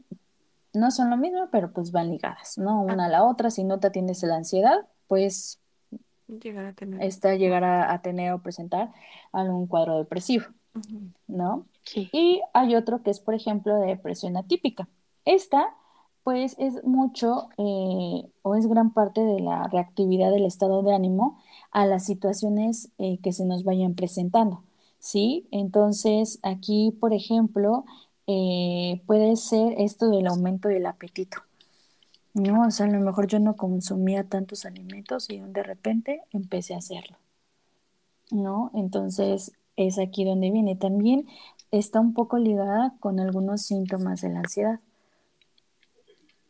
no 0.73 0.89
son 0.89 1.11
lo 1.11 1.17
mismo, 1.17 1.49
pero 1.51 1.71
pues 1.71 1.91
van 1.91 2.09
ligadas, 2.09 2.57
¿no? 2.57 2.81
Una 2.81 3.05
a 3.05 3.09
la 3.09 3.25
otra, 3.25 3.51
si 3.51 3.63
no 3.63 3.79
te 3.79 3.85
atiendes 3.85 4.23
a 4.23 4.27
la 4.27 4.37
ansiedad, 4.37 4.87
pues 5.07 5.59
llegar 6.27 6.65
a 6.65 6.73
tener. 6.73 7.01
Esta 7.01 7.35
llegar 7.35 7.63
a, 7.63 8.01
tener 8.01 8.33
o 8.33 8.41
presentar 8.41 8.91
algún 9.31 9.67
cuadro 9.67 9.97
depresivo. 9.97 10.45
¿no? 11.27 11.65
Sí. 11.83 12.09
Y 12.11 12.41
hay 12.53 12.75
otro 12.75 13.01
que 13.01 13.09
es, 13.09 13.19
por 13.19 13.33
ejemplo, 13.33 13.75
de 13.79 13.87
depresión 13.87 14.37
atípica. 14.37 14.87
Esta, 15.25 15.75
pues, 16.23 16.55
es 16.59 16.83
mucho 16.83 17.49
eh, 17.57 18.29
o 18.41 18.55
es 18.55 18.67
gran 18.67 18.93
parte 18.93 19.21
de 19.21 19.39
la 19.39 19.67
reactividad 19.67 20.31
del 20.31 20.45
estado 20.45 20.83
de 20.83 20.93
ánimo 20.93 21.39
a 21.71 21.85
las 21.85 22.05
situaciones 22.05 22.91
eh, 22.97 23.19
que 23.21 23.33
se 23.33 23.45
nos 23.45 23.63
vayan 23.63 23.95
presentando, 23.95 24.63
¿sí? 24.99 25.47
Entonces, 25.51 26.39
aquí, 26.43 26.95
por 26.99 27.13
ejemplo, 27.13 27.85
eh, 28.27 29.01
puede 29.05 29.35
ser 29.35 29.73
esto 29.77 30.09
del 30.09 30.27
aumento 30.27 30.69
del 30.69 30.85
apetito. 30.85 31.46
No, 32.37 32.67
o 32.67 32.71
sea, 32.71 32.85
a 32.85 32.89
lo 32.89 32.99
mejor 32.99 33.27
yo 33.27 33.39
no 33.39 33.55
consumía 33.55 34.23
tantos 34.23 34.65
alimentos 34.65 35.29
y 35.29 35.39
de 35.39 35.63
repente 35.63 36.21
empecé 36.31 36.75
a 36.75 36.77
hacerlo. 36.77 37.17
¿No? 38.29 38.71
Entonces 38.75 39.53
es 39.75 39.97
aquí 39.97 40.23
donde 40.23 40.51
viene. 40.51 40.75
También 40.75 41.27
está 41.71 41.99
un 41.99 42.13
poco 42.13 42.37
ligada 42.37 42.93
con 42.99 43.19
algunos 43.19 43.61
síntomas 43.63 44.21
de 44.21 44.29
la 44.29 44.39
ansiedad. 44.39 44.79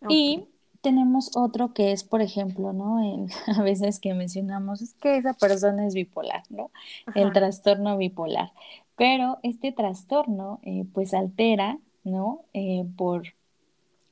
Y 0.09 0.45
tenemos 0.81 1.35
otro 1.35 1.73
que 1.73 1.91
es, 1.91 2.03
por 2.03 2.21
ejemplo, 2.21 2.73
¿no? 2.73 2.97
a 3.47 3.61
veces 3.61 3.99
que 3.99 4.13
mencionamos, 4.13 4.81
es 4.81 4.93
que 4.93 5.17
esa 5.17 5.33
persona 5.33 5.87
es 5.87 5.93
bipolar, 5.93 6.43
¿no? 6.49 6.71
El 7.15 7.31
trastorno 7.31 7.97
bipolar. 7.97 8.51
Pero 8.95 9.37
este 9.43 9.71
trastorno, 9.71 10.59
eh, 10.63 10.85
pues 10.93 11.13
altera, 11.13 11.77
¿no? 12.03 12.41
Eh, 12.53 12.85
por 12.97 13.36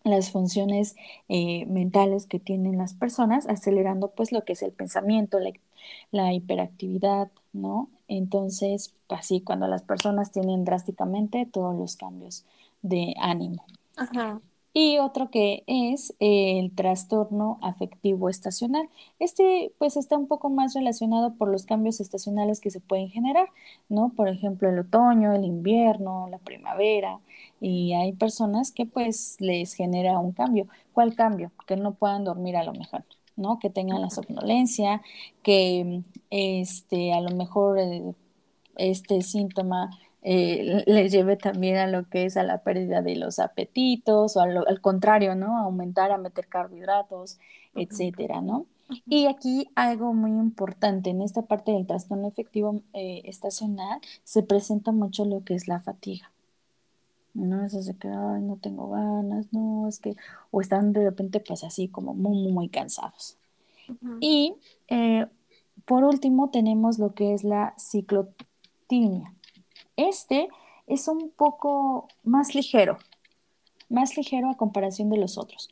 las 0.06 0.32
funciones 0.32 0.96
eh, 1.30 1.66
mentales 1.66 2.28
que 2.28 2.40
tienen 2.40 2.78
las 2.78 2.94
personas, 2.94 3.48
acelerando 3.48 4.12
pues 4.12 4.32
lo 4.32 4.46
que 4.46 4.54
es 4.54 4.62
el 4.62 4.72
pensamiento, 4.72 5.40
la, 6.12 6.34
hiperactividad, 6.34 7.30
¿no? 7.54 7.90
Entonces, 8.08 8.94
así 9.10 9.42
cuando 9.42 9.68
las 9.68 9.84
personas 9.84 10.32
tienen 10.32 10.64
drásticamente 10.64 11.46
todos 11.46 11.76
los 11.76 11.96
cambios 11.96 12.46
de 12.82 13.16
ánimo. 13.20 13.66
Ajá. 13.98 14.40
Y 14.78 14.98
otro 14.98 15.30
que 15.32 15.64
es 15.68 16.14
el 16.20 16.76
trastorno 16.76 17.60
afectivo 17.62 18.28
estacional. 18.28 18.90
Este 19.20 19.72
pues 19.78 19.96
está 19.96 20.18
un 20.18 20.28
poco 20.28 20.50
más 20.50 20.74
relacionado 20.74 21.34
por 21.36 21.48
los 21.50 21.66
cambios 21.66 22.02
estacionales 22.02 22.60
que 22.60 22.70
se 22.72 22.82
pueden 22.82 23.08
generar, 23.10 23.48
¿no? 23.88 24.10
Por 24.10 24.28
ejemplo, 24.28 24.68
el 24.70 24.80
otoño, 24.80 25.32
el 25.34 25.46
invierno, 25.46 26.28
la 26.30 26.40
primavera, 26.40 27.22
y 27.62 27.94
hay 27.94 28.12
personas 28.12 28.74
que 28.74 28.86
pues 28.86 29.38
les 29.40 29.74
genera 29.76 30.20
un 30.20 30.34
cambio. 30.34 30.68
¿Cuál 30.92 31.16
cambio? 31.16 31.54
Que 31.66 31.78
no 31.78 31.94
puedan 31.94 32.26
dormir 32.26 32.58
a 32.58 32.66
lo 32.66 32.74
mejor, 32.74 33.06
¿no? 33.38 33.60
Que 33.60 33.70
tengan 33.70 34.02
la 34.02 34.10
somnolencia, 34.10 35.02
que 35.42 36.04
este, 36.32 37.14
a 37.14 37.22
lo 37.22 37.34
mejor 37.34 37.80
eh, 37.80 38.14
este 38.76 39.22
síntoma 39.22 39.90
eh, 40.28 40.84
les 40.88 41.12
lleve 41.12 41.38
también 41.38 41.78
a 41.78 41.86
lo 41.86 42.10
que 42.10 42.26
es 42.26 42.36
a 42.36 42.42
la 42.42 42.64
pérdida 42.64 43.04
de 43.04 43.16
los 43.16 43.38
apetitos 43.38 44.36
o 44.36 44.42
al, 44.42 44.82
contrario, 44.82 45.36
¿no? 45.36 45.60
Aumentar 45.60 46.12
a 46.12 46.18
meter 46.18 46.48
carbohidratos, 46.48 47.38
etcétera, 47.76 48.42
¿no? 48.42 48.66
Y 49.08 49.28
aquí 49.28 49.70
algo 49.76 50.16
muy 50.16 50.32
importante, 50.32 51.12
en 51.12 51.22
esta 51.22 51.44
parte 51.44 51.74
del 51.74 51.86
trastorno 51.86 52.28
efectivo 52.28 52.82
eh, 52.94 53.22
estacional 53.26 54.02
se 54.24 54.42
presenta 54.42 54.92
mucho 54.92 55.26
lo 55.26 55.44
que 55.44 55.54
es 55.54 55.68
la 55.68 55.80
fatiga. 55.80 56.32
¿no? 57.36 57.64
Eso 57.64 57.84
se 57.84 57.96
queda, 57.96 58.40
no 58.40 58.58
tengo 58.58 58.90
ganas, 58.90 59.46
no, 59.52 59.88
es 59.88 60.00
que, 60.00 60.16
o 60.50 60.60
están 60.60 60.92
de 60.92 61.04
repente 61.04 61.40
pues 61.40 61.64
así 61.64 61.88
como 61.88 62.16
muy, 62.16 62.52
muy, 62.52 62.70
cansados. 62.70 63.38
Y 64.20 64.56
eh, 64.88 65.28
por 65.86 66.04
último 66.04 66.50
tenemos 66.50 66.98
lo 66.98 67.14
que 67.14 67.36
es 67.36 67.44
la 67.44 67.76
ciclotimia. 67.78 69.35
Este 69.98 70.50
es 70.88 71.08
un 71.08 71.30
poco 71.30 72.08
más 72.24 72.56
ligero, 72.56 72.98
más 73.90 74.18
ligero 74.18 74.50
a 74.50 74.58
comparación 74.58 75.10
de 75.10 75.18
los 75.18 75.38
otros. 75.38 75.70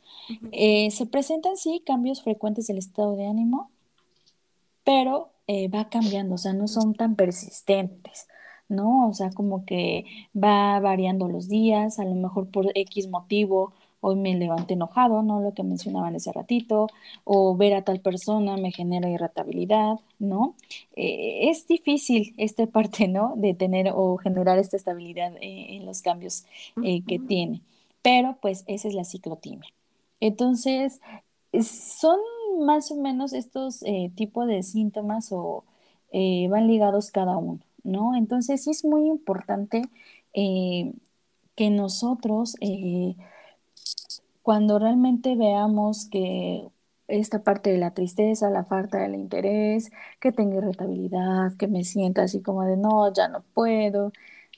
Eh, 0.52 0.92
se 0.92 1.06
presentan 1.06 1.58
sí 1.58 1.82
cambios 1.86 2.24
frecuentes 2.24 2.68
del 2.68 2.78
estado 2.78 3.16
de 3.16 3.28
ánimo, 3.28 3.70
pero 4.84 5.30
eh, 5.48 5.68
va 5.68 5.90
cambiando, 5.90 6.36
o 6.36 6.38
sea, 6.38 6.54
no 6.54 6.68
son 6.68 6.94
tan 6.94 7.16
persistentes. 7.16 8.28
¿no? 8.70 9.08
O 9.08 9.14
sea, 9.14 9.30
como 9.32 9.66
que 9.66 10.06
va 10.36 10.80
variando 10.80 11.28
los 11.28 11.48
días, 11.48 12.00
a 12.00 12.06
lo 12.06 12.16
mejor 12.16 12.50
por 12.50 12.72
X 12.74 13.08
motivo, 13.08 13.74
hoy 14.04 14.18
me 14.18 14.36
levanté 14.36 14.74
enojado, 14.74 15.24
¿no? 15.24 15.40
Lo 15.40 15.54
que 15.54 15.64
mencionaban 15.64 16.16
ese 16.16 16.32
ratito, 16.34 16.88
o 17.24 17.56
ver 17.56 17.74
a 17.74 17.84
tal 17.84 18.02
persona 18.02 18.58
me 18.58 18.72
genera 18.72 19.10
irritabilidad, 19.10 20.00
¿no? 20.20 20.56
Eh, 20.96 21.50
es 21.50 21.66
difícil 21.68 22.34
esta 22.38 22.66
parte, 22.78 23.08
¿no? 23.08 23.34
De 23.38 23.54
tener 23.54 23.92
o 23.96 24.18
generar 24.18 24.60
esta 24.60 24.76
estabilidad 24.78 25.34
eh, 25.38 25.78
en 25.78 25.86
los 25.86 26.02
cambios 26.02 26.46
eh, 26.84 27.02
que 27.08 27.18
tiene, 27.18 27.62
pero 28.02 28.38
pues 28.42 28.66
esa 28.68 28.90
es 28.90 28.94
la 28.94 29.06
ciclotimia. 29.06 29.70
Entonces, 30.20 31.00
son 31.62 32.20
más 32.60 32.92
o 32.92 32.96
menos 32.96 33.34
estos 33.34 33.84
tipos 34.16 34.48
de 34.48 34.64
síntomas 34.64 35.32
o 35.32 35.64
van 36.50 36.68
ligados 36.68 37.12
cada 37.12 37.38
uno. 37.38 37.60
¿no? 37.84 38.16
Entonces 38.16 38.64
sí 38.64 38.72
es 38.72 38.86
muy 38.86 39.08
importante 39.08 39.84
que 41.56 41.70
nosotros, 41.70 42.56
eh, 42.62 43.16
cuando 44.44 44.78
realmente 44.78 45.36
veamos 45.36 46.06
que 46.12 46.68
esta 47.08 47.44
parte 47.44 47.72
de 47.72 47.78
la 47.78 47.94
tristeza, 47.94 48.50
la 48.50 48.66
falta 48.66 49.00
del 49.00 49.16
interés, 49.16 49.92
que 50.20 50.32
tenga 50.32 50.58
irritabilidad, 50.58 51.56
que 51.58 51.68
me 51.68 51.84
sienta 51.84 52.24
así 52.24 52.42
como 52.42 52.64
de 52.64 52.78
no, 52.78 53.12
ya 53.14 53.28
no 53.30 53.42
puedo, 53.54 54.12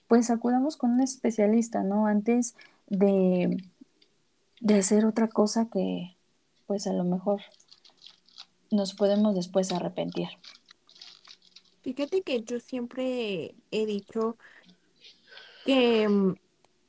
pues 0.08 0.30
acudamos 0.30 0.76
con 0.76 0.92
un 0.92 1.02
especialista, 1.02 1.84
¿no? 1.84 2.08
Antes 2.08 2.56
de, 2.88 3.58
de 4.60 4.76
hacer 4.76 5.06
otra 5.06 5.28
cosa 5.28 5.70
que 5.72 6.18
pues 6.68 6.88
a 6.88 6.94
lo 6.94 7.04
mejor 7.04 7.42
nos 8.72 8.96
podemos 8.96 9.36
después 9.36 9.72
arrepentir. 9.72 10.30
Fíjate 11.84 12.24
que 12.24 12.44
yo 12.44 12.60
siempre 12.60 13.54
he 13.70 13.86
dicho 13.86 14.38
que 15.66 16.10
mm, 16.10 16.36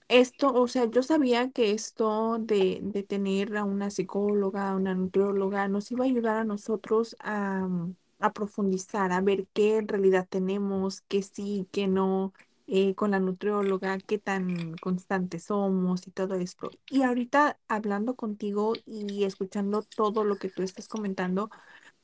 esto, 0.09 0.53
o 0.55 0.69
sea, 0.69 0.87
yo 0.91 1.03
sabía 1.03 1.51
que 1.51 1.73
esto 1.73 2.39
de, 2.41 2.81
de 2.83 3.03
tener 3.03 3.57
a 3.57 3.65
una 3.65 3.91
psicóloga, 3.91 4.71
a 4.71 4.77
una 4.77 4.95
nutrióloga, 4.95 5.69
nos 5.69 5.91
iba 5.91 6.05
a 6.05 6.09
ayudar 6.09 6.37
a 6.39 6.45
nosotros 6.45 7.17
a, 7.21 7.61
mm, 7.69 7.97
a 8.21 8.33
profundizar, 8.33 9.13
a 9.13 9.21
ver 9.21 9.47
qué 9.53 9.77
en 9.79 9.89
realidad 9.89 10.27
tenemos, 10.29 11.03
qué 11.03 11.23
sí, 11.23 11.69
qué 11.73 11.89
no, 11.89 12.33
eh, 12.67 12.95
con 12.95 13.11
la 13.13 13.21
nutrióloga, 13.21 13.99
qué 13.99 14.19
tan 14.19 14.77
constantes 14.79 15.45
somos 15.45 16.07
y 16.07 16.11
todo 16.13 16.35
esto. 16.37 16.71
Y 16.91 17.03
ahorita 17.03 17.59
hablando 17.69 18.17
contigo 18.17 18.75
y 18.87 19.25
escuchando 19.25 19.83
todo 19.83 20.25
lo 20.25 20.37
que 20.39 20.51
tú 20.51 20.63
estás 20.63 20.89
comentando, 20.89 21.51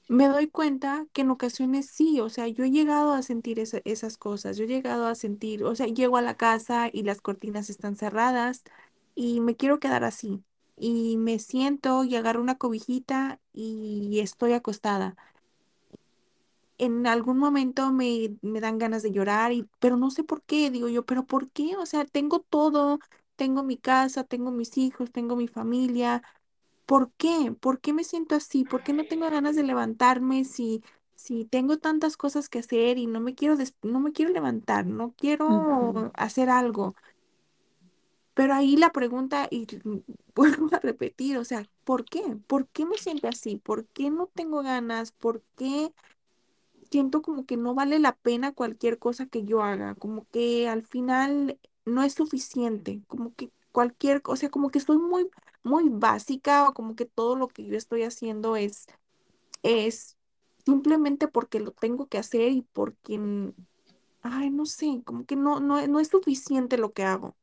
me 0.09 0.29
doy 0.29 0.49
cuenta 0.49 1.07
que 1.13 1.23
en 1.23 1.31
ocasiones 1.31 1.87
sí, 1.91 2.21
o 2.21 2.29
sea, 2.29 2.49
yo 2.49 2.65
he 2.65 2.71
llegado 2.71 3.13
a 3.13 3.23
sentir 3.23 3.59
esas 3.61 4.19
cosas, 4.19 4.57
yo 4.57 4.65
he 4.65 4.67
llegado 4.69 5.07
a 5.07 5.15
sentir, 5.15 5.65
o 5.65 5.75
sea, 5.75 5.87
llego 5.87 6.17
a 6.19 6.23
la 6.23 6.37
casa 6.37 6.89
y 6.93 7.03
las 7.05 7.21
cortinas 7.23 7.71
están 7.71 7.97
cerradas 7.97 8.63
y 9.15 9.41
me 9.41 9.57
quiero 9.57 9.81
quedar 9.81 10.05
así. 10.05 10.45
Y 10.77 11.17
me 11.19 11.39
siento 11.39 12.05
y 12.05 12.17
agarro 12.17 12.41
una 12.43 12.59
cobijita 12.59 13.41
y 13.53 14.21
estoy 14.21 14.53
acostada. 14.55 15.17
En 16.79 17.07
algún 17.07 17.39
momento 17.39 17.93
me, 17.93 18.37
me 18.43 18.61
dan 18.61 18.79
ganas 18.79 19.03
de 19.03 19.13
llorar, 19.13 19.53
y, 19.53 19.69
pero 19.79 19.97
no 19.97 20.11
sé 20.11 20.25
por 20.25 20.43
qué, 20.43 20.71
digo 20.71 20.89
yo, 20.89 21.05
pero 21.07 21.25
¿por 21.27 21.51
qué? 21.51 21.77
O 21.77 21.87
sea, 21.87 22.05
tengo 22.05 22.41
todo, 22.41 22.99
tengo 23.37 23.63
mi 23.63 23.77
casa, 23.77 24.25
tengo 24.25 24.51
mis 24.51 24.77
hijos, 24.79 25.13
tengo 25.13 25.37
mi 25.37 25.47
familia, 25.49 26.23
¿Por 26.87 27.13
qué? 27.13 27.55
¿Por 27.61 27.81
qué 27.81 27.93
me 27.93 28.05
siento 28.05 28.35
así? 28.35 28.65
¿Por 28.65 28.83
qué 28.83 28.93
no 28.93 29.05
tengo 29.07 29.29
ganas 29.31 29.57
de 29.57 29.63
levantarme 29.63 30.45
si, 30.45 30.83
si 31.15 31.45
tengo 31.45 31.79
tantas 31.79 32.17
cosas 32.17 32.49
que 32.49 32.59
hacer 32.61 32.99
y 32.99 33.07
no 33.07 33.21
me 33.21 33.35
quiero, 33.35 33.57
no 33.83 34.01
me 34.01 34.13
quiero 34.13 34.33
levantar, 34.33 34.87
no 34.87 35.15
quiero 35.17 36.11
hacer 36.15 36.51
algo? 36.51 36.95
Pero 38.35 38.55
ahí 38.55 38.77
la 38.77 38.93
pregunta, 38.93 39.47
y 39.51 39.67
vuelvo 40.35 40.69
a 40.73 40.79
repetir, 40.81 41.37
o 41.39 41.45
sea, 41.45 41.67
¿por 41.85 42.05
qué? 42.05 42.23
¿Por 42.47 42.67
qué 42.69 42.87
me 42.87 42.97
siento 42.97 43.29
así? 43.29 43.57
¿Por 43.57 43.87
qué 43.89 44.11
no 44.11 44.29
tengo 44.35 44.63
ganas? 44.63 45.13
¿Por 45.13 45.43
qué 45.57 45.93
siento 46.91 47.23
como 47.23 47.47
que 47.47 47.57
no 47.57 47.75
vale 47.75 47.99
la 47.99 48.15
pena 48.17 48.53
cualquier 48.53 48.99
cosa 48.99 49.27
que 49.27 49.45
yo 49.45 49.63
haga? 49.63 49.95
Como 49.97 50.27
que 50.31 50.69
al 50.69 50.85
final 50.85 51.59
no 51.85 52.03
es 52.03 52.15
suficiente, 52.15 53.03
como 53.09 53.35
que 53.35 53.51
cualquier, 53.73 54.23
o 54.27 54.37
sea, 54.37 54.51
como 54.51 54.71
que 54.71 54.79
estoy 54.79 54.99
muy, 54.99 55.29
muy 55.65 55.89
básica 55.89 56.69
o 56.69 56.75
como 56.75 56.97
que 56.97 57.05
todo 57.07 57.37
lo 57.37 57.49
que 57.49 57.65
yo 57.65 57.77
estoy 57.77 58.03
haciendo 58.03 58.57
es, 58.57 58.87
es 59.63 60.17
simplemente 60.65 61.29
porque 61.29 61.61
lo 61.61 61.73
tengo 61.73 62.07
que 62.07 62.19
hacer 62.19 62.53
y 62.53 62.63
porque, 62.63 63.19
ay, 64.23 64.51
no 64.51 64.67
sé, 64.67 65.03
como 65.05 65.25
que 65.27 65.37
no, 65.37 65.61
no, 65.61 65.87
no 65.87 66.01
es 66.01 66.09
suficiente 66.09 66.79
lo 66.79 66.93
que 66.93 67.05
hago. 67.05 67.37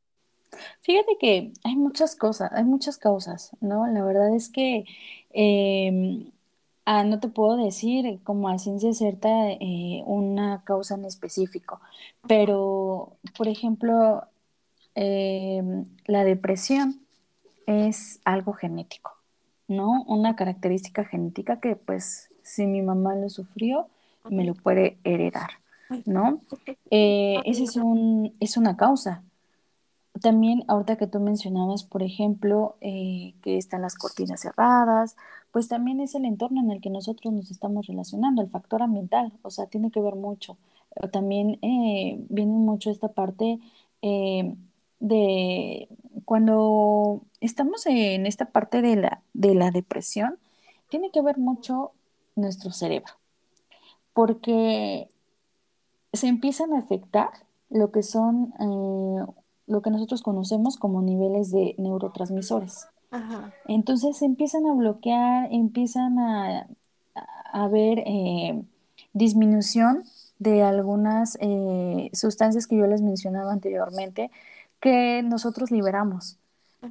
Fíjate 0.82 1.16
que 1.18 1.52
hay 1.64 1.76
muchas 1.76 2.16
cosas, 2.16 2.50
hay 2.52 2.64
muchas 2.64 2.98
causas, 2.98 3.50
¿no? 3.60 3.86
La 3.86 4.04
verdad 4.04 4.34
es 4.34 4.48
que 4.48 4.84
em, 5.30 6.32
Ah, 6.86 7.04
no 7.04 7.20
te 7.20 7.28
puedo 7.28 7.56
decir 7.56 8.20
como 8.24 8.48
a 8.48 8.58
ciencia 8.58 8.92
cierta 8.92 9.28
eh, 9.52 10.02
una 10.06 10.64
causa 10.64 10.96
en 10.96 11.04
específico, 11.04 11.80
pero, 12.26 13.16
por 13.36 13.46
ejemplo, 13.48 14.24
em, 14.94 15.86
la 16.06 16.24
depresión 16.24 16.99
es 17.70 18.20
algo 18.24 18.52
genético, 18.52 19.12
¿no? 19.68 20.02
Una 20.04 20.34
característica 20.36 21.04
genética 21.04 21.60
que, 21.60 21.76
pues, 21.76 22.30
si 22.42 22.66
mi 22.66 22.82
mamá 22.82 23.14
lo 23.14 23.30
sufrió, 23.30 23.86
me 24.28 24.44
lo 24.44 24.54
puede 24.54 24.98
heredar, 25.04 25.50
¿no? 26.04 26.40
Eh, 26.90 27.40
esa 27.44 27.62
es, 27.62 27.76
un, 27.76 28.34
es 28.40 28.56
una 28.56 28.76
causa. 28.76 29.22
También, 30.20 30.64
ahorita 30.68 30.96
que 30.96 31.06
tú 31.06 31.20
mencionabas, 31.20 31.84
por 31.84 32.02
ejemplo, 32.02 32.76
eh, 32.80 33.34
que 33.42 33.56
están 33.56 33.82
las 33.82 33.94
cortinas 33.94 34.40
cerradas, 34.40 35.16
pues 35.52 35.68
también 35.68 36.00
es 36.00 36.14
el 36.14 36.24
entorno 36.24 36.60
en 36.60 36.70
el 36.70 36.80
que 36.80 36.90
nosotros 36.90 37.32
nos 37.32 37.50
estamos 37.50 37.86
relacionando, 37.86 38.42
el 38.42 38.50
factor 38.50 38.82
ambiental, 38.82 39.32
o 39.42 39.50
sea, 39.50 39.66
tiene 39.66 39.90
que 39.90 40.00
ver 40.00 40.16
mucho. 40.16 40.58
También 41.12 41.58
eh, 41.62 42.24
viene 42.28 42.52
mucho 42.52 42.90
esta 42.90 43.08
parte 43.08 43.60
eh, 44.02 44.56
de 45.00 45.88
cuando 46.24 47.22
estamos 47.40 47.86
en 47.86 48.26
esta 48.26 48.46
parte 48.46 48.82
de 48.82 48.96
la, 48.96 49.22
de 49.32 49.54
la 49.54 49.70
depresión, 49.70 50.38
tiene 50.88 51.10
que 51.10 51.22
ver 51.22 51.38
mucho 51.38 51.92
nuestro 52.36 52.70
cerebro, 52.70 53.12
porque 54.12 55.08
se 56.12 56.28
empiezan 56.28 56.72
a 56.72 56.78
afectar 56.78 57.30
lo 57.68 57.90
que 57.90 58.02
son 58.02 58.54
eh, 58.60 59.24
lo 59.66 59.82
que 59.82 59.90
nosotros 59.90 60.22
conocemos 60.22 60.76
como 60.76 61.00
niveles 61.00 61.50
de 61.52 61.74
neurotransmisores. 61.78 62.88
Entonces 63.66 64.18
se 64.18 64.24
empiezan 64.24 64.66
a 64.66 64.74
bloquear, 64.74 65.48
empiezan 65.52 66.18
a, 66.18 66.66
a 67.14 67.64
haber 67.64 68.00
eh, 68.00 68.62
disminución 69.12 70.04
de 70.38 70.62
algunas 70.62 71.36
eh, 71.40 72.10
sustancias 72.12 72.66
que 72.66 72.76
yo 72.76 72.86
les 72.86 73.02
mencionaba 73.02 73.52
anteriormente 73.52 74.30
que 74.80 75.22
nosotros 75.22 75.70
liberamos. 75.70 76.38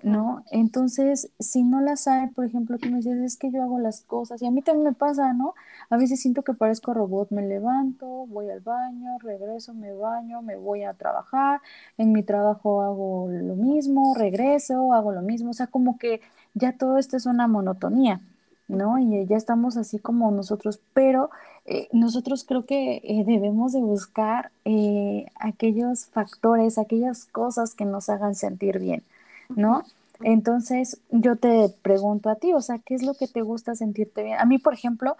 ¿no? 0.04 0.43
Entonces, 0.52 1.32
si 1.39 1.63
no 1.63 1.82
las 1.82 2.08
hay, 2.08 2.28
por 2.28 2.45
ejemplo, 2.45 2.78
tú 2.78 2.89
me 2.89 2.97
dices, 2.97 3.17
es 3.19 3.38
que 3.38 3.52
yo 3.52 3.63
hago 3.63 3.80
las 3.80 4.02
cosas, 4.02 4.41
y 4.41 4.45
a 4.45 4.52
mí 4.52 4.62
también 4.62 4.86
me 4.86 4.93
pasa, 4.93 5.34
¿no? 5.34 5.56
A 5.89 5.97
veces 5.97 6.21
siento 6.21 6.43
que 6.43 6.54
parezco 6.54 6.93
robot, 6.93 7.32
me 7.32 7.41
levanto, 7.41 8.06
voy 8.28 8.49
al 8.49 8.60
baño, 8.60 9.17
regreso, 9.19 9.73
me 9.73 9.93
baño, 9.93 10.41
me 10.41 10.56
voy 10.58 10.84
a 10.84 10.93
trabajar, 10.93 11.62
en 11.97 12.12
mi 12.12 12.23
trabajo 12.23 12.82
hago 12.82 13.30
lo 13.32 13.56
mismo, 13.56 14.13
regreso, 14.15 14.93
hago 14.93 15.12
lo 15.12 15.21
mismo, 15.21 15.52
o 15.52 15.54
sea, 15.54 15.67
como 15.67 15.97
que 15.97 16.21
ya 16.54 16.78
todo 16.78 16.97
esto 16.97 17.17
es 17.17 17.25
una 17.25 17.47
monotonía. 17.47 18.21
¿no? 18.67 18.99
Y 18.99 19.25
ya 19.25 19.36
estamos 19.36 19.78
así 19.78 19.97
como 19.99 20.30
nosotros, 20.32 20.80
pero 20.93 21.32
eh, 21.72 21.88
nosotros 21.92 22.44
creo 22.46 22.66
que 22.66 22.96
eh, 23.04 23.24
debemos 23.28 23.74
de 23.74 23.80
buscar 23.80 24.50
eh, 24.66 25.28
aquellos 25.36 26.08
factores, 26.08 26.80
aquellas 26.80 27.26
cosas 27.26 27.76
que 27.76 27.86
nos 27.86 28.10
hagan 28.10 28.34
sentir 28.34 28.80
bien. 28.80 29.04
¿no? 29.50 29.84
Entonces, 30.22 31.00
yo 31.12 31.36
te 31.36 31.70
pregunto 31.84 32.32
a 32.32 32.36
ti, 32.38 32.54
o 32.54 32.62
sea, 32.62 32.80
¿qué 32.80 32.96
es 32.96 33.04
lo 33.04 33.14
que 33.14 33.28
te 33.28 33.44
gusta 33.44 33.76
sentirte 33.76 34.24
bien? 34.24 34.40
A 34.40 34.46
mí, 34.46 34.58
por 34.58 34.74
ejemplo, 34.74 35.16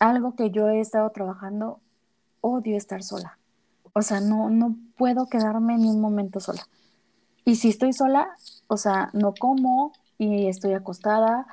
algo 0.00 0.34
que 0.34 0.50
yo 0.50 0.68
he 0.68 0.80
estado 0.80 1.08
trabajando, 1.10 1.78
odio 2.40 2.76
estar 2.76 3.04
sola. 3.04 3.38
O 3.92 4.02
sea, 4.02 4.20
no, 4.20 4.50
no 4.50 4.74
puedo 4.96 5.28
quedarme 5.28 5.78
ni 5.78 5.88
un 5.88 6.00
momento 6.00 6.40
sola. 6.40 6.66
Y 7.44 7.54
si 7.54 7.68
estoy 7.68 7.92
sola, 7.92 8.28
o 8.66 8.76
sea, 8.76 9.10
no 9.12 9.34
como 9.38 9.92
y 10.18 10.48
estoy 10.48 10.72
acostada 10.72 11.46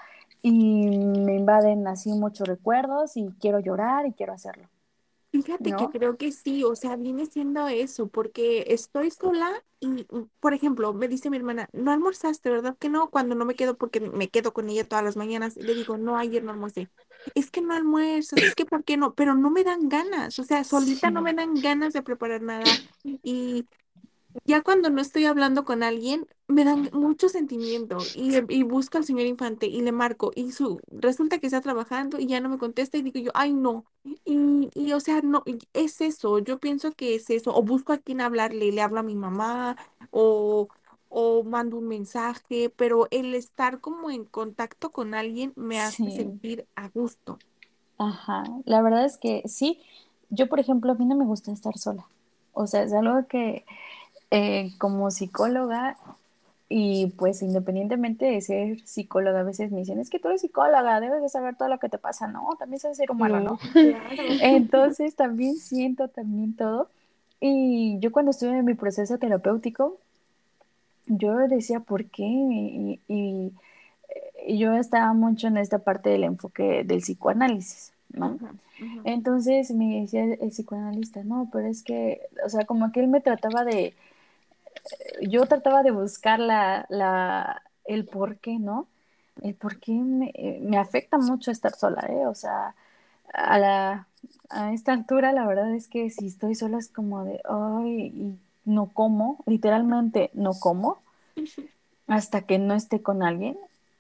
y 0.44 0.52
me 0.52 1.36
invaden 1.38 1.88
así 1.88 2.12
muchos 2.12 2.48
recuerdos 2.48 3.18
y 3.18 3.30
quiero 3.40 3.60
llorar 3.60 4.06
y 4.06 4.12
quiero 4.12 4.34
hacerlo. 4.34 4.70
Fíjate 5.32 5.76
que 5.76 5.90
creo 5.90 6.16
que 6.16 6.32
sí, 6.32 6.64
o 6.64 6.76
sea, 6.76 6.96
viene 6.96 7.26
siendo 7.26 7.68
eso, 7.68 8.08
porque 8.08 8.66
estoy 8.68 9.10
sola 9.10 9.64
y, 9.80 9.88
mm, 9.88 10.30
por 10.40 10.54
ejemplo, 10.54 10.94
me 10.94 11.08
dice 11.08 11.32
mi 11.32 11.38
hermana, 11.38 11.70
no 11.74 11.92
almorzaste, 11.92 12.52
¿verdad 12.52 12.78
que 12.78 12.90
no? 12.90 13.10
Cuando 13.10 13.34
no 13.34 13.44
me 13.44 13.56
quedo, 13.56 13.76
porque 13.76 14.00
me 14.00 14.30
quedo 14.30 14.54
con 14.54 14.70
ella 14.70 14.88
todas 14.88 15.04
las 15.04 15.18
mañanas, 15.18 15.56
le 15.56 15.74
digo, 15.74 15.98
no, 15.98 16.18
ayer 16.18 16.44
no 16.44 16.52
almorcé. 16.52 16.92
Es 17.34 17.50
que 17.50 17.62
no 17.62 17.74
almuerzo, 17.74 18.36
es 18.36 18.54
que 18.54 18.66
¿por 18.66 18.84
qué 18.84 18.96
no? 18.96 19.16
Pero 19.16 19.34
no 19.34 19.50
me 19.50 19.64
dan 19.64 19.90
ganas, 19.90 20.38
o 20.38 20.44
sea, 20.44 20.64
solita 20.64 21.10
no 21.10 21.24
me 21.24 21.34
dan 21.34 21.56
ganas 21.56 21.94
de 21.94 22.04
preparar 22.04 22.44
nada. 22.44 22.66
Y 23.04 23.66
ya 24.46 24.62
cuando 24.62 24.90
no 24.90 25.02
estoy 25.02 25.26
hablando 25.26 25.66
con 25.66 25.84
alguien, 25.84 26.28
me 26.48 26.64
dan 26.64 26.90
mucho 26.94 27.30
sentimiento 27.30 27.98
y, 28.16 28.36
y, 28.54 28.64
busco 28.64 28.98
al 28.98 29.06
señor 29.06 29.26
Infante 29.26 29.68
y 29.68 29.82
le 29.82 29.92
marco 29.92 30.32
y 30.36 30.52
su, 30.52 30.80
resulta 30.92 31.40
que 31.40 31.48
está 31.48 31.62
trabajando 31.62 32.20
y 32.20 32.28
ya 32.28 32.40
no 32.40 32.50
me 32.50 32.58
contesta 32.58 32.98
y 32.98 33.02
digo 33.02 33.20
yo, 33.20 33.32
ay 33.34 33.54
no. 33.54 33.86
Y, 34.26 34.70
y 34.76 34.94
o 34.94 35.00
sea, 35.00 35.22
no, 35.22 35.44
es 35.74 36.02
eso, 36.02 36.40
yo 36.40 36.60
pienso 36.60 36.92
que 36.92 37.16
es 37.16 37.30
eso. 37.30 37.56
O 37.56 37.64
busco 37.64 37.94
a 37.94 37.98
quien 37.98 38.22
hablarle, 38.22 38.72
le 38.72 38.82
hablo 38.82 39.00
a 39.00 39.04
mi 39.04 39.16
mamá 39.16 39.78
o, 40.12 40.68
o 41.10 41.44
mando 41.44 41.78
un 41.78 41.88
mensaje, 41.88 42.72
pero 42.76 43.08
el 43.12 43.36
estar 43.36 43.80
como 43.80 44.10
en 44.12 44.26
contacto 44.26 44.92
con 44.92 45.14
alguien 45.14 45.54
me 45.56 45.80
hace 45.80 46.12
sentir 46.12 46.66
a 46.76 46.90
gusto. 46.90 47.40
Ajá, 47.98 48.44
la 48.66 48.82
verdad 48.82 49.06
es 49.06 49.18
que 49.18 49.44
sí, 49.46 49.80
yo 50.30 50.50
por 50.50 50.60
ejemplo, 50.60 50.92
a 50.92 50.96
mí 50.96 51.06
no 51.06 51.16
me 51.16 51.26
gusta 51.26 51.52
estar 51.52 51.78
sola. 51.78 52.06
O 52.54 52.68
sea, 52.68 52.84
es 52.84 52.94
algo 52.94 53.28
que 53.28 53.66
eh, 54.36 54.72
como 54.80 55.12
psicóloga, 55.12 55.96
y 56.68 57.14
pues 57.18 57.44
independientemente 57.44 58.26
de 58.26 58.42
ser 58.42 58.80
psicóloga, 58.80 59.42
a 59.42 59.44
veces 59.44 59.72
me 59.72 59.78
dicen, 59.78 60.00
es 60.00 60.10
que 60.10 60.18
tú 60.18 60.30
eres 60.30 60.42
psicóloga, 60.42 61.00
debes 61.00 61.22
de 61.22 61.30
saber 61.30 61.56
todo 61.56 61.70
lo 61.70 61.78
que 61.78 61.88
te 61.88 62.00
pasa, 62.00 62.26
no, 62.26 62.50
también 62.58 62.80
soy 62.80 62.96
ser 62.96 63.12
humano, 63.12 63.40
¿no? 63.42 63.60
Entonces 64.42 65.16
también 65.16 65.58
siento 65.58 66.08
también 66.08 66.56
todo. 66.56 66.90
Y 67.40 68.00
yo 68.00 68.12
cuando 68.12 68.32
estuve 68.32 68.58
en 68.58 68.66
mi 68.66 68.74
proceso 68.74 69.20
terapéutico, 69.20 70.00
yo 71.06 71.38
decía, 71.48 71.82
¿por 71.82 72.06
qué? 72.06 72.24
Y, 72.24 73.00
y, 73.08 73.54
yo 74.48 74.74
estaba 74.74 75.14
mucho 75.14 75.46
en 75.46 75.58
esta 75.58 75.78
parte 75.78 76.10
del 76.10 76.24
enfoque 76.24 76.84
del 76.84 77.02
psicoanálisis, 77.02 77.94
¿no? 78.10 78.40
Entonces 79.04 79.70
me 79.70 80.02
decía 80.02 80.24
el 80.24 80.50
psicoanalista, 80.50 81.24
no, 81.24 81.50
pero 81.54 81.68
es 81.68 81.84
que, 81.84 82.22
o 82.44 82.50
sea, 82.50 82.66
como 82.66 82.92
que 82.92 83.00
él 83.00 83.10
me 83.10 83.22
trataba 83.22 83.64
de, 83.64 83.94
yo 85.22 85.46
trataba 85.46 85.84
de 85.84 85.92
buscar 85.92 86.40
la, 86.40 86.86
la, 86.90 87.64
el 87.86 88.06
por 88.06 88.38
qué, 88.38 88.60
¿no? 88.60 88.88
El 89.42 89.56
por 89.56 89.80
qué 89.80 89.94
me, 89.94 90.32
me 90.62 90.78
afecta 90.78 91.18
mucho 91.18 91.52
estar 91.52 91.74
sola, 91.74 92.06
¿eh? 92.10 92.28
O 92.28 92.36
sea, 92.36 92.76
a, 93.34 93.60
la, 93.60 94.08
a 94.50 94.74
esta 94.74 94.94
altura 94.94 95.32
la 95.34 95.46
verdad 95.48 95.74
es 95.76 95.88
que 95.88 96.10
si 96.10 96.28
estoy 96.28 96.56
sola 96.56 96.78
es 96.78 96.90
como 96.90 97.24
de, 97.26 97.42
ay, 97.46 98.14
y 98.16 98.40
no 98.66 98.88
como, 98.94 99.40
literalmente 99.46 100.32
no 100.34 100.54
como, 100.60 101.00
hasta 102.08 102.42
que 102.44 102.60
no 102.60 102.74
esté 102.74 103.02
con 103.02 103.24
alguien. 103.24 103.58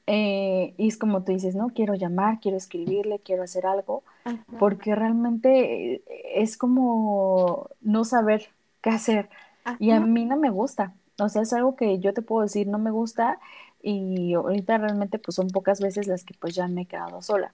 Eh, 0.08 0.74
y 0.78 0.88
es 0.89 0.98
como 0.98 1.24
tú 1.24 1.32
dices, 1.32 1.56
¿no? 1.56 1.69
Quiero 1.69 1.96
llamar, 1.96 2.39
quiero 2.41 2.58
escribirle, 2.58 3.19
quiero 3.19 3.43
hacer 3.43 3.65
algo, 3.65 4.04
porque 4.60 4.96
realmente 4.96 6.04
es 6.36 6.58
como 6.58 7.69
no 7.82 8.04
saber 8.06 8.50
qué 8.82 8.89
hacer. 8.89 9.30
Y 9.80 9.91
a 9.91 9.99
mí 9.99 10.26
no 10.26 10.38
me 10.38 10.49
gusta. 10.49 10.93
O 11.19 11.30
sea, 11.30 11.43
es 11.43 11.54
algo 11.54 11.76
que 11.76 11.99
yo 11.99 12.13
te 12.13 12.21
puedo 12.21 12.43
decir, 12.43 12.67
no 12.67 12.80
me 12.80 12.91
gusta. 12.91 13.39
Y 13.82 14.34
ahorita 14.34 14.78
realmente 14.78 15.19
pues 15.19 15.36
son 15.36 15.49
pocas 15.49 15.82
veces 15.82 16.08
las 16.08 16.23
que 16.23 16.34
pues 16.34 16.56
ya 16.56 16.67
me 16.67 16.82
he 16.84 16.86
quedado 16.86 17.21
sola. 17.21 17.52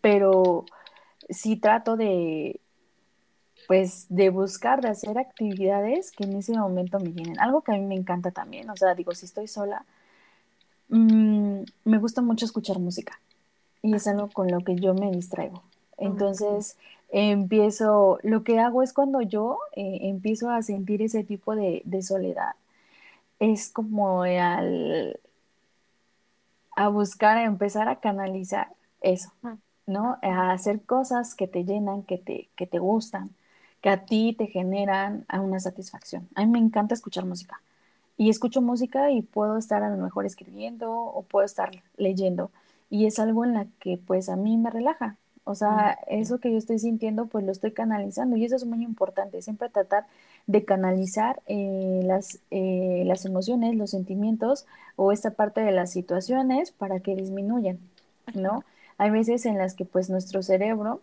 Pero 0.00 0.64
sí 1.28 1.56
trato 1.56 1.96
de, 1.96 2.60
pues, 3.66 4.06
de 4.08 4.30
buscar, 4.30 4.80
de 4.80 4.88
hacer 4.88 5.18
actividades 5.18 6.10
que 6.12 6.24
en 6.24 6.36
ese 6.36 6.52
momento 6.58 6.98
me 6.98 7.10
vienen. 7.10 7.38
Algo 7.40 7.62
que 7.62 7.72
a 7.72 7.76
mí 7.76 7.84
me 7.84 7.94
encanta 7.94 8.30
también. 8.30 8.68
O 8.70 8.76
sea, 8.76 8.94
digo, 8.94 9.14
si 9.14 9.26
estoy 9.26 9.48
sola, 9.48 9.84
mm, 10.88 11.62
me 11.84 11.98
gusta 11.98 12.22
mucho 12.22 12.44
escuchar 12.44 12.78
música. 12.78 13.20
Y 13.82 13.94
es 13.94 14.06
algo 14.06 14.28
con 14.28 14.48
lo 14.48 14.60
que 14.60 14.76
yo 14.76 14.94
me 14.94 15.10
distraigo. 15.10 15.62
Entonces, 15.96 16.76
empiezo, 17.10 18.18
lo 18.22 18.44
que 18.44 18.58
hago 18.58 18.82
es 18.82 18.92
cuando 18.92 19.20
yo 19.22 19.58
eh, 19.74 19.98
empiezo 20.02 20.50
a 20.50 20.62
sentir 20.62 21.02
ese 21.02 21.24
tipo 21.24 21.54
de, 21.56 21.82
soledad, 22.02 22.54
es 23.38 23.70
como 23.70 24.22
al, 24.22 25.18
a 26.76 26.88
buscar, 26.88 27.36
a 27.38 27.44
empezar 27.44 27.88
a 27.88 28.00
canalizar 28.00 28.68
eso, 29.00 29.32
¿no? 29.86 30.18
A 30.22 30.52
hacer 30.52 30.82
cosas 30.82 31.34
que 31.34 31.46
te 31.48 31.64
llenan, 31.64 32.02
que 32.02 32.18
te, 32.18 32.48
que 32.56 32.66
te 32.66 32.78
gustan, 32.78 33.30
que 33.80 33.90
a 33.90 34.04
ti 34.04 34.34
te 34.36 34.46
generan 34.46 35.26
una 35.32 35.60
satisfacción. 35.60 36.28
A 36.34 36.44
mí 36.44 36.50
me 36.50 36.58
encanta 36.58 36.94
escuchar 36.94 37.24
música. 37.24 37.60
Y 38.16 38.28
escucho 38.28 38.60
música 38.60 39.10
y 39.10 39.22
puedo 39.22 39.56
estar 39.56 39.82
a 39.82 39.88
lo 39.88 39.96
mejor 39.96 40.26
escribiendo 40.26 40.92
o 40.92 41.22
puedo 41.22 41.46
estar 41.46 41.70
leyendo. 41.96 42.50
Y 42.90 43.06
es 43.06 43.18
algo 43.18 43.44
en 43.44 43.54
la 43.54 43.66
que 43.80 43.98
pues 43.98 44.28
a 44.28 44.36
mí 44.36 44.58
me 44.58 44.70
relaja, 44.70 45.16
o 45.44 45.54
sea, 45.54 45.98
eso 46.06 46.38
que 46.38 46.52
yo 46.52 46.58
estoy 46.58 46.78
sintiendo, 46.78 47.26
pues 47.26 47.44
lo 47.44 47.52
estoy 47.52 47.72
canalizando 47.72 48.36
y 48.36 48.44
eso 48.44 48.56
es 48.56 48.64
muy 48.66 48.82
importante, 48.84 49.42
siempre 49.42 49.68
tratar 49.68 50.06
de 50.46 50.64
canalizar 50.64 51.40
eh, 51.46 52.02
las, 52.04 52.40
eh, 52.50 53.02
las 53.06 53.24
emociones, 53.24 53.74
los 53.76 53.90
sentimientos 53.90 54.66
o 54.96 55.12
esta 55.12 55.32
parte 55.32 55.60
de 55.60 55.72
las 55.72 55.92
situaciones 55.92 56.72
para 56.72 57.00
que 57.00 57.16
disminuyan, 57.16 57.78
¿no? 58.34 58.64
Hay 58.98 59.10
veces 59.10 59.46
en 59.46 59.58
las 59.58 59.74
que 59.74 59.84
pues 59.84 60.10
nuestro 60.10 60.42
cerebro 60.42 61.00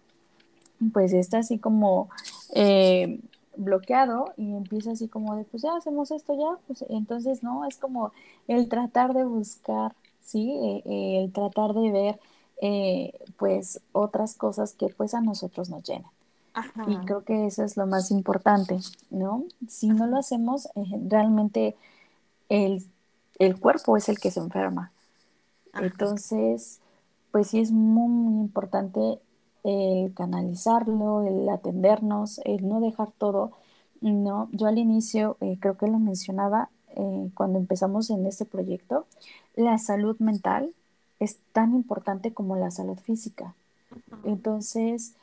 pues 0.93 1.13
está 1.13 1.39
así 1.39 1.57
como 1.57 2.09
eh, 2.53 3.19
bloqueado 3.55 4.33
y 4.37 4.53
empieza 4.53 4.91
así 4.91 5.07
como 5.07 5.35
de 5.35 5.43
pues 5.43 5.63
ya 5.63 5.75
hacemos 5.75 6.11
esto 6.11 6.37
ya, 6.37 6.59
pues 6.67 6.85
entonces 6.89 7.43
no, 7.43 7.65
es 7.65 7.77
como 7.77 8.11
el 8.47 8.69
tratar 8.69 9.13
de 9.13 9.25
buscar, 9.25 9.95
¿sí? 10.21 10.51
Eh, 10.51 10.83
eh, 10.85 11.23
el 11.23 11.31
tratar 11.33 11.73
de 11.73 11.91
ver 11.91 12.19
pues 13.37 13.81
otras 13.91 14.35
cosas 14.35 14.73
que 14.73 14.87
pues 14.89 15.13
a 15.13 15.21
nosotros 15.21 15.69
nos 15.69 15.83
llenan. 15.83 16.11
Y 16.87 16.97
creo 17.05 17.23
que 17.23 17.45
eso 17.45 17.63
es 17.63 17.77
lo 17.77 17.85
más 17.85 18.09
importante, 18.09 18.79
¿no? 19.11 19.43
Si 19.67 19.87
no 19.89 20.07
lo 20.07 20.17
hacemos, 20.17 20.67
realmente 21.07 21.75
el, 22.49 22.83
el, 23.37 23.59
cuerpo 23.59 23.95
es 23.95 24.09
el 24.09 24.19
que 24.19 24.31
se 24.31 24.39
enferma. 24.39 24.91
Entonces, 25.75 26.79
pues 27.31 27.49
sí 27.49 27.59
es 27.59 27.71
muy, 27.71 28.09
muy 28.09 28.41
importante 28.41 29.19
el 29.63 30.13
canalizarlo, 30.13 31.23
el 31.23 31.47
atendernos, 31.49 32.39
el 32.45 32.67
no 32.67 32.79
dejar 32.79 33.11
todo. 33.11 33.51
No, 34.01 34.49
yo 34.51 34.67
al 34.67 34.77
inicio 34.77 35.37
eh, 35.41 35.57
creo 35.59 35.77
que 35.77 35.87
lo 35.87 35.99
mencionaba 35.99 36.69
eh, 36.95 37.29
cuando 37.35 37.59
empezamos 37.59 38.09
en 38.09 38.25
este 38.25 38.45
proyecto, 38.45 39.05
la 39.55 39.77
salud 39.77 40.17
mental 40.19 40.73
es 41.19 41.37
tan 41.53 41.73
importante 41.73 42.33
como 42.33 42.55
la 42.55 42.71
salud 42.71 42.97
física. 42.97 43.55
Entonces, 44.23 45.13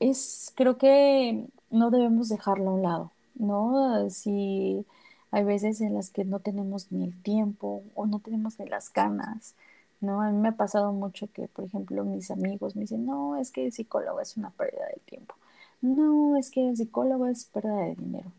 es, 0.00 0.52
creo 0.54 0.78
que 0.78 1.46
no 1.70 1.90
debemos 1.90 2.28
dejarlo 2.28 2.70
a 2.70 2.74
un 2.74 2.82
lado, 2.82 3.12
¿no? 3.34 4.08
Si 4.10 4.84
hay 5.30 5.44
veces 5.44 5.80
en 5.80 5.94
las 5.94 6.10
que 6.10 6.24
no 6.24 6.40
tenemos 6.40 6.90
ni 6.90 7.04
el 7.04 7.22
tiempo 7.22 7.82
o 7.94 8.06
no 8.06 8.20
tenemos 8.20 8.58
ni 8.58 8.66
las 8.66 8.92
ganas, 8.92 9.54
¿no? 10.00 10.22
A 10.22 10.30
mí 10.30 10.38
me 10.38 10.48
ha 10.48 10.56
pasado 10.56 10.92
mucho 10.92 11.28
que, 11.32 11.48
por 11.48 11.64
ejemplo, 11.64 12.04
mis 12.04 12.30
amigos 12.30 12.76
me 12.76 12.82
dicen, 12.82 13.04
no, 13.06 13.36
es 13.36 13.50
que 13.50 13.66
el 13.66 13.72
psicólogo 13.72 14.20
es 14.20 14.36
una 14.36 14.50
pérdida 14.50 14.86
de 14.86 15.00
tiempo. 15.04 15.34
No, 15.82 16.36
es 16.36 16.50
que 16.50 16.68
el 16.68 16.76
psicólogo 16.76 17.26
es 17.26 17.44
pérdida 17.46 17.76
de 17.76 17.94
dinero. 17.94 18.32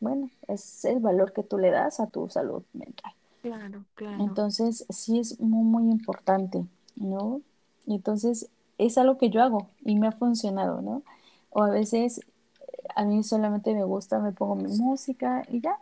Bueno, 0.00 0.30
es 0.48 0.84
el 0.84 1.00
valor 1.00 1.32
que 1.32 1.42
tú 1.42 1.58
le 1.58 1.70
das 1.70 2.00
a 2.00 2.08
tu 2.08 2.28
salud 2.28 2.62
mental. 2.74 3.13
Claro, 3.44 3.84
claro. 3.94 4.24
Entonces, 4.24 4.86
sí 4.88 5.18
es 5.18 5.38
muy, 5.38 5.64
muy 5.64 5.92
importante, 5.92 6.64
¿no? 6.96 7.42
Y 7.84 7.96
entonces, 7.96 8.48
es 8.78 8.96
algo 8.96 9.18
que 9.18 9.28
yo 9.28 9.42
hago 9.42 9.68
y 9.84 9.96
me 9.96 10.06
ha 10.06 10.12
funcionado, 10.12 10.80
¿no? 10.80 11.02
O 11.50 11.62
a 11.62 11.68
veces, 11.68 12.22
a 12.96 13.04
mí 13.04 13.22
solamente 13.22 13.74
me 13.74 13.84
gusta, 13.84 14.18
me 14.18 14.32
pongo 14.32 14.54
mi 14.56 14.74
música 14.78 15.42
y 15.50 15.60
ya, 15.60 15.76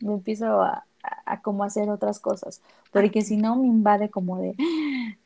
me 0.00 0.14
empiezo 0.14 0.60
a, 0.60 0.86
a, 1.24 1.40
como 1.40 1.62
hacer 1.62 1.88
otras 1.88 2.18
cosas, 2.18 2.60
porque 2.92 3.22
si 3.22 3.36
no 3.36 3.54
me 3.54 3.68
invade 3.68 4.10
como 4.10 4.38
de 4.38 4.56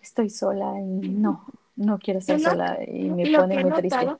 estoy 0.02 0.28
sola 0.28 0.78
y 0.78 0.84
no, 0.84 1.46
no 1.74 1.98
quiero 1.98 2.18
estar 2.18 2.38
sola 2.38 2.78
y 2.86 3.08
me 3.08 3.34
pone 3.34 3.64
muy 3.64 3.72
triste. 3.72 4.10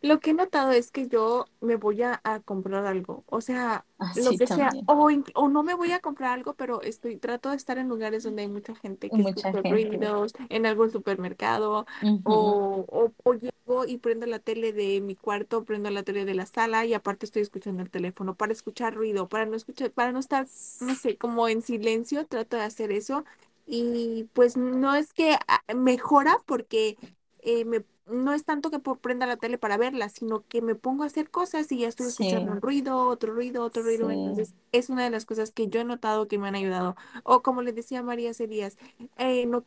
Lo 0.00 0.20
que 0.20 0.30
he 0.30 0.34
notado 0.34 0.70
es 0.70 0.92
que 0.92 1.08
yo 1.08 1.46
me 1.60 1.74
voy 1.74 2.02
a, 2.02 2.20
comprar 2.44 2.86
algo, 2.86 3.24
o 3.26 3.40
sea, 3.40 3.84
ah, 3.98 4.12
lo 4.16 4.30
que 4.30 4.46
sea, 4.46 4.70
o, 4.86 5.10
o, 5.34 5.48
no 5.48 5.62
me 5.64 5.74
voy 5.74 5.90
a 5.90 5.98
comprar 5.98 6.32
algo, 6.32 6.54
pero 6.54 6.82
estoy, 6.82 7.16
trato 7.16 7.50
de 7.50 7.56
estar 7.56 7.78
en 7.78 7.88
lugares 7.88 8.22
donde 8.22 8.42
hay 8.42 8.48
mucha 8.48 8.76
gente 8.76 9.10
que 9.10 9.16
mucha 9.16 9.48
escucha 9.48 9.68
ruidos, 9.68 10.34
en 10.50 10.66
algún 10.66 10.92
supermercado, 10.92 11.84
o, 12.22 13.12
o, 13.24 13.34
llego 13.34 13.86
y 13.86 13.98
prendo 13.98 14.26
la 14.26 14.38
tele 14.38 14.72
de 14.72 15.00
mi 15.00 15.16
cuarto, 15.16 15.64
prendo 15.64 15.90
la 15.90 16.04
tele 16.04 16.24
de 16.24 16.34
la 16.34 16.46
sala 16.46 16.86
y 16.86 16.94
aparte 16.94 17.26
estoy 17.26 17.42
escuchando 17.42 17.82
el 17.82 17.90
teléfono 17.90 18.36
para 18.36 18.52
escuchar 18.52 18.94
ruido, 18.94 19.28
para 19.28 19.46
no 19.46 19.56
escuchar, 19.56 19.90
para 19.90 20.12
no 20.12 20.20
estar, 20.20 20.46
no 20.80 20.94
sé, 20.94 21.16
como 21.16 21.48
en 21.48 21.60
silencio, 21.60 22.24
trato 22.26 22.56
de 22.56 22.62
hacer 22.62 22.92
eso. 22.92 23.24
Y 23.66 24.28
pues 24.32 24.56
no 24.56 24.94
es 24.94 25.12
que 25.12 25.36
ah, 25.46 25.60
mejora 25.74 26.38
porque 26.46 26.96
eh, 27.40 27.66
me 27.66 27.82
no 28.10 28.32
es 28.32 28.44
tanto 28.44 28.70
que 28.70 28.78
prenda 28.78 29.26
la 29.26 29.36
tele 29.36 29.58
para 29.58 29.76
verla, 29.76 30.08
sino 30.08 30.44
que 30.46 30.62
me 30.62 30.74
pongo 30.74 31.02
a 31.02 31.06
hacer 31.06 31.30
cosas 31.30 31.70
y 31.72 31.78
ya 31.78 31.88
estoy 31.88 32.08
escuchando 32.08 32.52
un 32.52 32.60
ruido, 32.60 33.06
otro 33.08 33.32
ruido, 33.32 33.64
otro 33.64 33.82
ruido. 33.82 34.10
Entonces, 34.10 34.54
es 34.72 34.88
una 34.90 35.04
de 35.04 35.10
las 35.10 35.24
cosas 35.24 35.50
que 35.50 35.68
yo 35.68 35.80
he 35.80 35.84
notado 35.84 36.28
que 36.28 36.38
me 36.38 36.48
han 36.48 36.54
ayudado. 36.54 36.96
O 37.24 37.42
como 37.42 37.62
le 37.62 37.72
decía 37.72 38.02
María 38.02 38.34
Cerías, 38.34 38.76
eh, 39.16 39.46
no, 39.46 39.64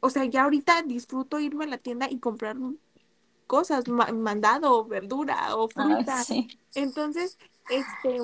o 0.00 0.10
sea, 0.10 0.24
ya 0.24 0.44
ahorita 0.44 0.82
disfruto 0.82 1.38
irme 1.38 1.64
a 1.64 1.68
la 1.68 1.78
tienda 1.78 2.10
y 2.10 2.18
comprar 2.18 2.56
cosas, 3.46 3.86
mandado, 3.88 4.84
verdura 4.84 5.54
o 5.56 5.68
ah, 5.76 5.82
fruta. 5.84 6.22
Entonces, 6.74 7.38
este, 7.68 8.18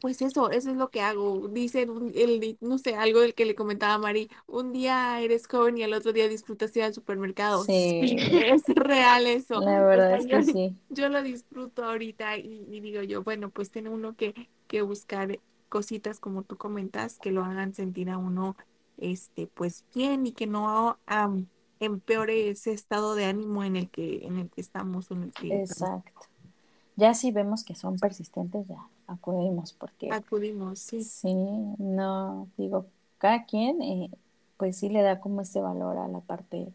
pues 0.00 0.22
eso, 0.22 0.50
eso 0.50 0.70
es 0.70 0.76
lo 0.76 0.90
que 0.90 1.00
hago. 1.00 1.48
Dice 1.48 1.82
el, 1.82 2.56
no 2.60 2.78
sé, 2.78 2.94
algo 2.94 3.20
del 3.20 3.34
que 3.34 3.44
le 3.44 3.54
comentaba 3.54 3.94
a 3.94 3.98
Mari, 3.98 4.30
un 4.46 4.72
día 4.72 5.20
eres 5.20 5.46
joven 5.46 5.78
y 5.78 5.82
al 5.82 5.92
otro 5.92 6.12
día 6.12 6.28
disfrutas 6.28 6.74
ir 6.76 6.82
al 6.82 6.94
supermercado. 6.94 7.64
Sí. 7.64 8.16
Es 8.48 8.62
real 8.66 9.26
eso. 9.26 9.60
La 9.60 9.82
verdad 9.82 10.16
es 10.16 10.26
que 10.26 10.42
sí. 10.42 10.76
Yo 10.88 11.08
lo 11.08 11.22
disfruto 11.22 11.84
ahorita 11.84 12.38
y, 12.38 12.80
digo 12.80 13.02
yo, 13.02 13.22
bueno, 13.22 13.50
pues 13.50 13.70
tiene 13.70 13.90
uno 13.90 14.14
que, 14.16 14.48
que 14.66 14.82
buscar 14.82 15.38
cositas 15.68 16.20
como 16.20 16.42
tú 16.42 16.56
comentas 16.56 17.18
que 17.18 17.30
lo 17.30 17.44
hagan 17.44 17.74
sentir 17.74 18.08
a 18.10 18.16
uno 18.16 18.56
este 18.96 19.46
pues 19.46 19.84
bien 19.94 20.26
y 20.26 20.32
que 20.32 20.46
no 20.46 20.98
empeore 21.78 22.48
ese 22.48 22.72
estado 22.72 23.14
de 23.14 23.26
ánimo 23.26 23.62
en 23.64 23.76
el 23.76 23.90
que 23.90 24.26
en 24.26 24.38
el 24.38 24.48
que 24.48 24.62
estamos 24.62 25.10
en 25.10 25.24
el 25.24 25.32
que 25.32 25.60
Exacto. 25.60 26.22
Ya 26.96 27.12
si 27.12 27.30
vemos 27.30 27.64
que 27.64 27.74
son 27.74 27.98
persistentes 27.98 28.66
ya 28.66 28.88
acudimos 29.08 29.72
porque... 29.72 30.10
Acudimos, 30.12 30.78
sí. 30.78 31.02
Sí, 31.02 31.34
no, 31.34 32.46
digo, 32.56 32.86
cada 33.18 33.44
quien 33.44 33.82
eh, 33.82 34.10
pues 34.56 34.76
sí 34.76 34.88
le 34.88 35.02
da 35.02 35.18
como 35.20 35.40
este 35.40 35.60
valor 35.60 35.98
a 35.98 36.06
la 36.06 36.20
parte 36.20 36.68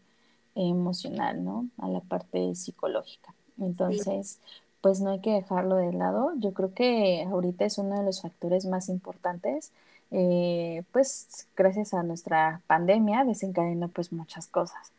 emocional, 0.54 1.42
¿no? 1.44 1.68
A 1.78 1.88
la 1.88 2.00
parte 2.00 2.54
psicológica. 2.54 3.34
Entonces, 3.58 4.38
pues 4.80 5.00
no 5.00 5.10
hay 5.10 5.20
que 5.20 5.30
dejarlo 5.30 5.76
de 5.76 5.92
lado. 5.92 6.32
Yo 6.36 6.52
creo 6.52 6.74
que 6.74 7.24
ahorita 7.24 7.64
es 7.64 7.78
uno 7.78 7.98
de 7.98 8.04
los 8.04 8.20
factores 8.20 8.66
más 8.66 8.88
importantes. 8.88 9.72
Eh, 10.10 10.82
pues 10.92 11.48
gracias 11.56 11.94
a 11.94 12.02
nuestra 12.02 12.60
pandemia 12.66 13.24
desencadenó 13.24 13.88
pues 13.88 14.12
muchas 14.12 14.46
cosas, 14.46 14.92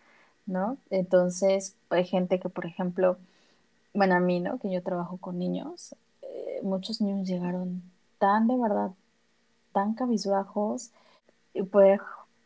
¿no? 0.46 0.78
Entonces, 0.90 1.76
hay 1.90 2.06
gente 2.06 2.40
que, 2.40 2.50
por 2.50 2.66
ejemplo, 2.66 3.18
bueno, 3.94 4.16
a 4.16 4.20
mí, 4.20 4.40
¿no? 4.40 4.60
Que 4.60 4.72
yo 4.72 4.82
trabajo 4.84 5.18
con 5.18 5.40
niños, 5.40 5.96
muchos 6.64 7.02
niños 7.02 7.28
llegaron 7.28 7.84
tan 8.18 8.48
de 8.48 8.58
verdad, 8.58 8.92
tan 9.72 9.94
cabizbajos, 9.94 10.92
y 11.54 11.64
poder 11.64 12.02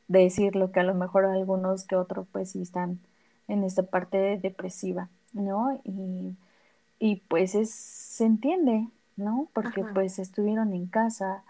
decir 0.07 0.55
lo 0.55 0.71
que 0.71 0.79
a 0.79 0.83
lo 0.83 0.93
mejor 0.93 1.25
algunos 1.25 1.83
que 1.83 1.95
otros 1.95 2.27
pues 2.31 2.51
sí 2.51 2.61
están 2.61 2.99
en 3.47 3.63
esta 3.63 3.83
parte 3.83 4.37
depresiva, 4.37 5.09
¿no? 5.33 5.79
Y, 5.83 7.15
pues 7.27 7.55
es, 7.55 7.71
se 7.71 8.25
entiende, 8.25 8.87
¿no? 9.15 9.47
Porque 9.53 9.83
pues 9.93 10.19
estuvieron 10.19 10.73
en 10.73 10.85
casa, 10.87 11.43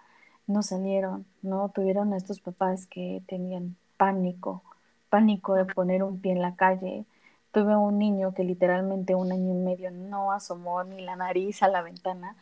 no 0.47 0.63
salieron, 0.63 1.25
¿no? 1.41 1.69
Tuvieron 1.69 2.13
a 2.13 2.17
estos 2.17 2.39
papás 2.39 2.85
que 2.85 3.21
tenían 3.27 3.75
pánico, 3.97 4.63
pánico 5.09 5.55
de 5.55 5.65
poner 5.65 6.03
un 6.03 6.21
pie 6.21 6.33
en 6.33 6.41
la 6.41 6.55
calle. 6.55 7.05
Tuve 7.51 7.75
un 7.75 7.97
niño 7.97 8.33
que 8.33 8.43
literalmente 8.43 9.15
un 9.15 9.31
año 9.31 9.51
y 9.51 9.57
medio 9.57 9.91
no 9.91 10.31
asomó 10.31 10.83
ni 10.83 11.01
la 11.01 11.15
nariz 11.15 11.63
a 11.63 11.67
la 11.67 11.81
ventana 11.81 12.35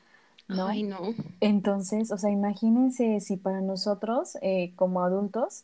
¿no? 0.48 0.68
Ay, 0.68 0.84
no. 0.84 1.00
Entonces, 1.42 2.12
o 2.12 2.18
sea, 2.18 2.30
imagínense 2.30 3.20
si 3.20 3.38
para 3.38 3.62
nosotros, 3.62 4.38
eh, 4.42 4.74
como 4.76 5.02
adultos, 5.04 5.64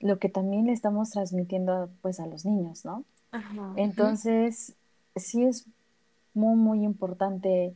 lo 0.00 0.18
que 0.18 0.28
también 0.28 0.66
le 0.66 0.72
estamos 0.72 1.10
transmitiendo 1.10 1.88
pues 2.00 2.18
a 2.20 2.26
los 2.26 2.44
niños, 2.44 2.84
¿no? 2.84 3.04
Entonces, 3.76 4.74
sí 5.16 5.44
es 5.44 5.64
muy, 6.34 6.56
muy 6.56 6.84
importante 6.84 7.72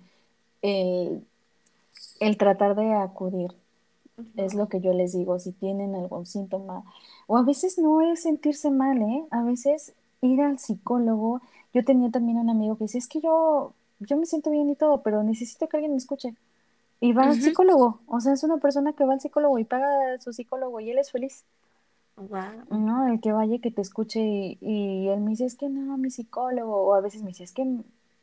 el, 0.62 1.26
tratar 2.38 2.74
de 2.74 2.92
acudir. 2.92 3.52
Es 4.36 4.54
lo 4.54 4.68
que 4.68 4.80
yo 4.80 4.92
les 4.92 5.12
digo, 5.12 5.38
si 5.38 5.52
tienen 5.52 5.94
algún 5.94 6.26
síntoma, 6.26 6.84
o 7.26 7.36
a 7.36 7.42
veces 7.42 7.78
no 7.78 8.00
es 8.00 8.22
sentirse 8.22 8.70
mal, 8.70 9.00
¿eh? 9.02 9.24
A 9.30 9.42
veces 9.42 9.92
ir 10.22 10.40
al 10.40 10.58
psicólogo. 10.58 11.42
Yo 11.74 11.84
tenía 11.84 12.10
también 12.10 12.38
un 12.38 12.48
amigo 12.48 12.76
que 12.76 12.84
decía, 12.84 12.98
es 12.98 13.08
que 13.08 13.20
yo 13.20 13.72
yo 14.00 14.16
me 14.16 14.26
siento 14.26 14.50
bien 14.50 14.68
y 14.68 14.76
todo, 14.76 15.02
pero 15.02 15.22
necesito 15.22 15.68
que 15.68 15.76
alguien 15.76 15.92
me 15.92 15.98
escuche. 15.98 16.34
Y 17.00 17.12
va 17.12 17.24
al 17.24 17.40
psicólogo, 17.40 18.00
o 18.06 18.20
sea, 18.20 18.32
es 18.32 18.42
una 18.42 18.56
persona 18.56 18.94
que 18.94 19.04
va 19.04 19.14
al 19.14 19.20
psicólogo 19.20 19.58
y 19.58 19.64
paga 19.64 20.14
a 20.14 20.18
su 20.20 20.32
psicólogo 20.32 20.80
y 20.80 20.90
él 20.90 20.98
es 20.98 21.10
feliz. 21.10 21.44
No, 22.70 23.08
el 23.08 23.20
que 23.20 23.32
vaya 23.32 23.58
que 23.58 23.70
te 23.70 23.82
escuche 23.82 24.20
y, 24.20 25.08
él 25.08 25.20
me 25.20 25.30
dice, 25.30 25.44
es 25.44 25.54
que 25.54 25.68
no, 25.68 25.98
mi 25.98 26.10
psicólogo, 26.10 26.74
o 26.74 26.94
a 26.94 27.02
veces 27.02 27.22
me 27.22 27.28
dice, 27.28 27.44
es 27.44 27.52
que 27.52 27.64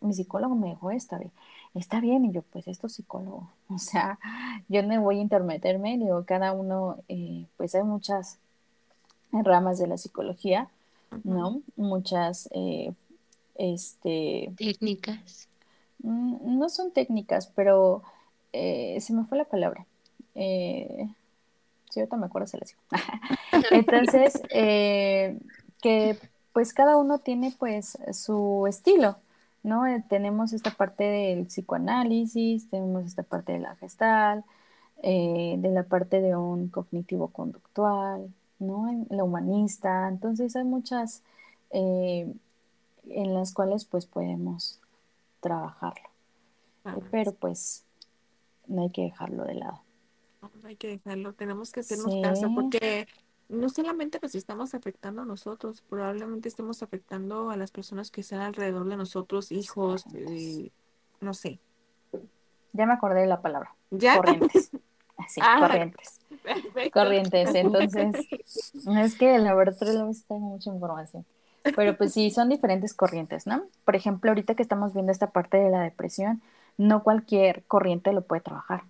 mi 0.02 0.14
psicólogo 0.14 0.56
me 0.56 0.70
dejó 0.70 0.90
esta, 0.90 1.20
está 1.76 2.00
bien, 2.00 2.26
y 2.26 2.32
yo, 2.32 2.42
pues 2.42 2.68
esto 2.68 2.88
es 2.88 2.94
psicólogo, 2.94 3.50
o 3.70 3.78
sea, 3.78 4.18
yo 4.68 4.82
no 4.82 5.00
voy 5.02 5.20
a 5.20 5.22
intermeterme, 5.22 6.00
digo, 6.00 6.24
cada 6.26 6.54
uno, 6.54 6.98
eh, 7.08 7.46
pues 7.58 7.76
hay 7.76 7.84
muchas 7.84 8.40
ramas 9.32 9.78
de 9.78 9.88
la 9.88 9.98
psicología, 9.98 10.70
¿no? 11.24 11.62
Muchas, 11.76 12.50
eh, 12.52 12.94
este... 13.56 14.52
Técnicas. 14.58 15.48
Mm, 16.00 16.58
no 16.58 16.70
son 16.70 16.92
técnicas, 16.92 17.52
pero 17.56 18.02
eh, 18.54 19.00
se 19.02 19.14
me 19.14 19.26
fue 19.26 19.38
la 19.38 19.46
palabra. 19.46 19.86
Eh, 20.36 21.08
si 21.90 22.00
ahorita 22.00 22.18
me 22.18 22.26
acuerdo, 22.26 22.48
se 22.48 22.58
la 22.58 22.66
digo. 22.66 22.82
Entonces, 23.72 24.42
eh, 24.50 25.38
que 25.82 26.18
pues 26.54 26.74
cada 26.74 26.98
uno 26.98 27.20
tiene 27.20 27.54
pues 27.58 27.98
su 28.14 28.66
estilo, 28.68 29.18
¿no? 29.64 29.86
Eh, 29.86 30.04
tenemos 30.08 30.54
esta 30.54 30.72
parte 30.72 31.04
del 31.04 31.48
psicoanálisis, 31.48 32.70
tenemos 32.70 33.06
esta 33.06 33.24
parte 33.24 33.54
de 33.54 33.60
la 33.60 33.76
gestal, 33.76 34.44
de 35.02 35.70
la 35.74 35.84
parte 35.84 36.22
de 36.22 36.36
un 36.36 36.70
cognitivo 36.70 37.28
conductual, 37.28 38.32
¿no? 38.60 39.06
La 39.10 39.24
humanista, 39.24 40.08
entonces 40.08 40.56
hay 40.56 40.64
muchas 40.64 41.24
en 41.72 42.40
las 43.10 43.52
cuales 43.52 43.84
pues 43.84 44.06
podemos 44.06 44.80
trabajarlo, 45.42 46.08
pero 47.12 47.34
pues 47.34 47.84
no 48.68 48.84
hay 48.84 48.90
que 48.90 49.04
dejarlo 49.04 49.46
de 49.46 49.56
lado. 49.56 49.84
No, 50.42 50.52
hay 50.66 50.76
que 50.76 50.88
dejarlo, 50.88 51.34
tenemos 51.34 51.72
que 51.72 51.82
hacernos 51.82 52.14
caso 52.22 52.52
porque 52.54 53.08
no 53.50 53.70
solamente 53.70 54.20
nos 54.22 54.36
estamos 54.36 54.74
afectando 54.74 55.22
a 55.22 55.26
nosotros, 55.26 55.84
probablemente 55.90 56.50
estemos 56.50 56.84
afectando 56.84 57.50
a 57.50 57.58
las 57.58 57.72
personas 57.72 58.12
que 58.12 58.22
están 58.22 58.42
alrededor 58.42 58.88
de 58.88 58.98
nosotros, 58.98 59.52
hijos, 59.52 60.06
eh, 60.14 60.72
no 61.22 61.34
sé. 61.34 61.60
Ya 62.74 62.86
me 62.86 62.94
acordé 62.94 63.22
de 63.22 63.28
la 63.28 63.42
palabra. 63.42 63.76
¿Ya? 63.92 64.18
Corrientes. 64.18 64.72
Sí, 65.30 65.40
ah, 65.44 65.58
corrientes. 65.60 66.20
Corrientes. 66.92 67.56
Entonces, 67.56 68.16
es 68.88 69.16
que 69.16 69.36
el 69.36 69.44
laboratorio 69.44 70.08
veces 70.08 70.26
tengo 70.26 70.42
mucha 70.42 70.72
información. 70.72 71.24
Pero 71.76 71.96
pues 71.96 72.14
sí, 72.14 72.30
son 72.32 72.50
diferentes 72.50 72.94
corrientes, 72.94 73.48
¿no? 73.48 73.64
Por 73.86 73.96
ejemplo, 73.96 74.32
ahorita 74.32 74.56
que 74.56 74.64
estamos 74.64 74.94
viendo 74.94 75.12
esta 75.12 75.28
parte 75.28 75.58
de 75.58 75.70
la 75.70 75.82
depresión, 75.82 76.42
no 76.78 77.04
cualquier 77.04 77.64
corriente 77.66 78.14
lo 78.14 78.22
puede 78.24 78.42
trabajar. 78.42 78.84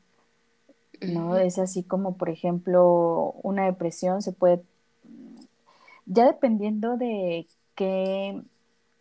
¿no? 1.01 1.37
Es 1.37 1.59
así 1.59 1.83
como, 1.83 2.17
por 2.17 2.29
ejemplo, 2.29 3.33
una 3.43 3.65
depresión 3.65 4.21
se 4.21 4.31
puede, 4.31 4.63
ya 6.05 6.25
dependiendo 6.25 6.97
de 6.97 7.47
qué 7.75 8.41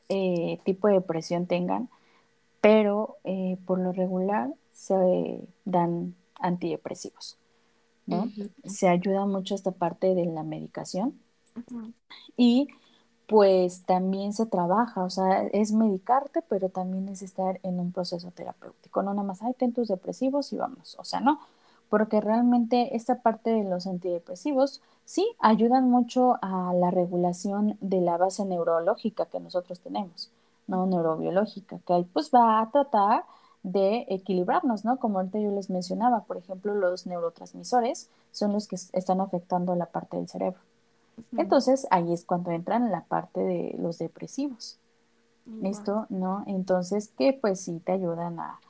eh, 0.08 0.58
tipo 0.64 0.88
de 0.88 0.94
depresión 0.94 1.46
tengan, 1.46 1.88
pero 2.60 3.16
eh, 3.24 3.56
por 3.66 3.78
lo 3.78 3.92
regular 3.92 4.50
se 4.72 5.40
dan 5.64 6.14
antidepresivos, 6.40 7.38
¿no? 8.06 8.30
Se 8.64 8.88
ayuda 8.88 9.26
mucho 9.26 9.54
esta 9.54 9.70
parte 9.70 10.14
de 10.14 10.26
la 10.26 10.42
medicación 10.42 11.18
y 12.36 12.68
pues 13.32 13.86
también 13.86 14.34
se 14.34 14.44
trabaja, 14.44 15.04
o 15.04 15.08
sea, 15.08 15.44
es 15.54 15.72
medicarte, 15.72 16.42
pero 16.50 16.68
también 16.68 17.08
es 17.08 17.22
estar 17.22 17.58
en 17.62 17.80
un 17.80 17.90
proceso 17.90 18.30
terapéutico, 18.30 19.02
no 19.02 19.14
nada 19.14 19.26
más, 19.26 19.42
hay 19.42 19.54
ten 19.54 19.72
tus 19.72 19.88
depresivos 19.88 20.52
y 20.52 20.58
vamos, 20.58 20.96
o 20.98 21.04
sea, 21.04 21.20
no, 21.20 21.40
porque 21.88 22.20
realmente 22.20 22.94
esta 22.94 23.22
parte 23.22 23.48
de 23.48 23.64
los 23.64 23.86
antidepresivos 23.86 24.82
sí 25.06 25.26
ayudan 25.40 25.88
mucho 25.88 26.38
a 26.42 26.74
la 26.74 26.90
regulación 26.90 27.78
de 27.80 28.02
la 28.02 28.18
base 28.18 28.44
neurológica 28.44 29.24
que 29.24 29.40
nosotros 29.40 29.80
tenemos, 29.80 30.30
no 30.66 30.84
neurobiológica, 30.86 31.78
que 31.86 31.94
ahí 31.94 32.04
pues 32.12 32.30
va 32.34 32.60
a 32.60 32.70
tratar 32.70 33.24
de 33.62 34.04
equilibrarnos, 34.10 34.84
¿no? 34.84 34.98
Como 34.98 35.20
ahorita 35.20 35.38
yo 35.38 35.52
les 35.52 35.70
mencionaba, 35.70 36.24
por 36.24 36.36
ejemplo, 36.36 36.74
los 36.74 37.06
neurotransmisores 37.06 38.10
son 38.30 38.52
los 38.52 38.68
que 38.68 38.76
están 38.76 39.22
afectando 39.22 39.74
la 39.74 39.86
parte 39.86 40.18
del 40.18 40.28
cerebro. 40.28 40.60
Entonces, 41.36 41.86
ahí 41.90 42.12
es 42.12 42.24
cuando 42.24 42.50
entran 42.50 42.90
la 42.90 43.04
parte 43.04 43.40
de 43.40 43.76
los 43.78 43.98
depresivos. 43.98 44.78
¿Listo? 45.60 46.06
¿No? 46.08 46.44
Entonces, 46.46 47.12
que 47.18 47.32
pues 47.32 47.60
sí 47.60 47.80
te 47.84 47.92
ayudan 47.92 48.38
a, 48.38 48.60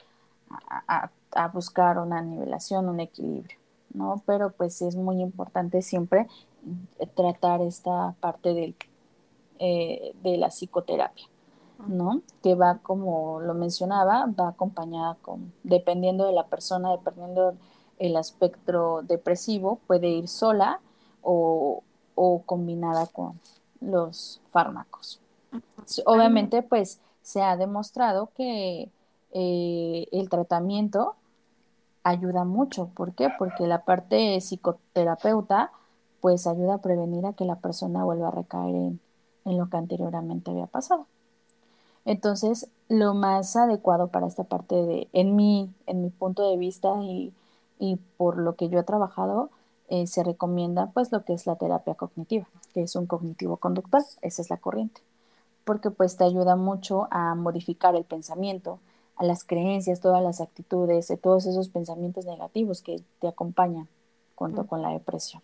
a, 0.88 1.10
a 1.34 1.48
buscar 1.48 1.98
una 1.98 2.22
nivelación, 2.22 2.88
un 2.88 3.00
equilibrio, 3.00 3.58
¿no? 3.92 4.22
Pero 4.26 4.52
pues 4.52 4.80
es 4.82 4.96
muy 4.96 5.20
importante 5.20 5.82
siempre 5.82 6.28
eh, 6.98 7.06
tratar 7.06 7.60
esta 7.60 8.14
parte 8.20 8.54
del, 8.54 8.74
eh, 9.58 10.14
de 10.22 10.36
la 10.36 10.48
psicoterapia, 10.48 11.26
¿no? 11.86 12.22
Que 12.42 12.54
va, 12.54 12.78
como 12.78 13.40
lo 13.40 13.54
mencionaba, 13.54 14.26
va 14.26 14.48
acompañada 14.48 15.16
con, 15.22 15.52
dependiendo 15.62 16.26
de 16.26 16.32
la 16.32 16.46
persona, 16.46 16.90
dependiendo 16.90 17.54
el 17.98 18.16
aspecto 18.16 19.02
depresivo, 19.02 19.78
puede 19.86 20.08
ir 20.08 20.28
sola 20.28 20.80
o, 21.22 21.82
o 22.14 22.42
combinada 22.42 23.06
con 23.06 23.38
los 23.80 24.40
fármacos. 24.50 25.20
Obviamente, 26.06 26.62
pues 26.62 27.00
se 27.22 27.42
ha 27.42 27.56
demostrado 27.56 28.30
que 28.34 28.90
eh, 29.32 30.08
el 30.12 30.28
tratamiento 30.28 31.14
ayuda 32.04 32.44
mucho. 32.44 32.88
¿Por 32.94 33.14
qué? 33.14 33.28
Porque 33.38 33.66
la 33.66 33.84
parte 33.84 34.40
psicoterapeuta 34.40 35.72
pues 36.22 36.46
ayuda 36.46 36.74
a 36.74 36.78
prevenir 36.78 37.26
a 37.26 37.32
que 37.32 37.44
la 37.44 37.56
persona 37.56 38.04
vuelva 38.04 38.28
a 38.28 38.30
recaer 38.30 38.74
en, 38.76 39.00
lo 39.44 39.68
que 39.68 39.76
anteriormente 39.76 40.52
había 40.52 40.66
pasado. 40.66 41.06
Entonces, 42.04 42.68
lo 42.88 43.14
más 43.14 43.56
adecuado 43.56 44.06
para 44.06 44.28
esta 44.28 44.44
parte 44.44 44.76
de, 44.76 45.08
en 45.12 45.34
mi, 45.34 45.74
en 45.86 46.00
mi 46.00 46.10
punto 46.10 46.48
de 46.48 46.56
vista 46.56 46.94
y, 47.02 47.34
por 48.16 48.38
lo 48.38 48.54
que 48.54 48.68
yo 48.68 48.78
he 48.78 48.84
trabajado, 48.84 49.50
eh, 49.88 50.06
se 50.06 50.24
recomienda 50.24 50.90
pues 50.92 51.12
lo 51.12 51.24
que 51.24 51.34
es 51.34 51.46
la 51.46 51.56
terapia 51.56 51.94
cognitiva, 51.94 52.46
que 52.72 52.82
es 52.82 52.96
un 52.96 53.06
cognitivo 53.06 53.56
conductual, 53.56 54.04
esa 54.22 54.42
es 54.42 54.50
la 54.50 54.56
corriente, 54.56 55.00
porque 55.64 55.90
pues 55.90 56.16
te 56.16 56.24
ayuda 56.24 56.56
mucho 56.56 57.08
a 57.10 57.34
modificar 57.34 57.94
el 57.94 58.04
pensamiento, 58.04 58.78
a 59.16 59.24
las 59.24 59.44
creencias, 59.44 60.00
todas 60.00 60.22
las 60.22 60.40
actitudes, 60.40 61.10
a 61.10 61.16
todos 61.16 61.46
esos 61.46 61.68
pensamientos 61.68 62.24
negativos 62.24 62.82
que 62.82 63.02
te 63.20 63.28
acompañan 63.28 63.88
junto 64.34 64.66
con 64.66 64.82
la 64.82 64.90
depresión. 64.90 65.42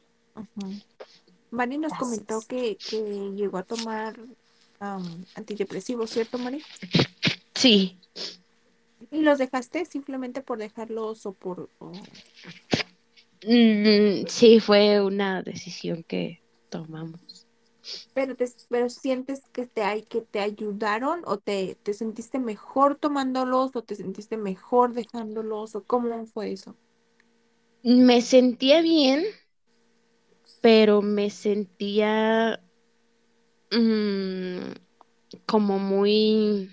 Mari 1.51 1.79
nos 1.79 1.93
comentó 1.95 2.41
que, 2.41 2.77
llegó 3.35 3.59
a 3.59 3.63
tomar 3.63 4.19
antidepresivos, 5.35 6.11
¿cierto, 6.11 6.39
Mari? 6.39 6.63
Sí. 7.55 7.99
¿Y 9.11 9.21
los 9.21 9.39
dejaste 9.39 9.85
simplemente 9.85 10.43
por 10.43 10.59
dejarlos 10.59 11.27
o 11.27 11.33
por... 11.33 11.69
Mm, 13.47 14.27
sí, 14.27 14.61
fue 14.61 15.01
una 15.01 15.43
decisión 15.43 16.03
que 16.03 16.41
tomamos. 16.71 17.47
Pero, 18.13 18.35
te, 18.35 18.47
pero 18.69 18.91
sientes 18.91 19.43
que 19.53 19.67
te, 19.67 19.83
hay, 19.83 20.03
que 20.03 20.21
te 20.21 20.41
ayudaron 20.41 21.23
o 21.25 21.39
te, 21.39 21.77
te 21.83 21.95
sentiste 21.95 22.39
mejor 22.39 22.97
tomándolos 22.97 23.75
o 23.77 23.83
te 23.83 23.95
sentiste 23.95 24.37
mejor 24.37 24.93
dejándolos 24.93 25.75
o 25.75 25.85
cómo 25.85 26.27
fue 26.27 26.53
eso? 26.53 26.75
Me 27.83 28.21
sentía 28.21 28.83
bien, 28.83 29.25
pero 30.61 31.01
me 31.01 31.31
sentía 31.31 32.61
mm, 33.71 34.73
como 35.47 35.79
muy, 35.79 36.71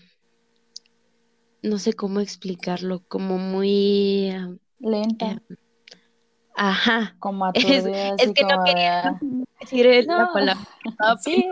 no 1.62 1.78
sé 1.78 1.94
cómo 1.94 2.20
explicarlo, 2.20 3.04
como 3.08 3.38
muy... 3.38 4.32
Lenta. 4.80 5.42
Eh, 5.50 5.56
ajá. 6.56 7.16
Como 7.20 7.50
es, 7.54 7.66
es 7.66 8.34
que 8.34 8.44
no 8.44 8.64
quería 8.64 9.20
decir 9.60 10.06
la 10.06 10.30
palabra. 10.34 10.64
Sí. 11.22 11.50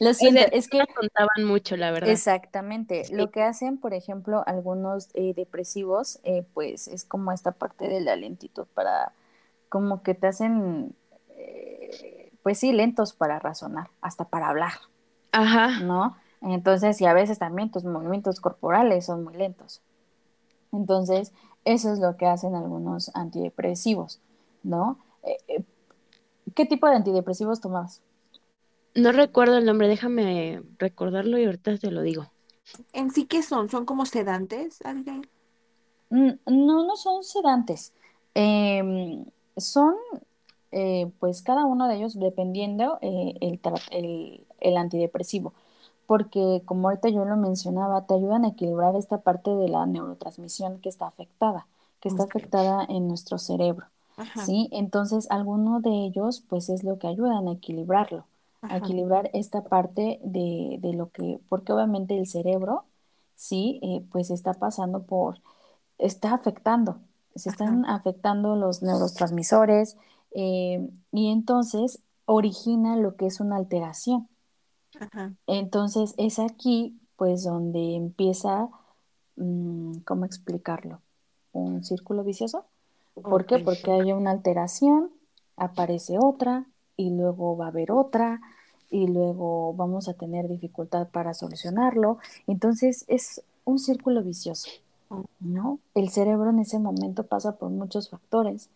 Lo 0.00 0.14
siento, 0.14 0.42
es 0.52 0.68
que 0.68 0.84
contaban 0.86 1.44
mucho, 1.44 1.76
la 1.76 1.90
verdad. 1.90 2.10
Exactamente. 2.10 3.04
Lo 3.10 3.30
que 3.30 3.42
hacen, 3.42 3.78
por 3.78 3.94
ejemplo, 3.94 4.42
algunos 4.46 5.08
eh, 5.14 5.34
depresivos, 5.34 6.20
eh, 6.24 6.44
pues 6.54 6.88
es 6.88 7.04
como 7.04 7.32
esta 7.32 7.52
parte 7.52 7.88
de 7.88 8.00
la 8.00 8.16
lentitud 8.16 8.66
para, 8.74 9.12
como 9.68 10.02
que 10.02 10.14
te 10.14 10.26
hacen, 10.26 10.94
eh, 11.36 12.32
pues 12.42 12.58
sí, 12.58 12.72
lentos 12.72 13.12
para 13.12 13.38
razonar, 13.38 13.88
hasta 14.00 14.24
para 14.24 14.48
hablar. 14.48 14.72
Ajá. 15.32 15.80
¿No? 15.80 16.16
Entonces, 16.40 17.00
y 17.00 17.06
a 17.06 17.12
veces 17.12 17.38
también 17.38 17.70
tus 17.70 17.84
movimientos 17.84 18.40
corporales 18.40 19.06
son 19.06 19.24
muy 19.24 19.34
lentos. 19.34 19.82
Entonces, 20.72 21.32
eso 21.72 21.92
es 21.92 21.98
lo 21.98 22.16
que 22.16 22.26
hacen 22.26 22.54
algunos 22.54 23.10
antidepresivos, 23.14 24.20
¿no? 24.62 24.98
¿Qué 26.54 26.64
tipo 26.66 26.88
de 26.88 26.96
antidepresivos 26.96 27.60
tomabas? 27.60 28.00
No 28.94 29.12
recuerdo 29.12 29.58
el 29.58 29.64
nombre, 29.64 29.86
déjame 29.86 30.62
recordarlo 30.78 31.38
y 31.38 31.44
ahorita 31.44 31.76
te 31.78 31.90
lo 31.90 32.02
digo. 32.02 32.26
¿En 32.92 33.10
sí 33.10 33.26
qué 33.26 33.42
son? 33.42 33.68
¿Son 33.68 33.84
como 33.84 34.06
sedantes, 34.06 34.80
mm, 36.10 36.30
No, 36.46 36.86
no 36.86 36.96
son 36.96 37.22
sedantes. 37.22 37.92
Em, 38.34 39.24
son, 39.56 39.94
eh, 40.72 41.10
pues 41.18 41.42
cada 41.42 41.64
uno 41.64 41.86
de 41.88 41.96
ellos 41.96 42.18
dependiendo 42.18 42.98
eh, 43.00 43.34
el, 43.40 44.46
el, 44.60 44.76
antidepresivo. 44.76 45.52
Porque 46.08 46.62
como 46.64 46.88
ahorita 46.88 47.10
yo 47.10 47.24
lo 47.24 47.36
mencionaba, 47.36 48.06
te 48.06 48.14
ayudan 48.14 48.44
a 48.44 48.48
equilibrar 48.48 48.96
esta 48.96 49.18
parte 49.18 49.54
de 49.54 49.68
la 49.68 49.86
neurotransmisión 49.86 50.80
que 50.80 50.88
está 50.88 51.06
afectada, 51.06 51.68
que 52.00 52.08
está 52.08 52.24
afectada 52.24 52.84
en 52.88 53.06
nuestro 53.06 53.38
cerebro. 53.38 53.86
¿sí? 54.44 54.68
Entonces, 54.72 55.30
algunos 55.30 55.82
de 55.82 55.90
ellos, 55.90 56.42
pues 56.48 56.70
es 56.70 56.82
lo 56.82 56.98
que 56.98 57.08
ayudan 57.08 57.46
a 57.46 57.52
equilibrarlo, 57.52 58.24
a 58.62 58.78
equilibrar 58.78 59.30
esta 59.34 59.62
parte 59.64 60.18
de, 60.24 60.78
de, 60.80 60.94
lo 60.94 61.10
que, 61.10 61.38
porque 61.50 61.74
obviamente 61.74 62.18
el 62.18 62.26
cerebro, 62.26 62.84
sí, 63.36 63.78
eh, 63.82 64.02
pues 64.10 64.30
está 64.30 64.54
pasando 64.54 65.02
por, 65.02 65.40
está 65.98 66.32
afectando, 66.32 66.96
se 67.36 67.50
están 67.50 67.84
afectando 67.84 68.56
los 68.56 68.82
neurotransmisores 68.82 69.96
eh, 70.32 70.88
y 71.12 71.30
entonces 71.30 72.00
origina 72.24 72.96
lo 72.96 73.16
que 73.16 73.26
es 73.26 73.40
una 73.40 73.56
alteración. 73.56 74.26
Entonces 75.46 76.14
es 76.16 76.38
aquí 76.38 76.98
pues 77.16 77.42
donde 77.44 77.96
empieza, 77.96 78.68
mm, 79.36 79.98
¿cómo 80.04 80.24
explicarlo? 80.24 81.00
Un 81.52 81.82
círculo 81.82 82.22
vicioso. 82.22 82.64
¿Por 83.14 83.46
qué? 83.46 83.58
Porque 83.58 83.90
hay 83.90 84.12
una 84.12 84.30
alteración, 84.30 85.10
aparece 85.56 86.18
otra 86.20 86.66
y 86.96 87.10
luego 87.10 87.56
va 87.56 87.66
a 87.66 87.68
haber 87.68 87.90
otra 87.90 88.40
y 88.90 89.08
luego 89.08 89.74
vamos 89.74 90.08
a 90.08 90.14
tener 90.14 90.48
dificultad 90.48 91.08
para 91.08 91.34
solucionarlo. 91.34 92.18
Entonces 92.46 93.04
es 93.08 93.42
un 93.64 93.78
círculo 93.78 94.22
vicioso, 94.22 94.70
¿no? 95.40 95.78
El 95.94 96.10
cerebro 96.10 96.50
en 96.50 96.60
ese 96.60 96.78
momento 96.78 97.24
pasa 97.24 97.56
por 97.56 97.70
muchos 97.70 98.08
factores. 98.10 98.70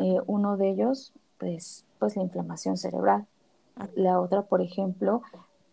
Eh, 0.00 0.20
uno 0.26 0.56
de 0.56 0.70
ellos, 0.70 1.12
pues, 1.38 1.84
pues 1.98 2.16
la 2.16 2.22
inflamación 2.22 2.76
cerebral. 2.76 3.26
La 3.94 4.20
otra, 4.20 4.42
por 4.42 4.60
ejemplo, 4.60 5.22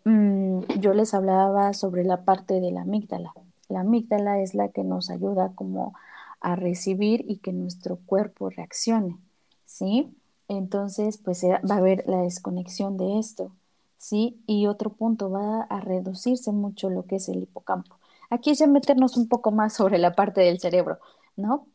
mm, 0.05 0.79
yo 0.79 0.93
les 0.93 1.13
hablaba 1.13 1.73
sobre 1.73 2.03
la 2.03 2.23
parte 2.23 2.61
de 2.61 2.71
la 2.71 2.81
amígdala. 2.81 3.33
La 3.69 3.81
amígdala 3.81 4.39
es 4.39 4.55
la 4.55 4.69
que 4.69 4.83
nos 4.83 5.09
ayuda 5.09 5.51
como 5.55 5.93
a 6.41 6.55
recibir 6.55 7.25
y 7.27 7.37
que 7.37 7.53
nuestro 7.53 7.97
cuerpo 8.05 8.49
reaccione, 8.49 9.17
¿sí? 9.65 10.15
Entonces, 10.47 11.17
pues 11.17 11.43
va 11.43 11.75
a 11.75 11.77
haber 11.77 12.03
la 12.07 12.19
desconexión 12.21 12.97
de 12.97 13.19
esto, 13.19 13.51
¿sí? 13.97 14.39
Y 14.47 14.67
otro 14.67 14.91
punto, 14.91 15.29
va 15.31 15.63
a 15.63 15.81
reducirse 15.81 16.51
mucho 16.51 16.89
lo 16.89 17.03
que 17.05 17.17
es 17.17 17.29
el 17.29 17.43
hipocampo. 17.43 17.97
Aquí 18.29 18.51
es 18.51 18.59
ya 18.59 18.67
meternos 18.67 19.17
un 19.17 19.27
poco 19.27 19.51
más 19.51 19.73
sobre 19.73 19.97
la 19.97 20.13
parte 20.13 20.41
del 20.41 20.59
cerebro, 20.59 20.99
¿no? 21.35 21.67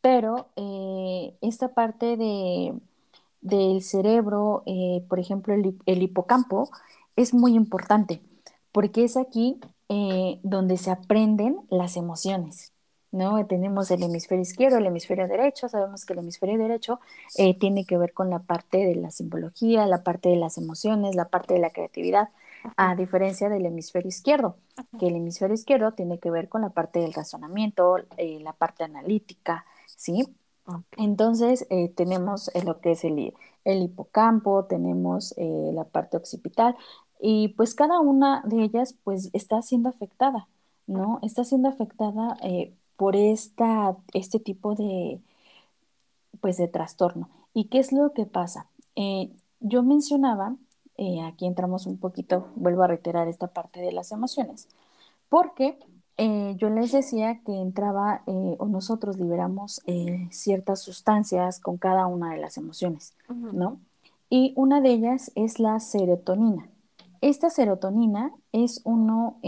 Pero 0.00 0.48
eh, 0.56 1.36
esta 1.40 1.68
parte 1.74 2.16
de, 2.16 2.74
del 3.40 3.82
cerebro, 3.82 4.62
eh, 4.66 5.04
por 5.08 5.20
ejemplo, 5.20 5.54
el, 5.54 6.02
hipocampo, 6.02 6.68
es 7.16 7.34
muy 7.34 7.54
importante 7.54 8.22
porque 8.72 9.04
es 9.04 9.16
aquí 9.16 9.58
eh, 9.88 10.38
donde 10.42 10.76
se 10.76 10.90
aprenden 10.90 11.58
las 11.70 11.96
emociones. 11.96 12.72
¿no? 13.12 13.44
Tenemos 13.46 13.90
el 13.90 14.02
hemisferio 14.02 14.42
izquierdo, 14.42 14.78
el 14.78 14.86
hemisferio 14.86 15.26
derecho, 15.26 15.68
sabemos 15.68 16.04
que 16.04 16.12
el 16.12 16.20
hemisferio 16.20 16.58
derecho 16.58 17.00
eh, 17.38 17.58
tiene 17.58 17.84
que 17.84 17.96
ver 17.96 18.12
con 18.12 18.30
la 18.30 18.40
parte 18.40 18.78
de 18.78 18.94
la 18.96 19.10
simbología, 19.10 19.86
la 19.86 20.02
parte 20.02 20.28
de 20.28 20.36
las 20.36 20.58
emociones, 20.58 21.14
la 21.14 21.28
parte 21.28 21.54
de 21.54 21.60
la 21.60 21.70
creatividad, 21.70 22.28
a 22.76 22.94
diferencia 22.96 23.48
del 23.48 23.64
hemisferio 23.66 24.08
izquierdo, 24.08 24.56
que 24.98 25.06
el 25.06 25.16
hemisferio 25.16 25.54
izquierdo 25.54 25.92
tiene 25.92 26.18
que 26.18 26.30
ver 26.30 26.48
con 26.48 26.62
la 26.62 26.70
parte 26.70 26.98
del 26.98 27.12
razonamiento, 27.12 27.96
eh, 28.16 28.40
la 28.40 28.52
parte 28.52 28.84
analítica, 28.84 29.64
¿sí? 29.86 30.26
Entonces 30.96 31.64
eh, 31.70 31.90
tenemos 31.90 32.50
lo 32.64 32.80
que 32.80 32.92
es 32.92 33.04
el, 33.04 33.32
el 33.64 33.82
hipocampo, 33.82 34.64
tenemos 34.64 35.32
la 35.38 35.84
parte 35.84 36.16
occipital 36.16 36.76
y 37.20 37.48
pues 37.48 37.74
cada 37.74 38.00
una 38.00 38.42
de 38.44 38.62
ellas 38.64 38.94
pues 39.04 39.30
está 39.32 39.62
siendo 39.62 39.88
afectada, 39.88 40.48
¿no? 40.86 41.18
Está 41.22 41.44
siendo 41.44 41.68
afectada 41.68 42.36
por 42.96 43.16
esta, 43.16 43.96
este 44.12 44.40
tipo 44.40 44.74
de, 44.74 45.20
pues, 46.40 46.56
de 46.56 46.68
trastorno. 46.68 47.28
¿Y 47.54 47.64
qué 47.64 47.78
es 47.78 47.92
lo 47.92 48.12
que 48.12 48.26
pasa? 48.26 48.66
Eh, 48.96 49.30
yo 49.60 49.82
mencionaba, 49.82 50.56
eh, 50.96 51.22
aquí 51.22 51.46
entramos 51.46 51.86
un 51.86 51.98
poquito, 51.98 52.48
vuelvo 52.56 52.82
a 52.82 52.86
reiterar 52.88 53.28
esta 53.28 53.48
parte 53.48 53.80
de 53.80 53.92
las 53.92 54.12
emociones, 54.12 54.68
porque 55.28 55.78
eh, 56.18 56.54
yo 56.56 56.70
les 56.70 56.92
decía 56.92 57.40
que 57.44 57.60
entraba 57.60 58.22
o 58.26 58.66
nosotros 58.66 59.18
liberamos 59.18 59.82
ciertas 60.30 60.80
sustancias 60.80 61.60
con 61.60 61.76
cada 61.76 62.06
una 62.06 62.32
de 62.32 62.38
las 62.38 62.56
emociones, 62.56 63.14
¿no? 63.28 63.78
Y 64.30 64.54
una 64.56 64.80
de 64.80 64.92
ellas 64.92 65.30
es 65.34 65.60
la 65.60 65.78
serotonina. 65.78 66.68
Esta 67.20 67.50
serotonina 67.50 68.32
es 68.52 68.80
uno 68.84 69.38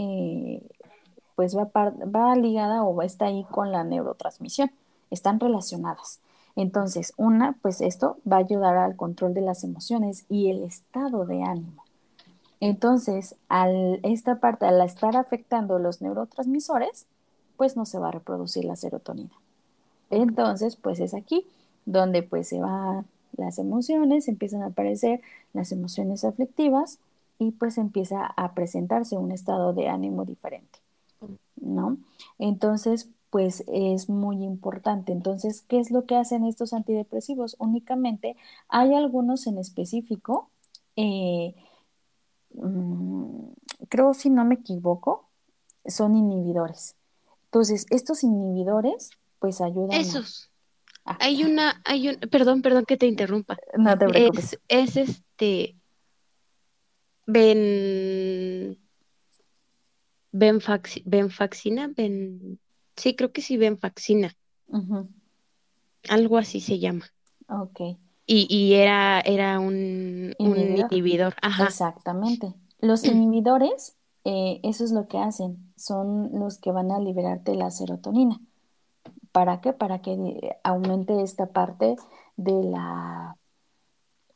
pues 1.35 1.55
va, 1.55 2.35
ligada 2.35 2.83
o 2.83 3.01
está 3.01 3.27
ahí 3.27 3.45
con 3.49 3.71
la 3.71 3.83
neurotransmisión, 3.83 4.71
están 5.09 5.39
relacionadas. 5.39 6.19
Entonces, 6.55 7.13
una, 7.15 7.55
pues 7.61 7.79
esto 7.79 8.17
va 8.29 8.35
a 8.35 8.39
ayudar 8.39 8.75
al 8.75 8.97
control 8.97 9.33
de 9.33 9.41
las 9.41 9.63
emociones 9.63 10.25
y 10.27 10.49
el 10.49 10.63
estado 10.63 11.25
de 11.25 11.43
ánimo. 11.43 11.85
Entonces, 12.59 13.35
esta 14.03 14.41
parte, 14.41 14.65
al 14.65 14.81
estar 14.81 15.15
afectando 15.15 15.79
los 15.79 16.01
neurotransmisores, 16.01 17.05
pues 17.55 17.77
no 17.77 17.85
se 17.85 17.99
va 17.99 18.09
a 18.09 18.11
reproducir 18.11 18.65
la 18.65 18.75
serotonina. 18.75 19.31
Entonces, 20.09 20.75
pues 20.75 20.99
es 20.99 21.13
aquí 21.13 21.45
donde 21.85 22.21
pues 22.21 22.49
se 22.49 22.59
van 22.59 23.05
las 23.37 23.59
emociones, 23.59 24.27
empiezan 24.27 24.63
a 24.63 24.67
aparecer 24.67 25.21
las 25.53 25.71
emociones 25.71 26.25
aflictivas 26.25 26.99
y 27.39 27.51
pues 27.51 27.77
empieza 27.77 28.25
a 28.25 28.53
presentarse 28.53 29.17
un 29.17 29.31
estado 29.31 29.73
de 29.73 29.87
ánimo 29.87 30.25
diferente. 30.25 30.79
¿no? 31.55 31.97
Entonces, 32.37 33.09
pues 33.29 33.63
es 33.67 34.09
muy 34.09 34.43
importante. 34.43 35.11
Entonces, 35.11 35.63
¿qué 35.67 35.79
es 35.79 35.91
lo 35.91 36.05
que 36.05 36.15
hacen 36.15 36.45
estos 36.45 36.73
antidepresivos? 36.73 37.55
Únicamente 37.59 38.35
hay 38.67 38.93
algunos 38.93 39.47
en 39.47 39.57
específico, 39.57 40.49
eh, 40.95 41.55
mm, 42.53 43.51
creo 43.89 44.13
si 44.13 44.29
no 44.29 44.45
me 44.45 44.55
equivoco, 44.55 45.27
son 45.85 46.15
inhibidores. 46.15 46.95
Entonces, 47.45 47.85
estos 47.89 48.23
inhibidores, 48.23 49.11
pues 49.39 49.61
ayudan. 49.61 49.99
Esos. 49.99 50.49
Ah. 51.05 51.17
Hay 51.21 51.43
una, 51.43 51.81
hay 51.85 52.09
un, 52.09 52.15
perdón, 52.29 52.61
perdón 52.61 52.85
que 52.85 52.97
te 52.97 53.07
interrumpa. 53.07 53.57
No 53.77 53.97
te 53.97 54.07
preocupes. 54.07 54.59
Es, 54.67 54.97
es 54.97 55.09
este, 55.09 55.78
ven, 57.31 58.77
Benfaxina, 60.31 61.91
ben, 61.95 62.59
sí, 62.95 63.15
creo 63.15 63.31
que 63.31 63.41
sí, 63.41 63.57
Benfaxina. 63.57 64.35
Algo 66.09 66.37
así 66.37 66.59
se 66.59 66.79
llama. 66.79 67.05
Ok. 67.49 67.97
Y, 68.25 68.47
y 68.49 68.73
era, 68.75 69.21
era 69.21 69.59
un 69.59 70.33
inhibidor. 70.37 71.35
Exactamente. 71.63 72.53
Los 72.79 73.03
inhibidores, 73.03 73.97
eh, 74.23 74.59
eso 74.63 74.83
es 74.83 74.91
lo 74.91 75.07
que 75.07 75.17
hacen, 75.17 75.73
son 75.75 76.29
los 76.39 76.59
que 76.59 76.71
van 76.71 76.91
a 76.91 76.99
liberarte 76.99 77.55
la 77.55 77.71
serotonina. 77.71 78.39
¿Para 79.31 79.61
qué? 79.61 79.73
Para 79.73 80.01
que 80.01 80.57
aumente 80.63 81.21
esta 81.21 81.47
parte 81.47 81.95
de 82.37 82.63
la, 82.63 83.35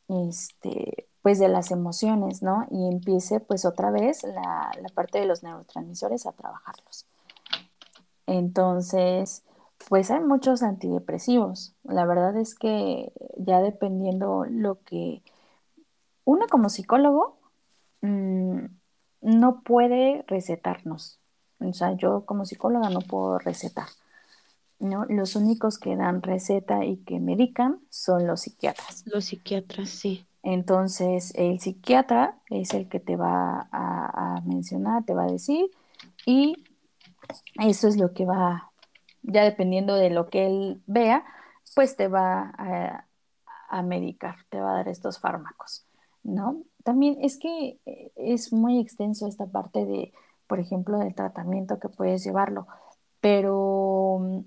este, 0.07 1.07
pues 1.23 1.39
de 1.39 1.47
las 1.47 1.71
emociones, 1.71 2.43
¿no? 2.43 2.67
Y 2.69 2.85
empiece 2.85 3.39
pues 3.39 3.65
otra 3.65 3.91
vez 3.91 4.23
la, 4.23 4.71
parte 4.93 5.19
de 5.19 5.25
los 5.25 5.41
neurotransmisores 5.41 6.25
a 6.25 6.33
trabajarlos. 6.33 7.05
Entonces, 8.27 9.43
pues 9.87 10.11
hay 10.11 10.19
muchos 10.19 10.61
antidepresivos. 10.63 11.73
La 11.83 12.05
verdad 12.05 12.35
es 12.37 12.55
que 12.55 13.13
ya 13.37 13.61
dependiendo 13.61 14.45
lo 14.49 14.83
que 14.83 15.23
uno 16.25 16.45
como 16.51 16.67
psicólogo 16.67 17.37
mm, 18.01 18.65
no 19.21 19.61
puede 19.61 20.25
recetarnos. 20.27 21.19
O 21.59 21.71
sea, 21.71 21.93
yo 21.93 22.25
como 22.25 22.43
psicóloga 22.45 22.89
no 22.89 22.99
puedo 22.99 23.39
recetar. 23.39 23.87
¿no? 24.79 25.05
Los 25.05 25.37
únicos 25.37 25.77
que 25.77 25.95
dan 25.95 26.21
receta 26.21 26.83
y 26.83 26.97
que 26.97 27.21
medican 27.21 27.79
son 27.89 28.27
los 28.27 28.41
psiquiatras. 28.41 29.03
Los 29.05 29.23
psiquiatras, 29.23 29.89
sí. 29.89 30.25
Entonces, 30.43 31.33
el 31.35 31.59
psiquiatra 31.61 32.37
es 32.49 32.73
el 32.73 32.89
que 32.89 32.99
te 32.99 33.15
va 33.15 33.69
a, 33.71 34.41
mencionar, 34.45 35.05
te 35.05 35.13
va 35.13 35.23
a 35.23 35.31
decir, 35.31 35.71
y 36.25 36.55
eso 37.61 37.87
es 37.87 37.97
lo 37.97 38.13
que 38.13 38.25
va, 38.25 38.71
ya 39.21 39.43
dependiendo 39.43 39.95
de 39.95 40.09
lo 40.09 40.29
que 40.29 40.45
él 40.45 40.81
vea, 40.85 41.23
pues 41.75 41.95
te 41.95 42.09
va 42.09 42.53
a, 42.57 43.07
a 43.69 43.81
medicar, 43.83 44.35
te 44.49 44.59
va 44.59 44.71
a 44.71 44.75
dar 44.75 44.89
estos 44.89 45.19
fármacos, 45.19 45.85
¿no? 46.23 46.63
También 46.83 47.17
es 47.21 47.37
que 47.37 47.79
eh, 47.85 48.11
es 48.17 48.51
muy 48.51 48.79
extenso 48.79 49.27
esta 49.27 49.47
parte 49.47 49.85
de, 49.85 50.11
por 50.47 50.59
ejemplo, 50.59 50.99
del 50.99 51.15
tratamiento 51.15 51.79
que 51.79 51.87
puedes 51.87 52.23
llevarlo, 52.23 52.67
pero 53.21 54.19
mm, 54.19 54.39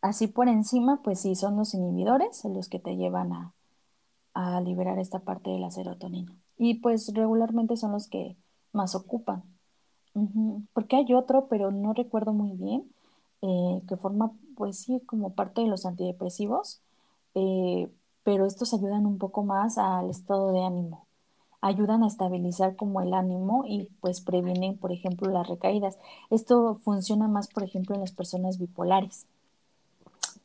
así 0.00 0.28
por 0.28 0.48
encima, 0.48 1.02
pues 1.02 1.20
sí, 1.20 1.34
son 1.36 1.56
los 1.56 1.74
inhibidores 1.74 2.42
los 2.46 2.70
que 2.70 2.78
te 2.78 2.96
llevan 2.96 3.34
a, 3.34 3.52
a 4.34 4.60
liberar 4.60 4.98
esta 4.98 5.20
parte 5.20 5.50
de 5.50 5.58
la 5.58 5.70
serotonina. 5.70 6.34
Y 6.58 6.74
pues 6.74 7.12
regularmente 7.14 7.76
son 7.76 7.92
los 7.92 8.08
que 8.08 8.36
más 8.72 8.94
ocupan. 8.94 9.42
Porque 10.74 10.96
hay 10.96 11.14
otro, 11.14 11.46
pero 11.48 11.70
no 11.70 11.94
recuerdo 11.94 12.32
muy 12.32 12.52
bien, 12.52 12.84
eh, 13.40 13.82
que 13.88 13.96
forma 13.96 14.32
pues 14.56 14.78
sí 14.78 15.00
como 15.06 15.34
parte 15.34 15.62
de 15.62 15.68
los 15.68 15.86
antidepresivos, 15.86 16.80
eh, 17.34 17.90
pero 18.22 18.46
estos 18.46 18.74
ayudan 18.74 19.06
un 19.06 19.18
poco 19.18 19.42
más 19.42 19.78
al 19.78 20.10
estado 20.10 20.52
de 20.52 20.62
ánimo. 20.64 21.06
Ayudan 21.60 22.02
a 22.02 22.08
estabilizar 22.08 22.76
como 22.76 23.00
el 23.00 23.14
ánimo 23.14 23.64
y 23.66 23.88
pues 24.00 24.20
previenen, 24.20 24.76
por 24.76 24.92
ejemplo, 24.92 25.30
las 25.30 25.48
recaídas. 25.48 25.98
Esto 26.30 26.80
funciona 26.82 27.28
más, 27.28 27.48
por 27.48 27.62
ejemplo, 27.62 27.94
en 27.94 28.02
las 28.02 28.12
personas 28.12 28.58
bipolares 28.58 29.26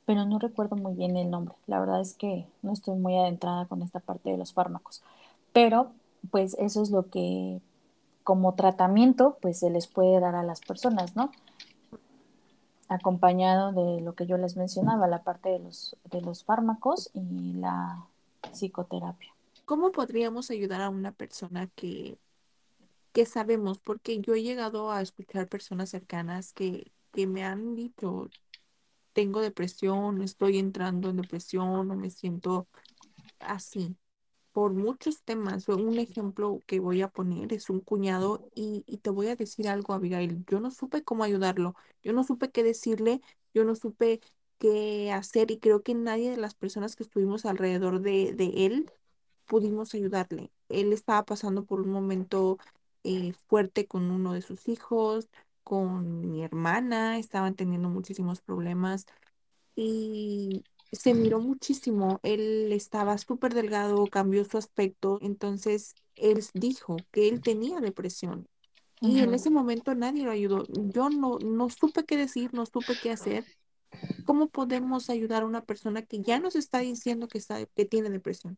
pero 0.07 0.25
no 0.25 0.39
recuerdo 0.39 0.77
muy 0.77 0.95
bien 0.95 1.17
el 1.17 1.29
nombre. 1.29 1.53
La 1.67 1.81
verdad 1.81 1.99
es 1.99 2.13
que 2.13 2.47
no 2.61 2.71
estoy 2.71 2.95
muy 2.95 3.17
adentrada 3.17 3.65
con 3.65 3.81
esta 3.81 3.99
parte 3.99 4.31
de 4.31 4.37
los 4.37 4.53
fármacos. 4.53 5.03
Pero, 5.51 5.91
pues 6.31 6.55
eso 6.59 6.81
es 6.81 6.91
lo 6.91 7.09
que 7.09 7.59
como 8.23 8.55
tratamiento, 8.55 9.37
pues 9.41 9.59
se 9.59 9.69
les 9.69 9.87
puede 9.87 10.21
dar 10.21 10.33
a 10.35 10.43
las 10.43 10.61
personas, 10.61 11.17
¿no? 11.17 11.29
Acompañado 12.87 13.73
de 13.73 13.99
lo 13.99 14.15
que 14.15 14.25
yo 14.25 14.37
les 14.37 14.55
mencionaba, 14.55 15.07
la 15.07 15.23
parte 15.23 15.49
de 15.49 15.59
los, 15.59 15.97
de 16.09 16.21
los 16.21 16.45
fármacos 16.45 17.09
y 17.13 17.53
la 17.55 18.05
psicoterapia. 18.53 19.33
¿Cómo 19.65 19.91
podríamos 19.91 20.51
ayudar 20.51 20.81
a 20.83 20.89
una 20.89 21.11
persona 21.11 21.67
que, 21.75 22.17
que 23.11 23.25
sabemos? 23.25 23.79
Porque 23.79 24.21
yo 24.21 24.35
he 24.35 24.41
llegado 24.41 24.89
a 24.89 25.01
escuchar 25.01 25.49
personas 25.49 25.89
cercanas 25.89 26.53
que, 26.53 26.93
que 27.11 27.27
me 27.27 27.43
han 27.43 27.75
dicho, 27.75 28.29
tengo 29.17 29.41
depresión, 29.41 30.21
estoy 30.21 30.59
entrando 30.59 31.09
en 31.09 31.17
depresión 31.17 31.89
o 31.89 31.95
me 31.95 32.11
siento 32.11 32.67
así 33.39 33.97
por 34.51 34.73
muchos 34.73 35.23
temas. 35.23 35.67
Un 35.69 35.97
ejemplo 35.97 36.61
que 36.67 36.79
voy 36.79 37.01
a 37.01 37.09
poner 37.09 37.51
es 37.51 37.71
un 37.71 37.79
cuñado 37.81 38.47
y, 38.53 38.83
y, 38.85 38.97
te 38.99 39.09
voy 39.09 39.29
a 39.29 39.35
decir 39.35 39.69
algo, 39.69 39.93
Abigail. 39.95 40.45
Yo 40.47 40.59
no 40.59 40.69
supe 40.69 41.03
cómo 41.03 41.23
ayudarlo, 41.23 41.73
yo 42.03 42.13
no 42.13 42.23
supe 42.23 42.51
qué 42.51 42.63
decirle, 42.63 43.21
yo 43.55 43.65
no 43.65 43.73
supe 43.75 44.21
qué 44.59 45.11
hacer 45.11 45.49
y 45.49 45.57
creo 45.59 45.81
que 45.81 45.95
nadie 45.95 46.29
de 46.29 46.37
las 46.37 46.53
personas 46.53 46.95
que 46.95 47.01
estuvimos 47.03 47.45
alrededor 47.47 48.01
de, 48.01 48.33
de 48.33 48.67
él 48.67 48.91
pudimos 49.47 49.95
ayudarle. 49.95 50.51
Él 50.69 50.93
estaba 50.93 51.25
pasando 51.25 51.65
por 51.65 51.81
un 51.81 51.89
momento 51.89 52.59
eh, 53.03 53.33
fuerte 53.47 53.87
con 53.87 54.11
uno 54.11 54.33
de 54.33 54.43
sus 54.43 54.67
hijos, 54.67 55.29
con 55.67 56.21
mi 56.21 56.45
hermana, 56.45 57.17
estaban 57.17 57.53
teniendo 57.53 57.89
muchísimos 57.89 58.39
problemas 58.39 59.05
y 59.75 60.63
se 60.93 61.13
miró 61.13 61.41
muchísimo. 61.41 62.21
Él 62.23 62.71
estaba 62.71 63.17
súper 63.17 63.53
delgado, 63.53 64.07
cambió 64.07 64.45
su 64.45 64.57
aspecto, 64.57 65.19
entonces 65.21 65.93
él 66.15 66.41
dijo 66.53 66.95
que 67.11 67.27
él 67.27 67.41
tenía 67.41 67.81
depresión. 67.81 68.47
Y 69.01 69.19
en 69.19 69.33
ese 69.33 69.49
momento 69.49 69.93
nadie 69.93 70.23
lo 70.23 70.31
ayudó. 70.31 70.63
Yo 70.69 71.09
no, 71.09 71.37
no 71.39 71.69
supe 71.69 72.05
qué 72.05 72.15
decir, 72.15 72.53
no 72.53 72.65
supe 72.65 72.93
qué 73.03 73.11
hacer. 73.11 73.43
¿Cómo 74.25 74.47
podemos 74.47 75.09
ayudar 75.09 75.43
a 75.43 75.47
una 75.47 75.65
persona 75.65 76.01
que 76.01 76.21
ya 76.21 76.39
nos 76.39 76.55
está 76.55 76.79
diciendo 76.79 77.27
que, 77.27 77.39
está, 77.39 77.65
que 77.65 77.83
tiene 77.83 78.09
depresión? 78.09 78.57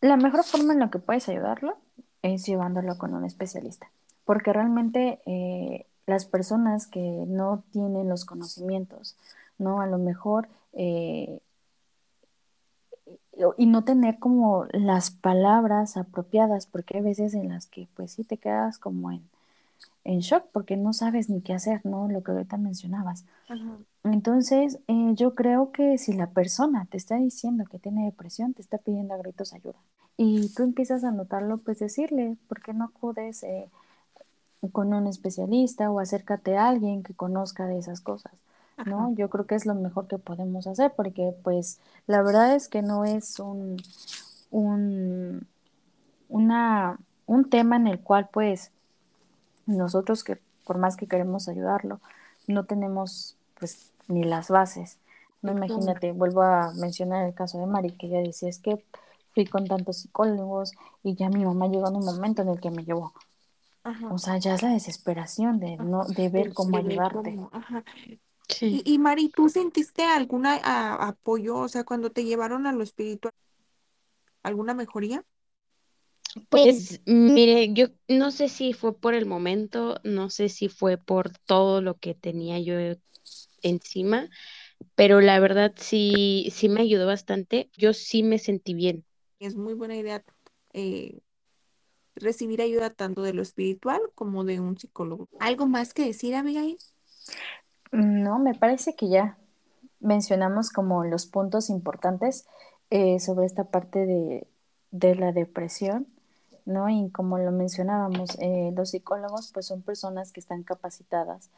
La 0.00 0.16
mejor 0.16 0.44
forma 0.44 0.72
en 0.72 0.78
la 0.78 0.90
que 0.90 1.00
puedes 1.00 1.28
ayudarlo 1.28 1.76
es 2.22 2.46
llevándolo 2.46 2.96
con 2.96 3.12
un 3.12 3.24
especialista, 3.24 3.90
porque 4.28 4.52
realmente 4.52 5.22
eh, 5.24 5.86
las 6.04 6.26
personas 6.26 6.86
que 6.86 7.00
no 7.00 7.64
tienen 7.72 8.10
los 8.10 8.26
conocimientos, 8.26 9.16
¿no? 9.56 9.80
A 9.80 9.86
lo 9.86 9.96
mejor 9.96 10.50
eh, 10.74 11.40
y 13.56 13.64
no 13.64 13.84
tener 13.84 14.18
como 14.18 14.66
las 14.70 15.10
palabras 15.10 15.96
apropiadas, 15.96 16.66
porque 16.66 16.98
hay 16.98 17.04
veces 17.04 17.32
en 17.32 17.48
las 17.48 17.66
que 17.66 17.88
pues 17.96 18.12
sí 18.12 18.22
te 18.22 18.36
quedas 18.36 18.76
como 18.76 19.10
en, 19.10 19.22
en 20.04 20.18
shock 20.18 20.44
porque 20.52 20.76
no 20.76 20.92
sabes 20.92 21.30
ni 21.30 21.40
qué 21.40 21.54
hacer, 21.54 21.80
¿no? 21.86 22.06
Lo 22.06 22.22
que 22.22 22.32
ahorita 22.32 22.58
mencionabas. 22.58 23.24
Entonces, 24.04 24.78
eh, 24.88 25.12
yo 25.14 25.34
creo 25.34 25.72
que 25.72 25.96
si 25.96 26.12
la 26.12 26.26
persona 26.26 26.86
te 26.90 26.98
está 26.98 27.16
diciendo 27.16 27.64
que 27.64 27.78
tiene 27.78 28.04
depresión, 28.04 28.52
te 28.52 28.60
está 28.60 28.76
pidiendo 28.76 29.14
a 29.14 29.16
gritos 29.16 29.54
ayuda. 29.54 29.78
Y 30.18 30.52
tú 30.54 30.64
empiezas 30.64 31.02
a 31.02 31.12
notarlo, 31.12 31.56
pues 31.56 31.78
decirle, 31.78 32.36
¿por 32.46 32.60
qué 32.60 32.74
no 32.74 32.84
acudes 32.84 33.42
eh, 33.42 33.70
con 34.72 34.92
un 34.94 35.06
especialista 35.06 35.90
o 35.90 36.00
acércate 36.00 36.56
a 36.56 36.68
alguien 36.68 37.02
que 37.02 37.14
conozca 37.14 37.66
de 37.66 37.78
esas 37.78 38.00
cosas? 38.00 38.32
¿no? 38.84 39.12
Yo 39.14 39.28
creo 39.28 39.46
que 39.46 39.54
es 39.54 39.66
lo 39.66 39.74
mejor 39.74 40.06
que 40.06 40.18
podemos 40.18 40.66
hacer 40.66 40.92
porque 40.94 41.34
pues 41.42 41.80
la 42.06 42.22
verdad 42.22 42.54
es 42.54 42.68
que 42.68 42.82
no 42.82 43.04
es 43.04 43.40
un, 43.40 43.76
un, 44.50 45.46
una, 46.28 46.98
un 47.26 47.50
tema 47.50 47.76
en 47.76 47.86
el 47.88 48.00
cual 48.00 48.28
pues 48.32 48.70
nosotros 49.66 50.24
que 50.24 50.38
por 50.64 50.78
más 50.78 50.96
que 50.96 51.06
queremos 51.06 51.48
ayudarlo, 51.48 52.00
no 52.46 52.64
tenemos 52.64 53.36
pues 53.58 53.92
ni 54.06 54.24
las 54.24 54.48
bases. 54.48 54.98
No 55.40 55.52
imagínate, 55.52 56.12
vuelvo 56.12 56.42
a 56.42 56.72
mencionar 56.74 57.24
el 57.26 57.34
caso 57.34 57.58
de 57.58 57.66
Mari, 57.66 57.92
que 57.92 58.06
ella 58.06 58.20
decía, 58.20 58.48
es 58.48 58.58
que 58.58 58.84
fui 59.34 59.46
con 59.46 59.66
tantos 59.66 59.98
psicólogos 59.98 60.72
y 61.02 61.14
ya 61.14 61.28
mi 61.28 61.44
mamá 61.44 61.68
llegó 61.68 61.88
en 61.88 61.96
un 61.96 62.04
momento 62.04 62.42
en 62.42 62.48
el 62.48 62.60
que 62.60 62.70
me 62.70 62.84
llevó. 62.84 63.12
O 64.10 64.18
sea, 64.18 64.38
ya 64.38 64.54
es 64.54 64.62
la 64.62 64.70
desesperación 64.70 65.60
de 65.60 65.76
no 65.76 66.04
de 66.04 66.28
ver 66.28 66.52
cómo 66.52 66.78
ayudarte. 66.78 67.38
Sí. 68.48 68.82
Y, 68.84 68.98
Mari, 68.98 69.28
¿tú 69.28 69.48
sentiste 69.48 70.04
algún 70.04 70.46
apoyo, 70.46 71.56
o 71.56 71.68
sea, 71.68 71.84
cuando 71.84 72.10
te 72.10 72.24
llevaron 72.24 72.66
a 72.66 72.72
lo 72.72 72.82
espiritual, 72.82 73.32
alguna 74.42 74.74
mejoría? 74.74 75.24
Pues 76.48 77.00
mire, 77.06 77.72
yo 77.72 77.88
no 78.08 78.30
sé 78.30 78.48
si 78.48 78.72
fue 78.72 78.96
por 78.96 79.14
el 79.14 79.26
momento, 79.26 80.00
no 80.04 80.30
sé 80.30 80.48
si 80.48 80.68
fue 80.68 80.98
por 80.98 81.30
todo 81.30 81.80
lo 81.80 81.98
que 81.98 82.14
tenía 82.14 82.58
yo 82.58 82.74
encima, 83.62 84.28
pero 84.94 85.20
la 85.20 85.40
verdad 85.40 85.72
sí, 85.76 86.48
sí 86.52 86.68
me 86.68 86.82
ayudó 86.82 87.06
bastante. 87.06 87.70
Yo 87.76 87.92
sí 87.92 88.22
me 88.22 88.38
sentí 88.38 88.74
bien. 88.74 89.04
Es 89.40 89.56
muy 89.56 89.74
buena 89.74 89.96
idea 89.96 90.24
eh, 90.72 91.20
recibir 92.18 92.62
ayuda 92.62 92.90
tanto 92.90 93.22
de 93.22 93.32
lo 93.32 93.42
espiritual 93.42 94.00
como 94.14 94.44
de 94.44 94.60
un 94.60 94.78
psicólogo. 94.78 95.28
¿Algo 95.40 95.66
más 95.66 95.94
que 95.94 96.04
decir, 96.04 96.34
Abigail? 96.34 96.78
No, 97.92 98.38
me 98.38 98.54
parece 98.54 98.94
que 98.94 99.08
ya 99.08 99.38
mencionamos 100.00 100.70
como 100.70 101.04
los 101.04 101.26
puntos 101.26 101.70
importantes 101.70 102.46
eh, 102.90 103.18
sobre 103.20 103.46
esta 103.46 103.64
parte 103.64 104.06
de, 104.06 104.46
de 104.90 105.14
la 105.14 105.32
depresión. 105.32 106.06
¿no? 106.68 106.90
Y 106.90 107.10
como 107.10 107.38
lo 107.38 107.50
mencionábamos, 107.50 108.36
eh, 108.40 108.72
los 108.76 108.90
psicólogos 108.90 109.50
pues 109.52 109.66
son 109.66 109.80
personas 109.80 110.32
que 110.32 110.40
están 110.40 110.62
capacitadas, 110.62 111.50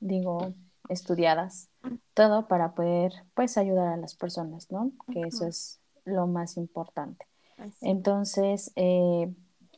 digo, 0.00 0.52
estudiadas, 0.90 1.70
todo 2.12 2.46
para 2.46 2.74
poder 2.74 3.12
pues 3.34 3.56
ayudar 3.56 3.88
a 3.88 3.96
las 3.96 4.14
personas, 4.14 4.70
¿no? 4.70 4.92
Que 5.12 5.22
eso 5.22 5.46
es 5.46 5.80
lo 6.04 6.26
más 6.26 6.58
importante. 6.58 7.26
Entonces, 7.80 8.72
eh, 8.76 9.32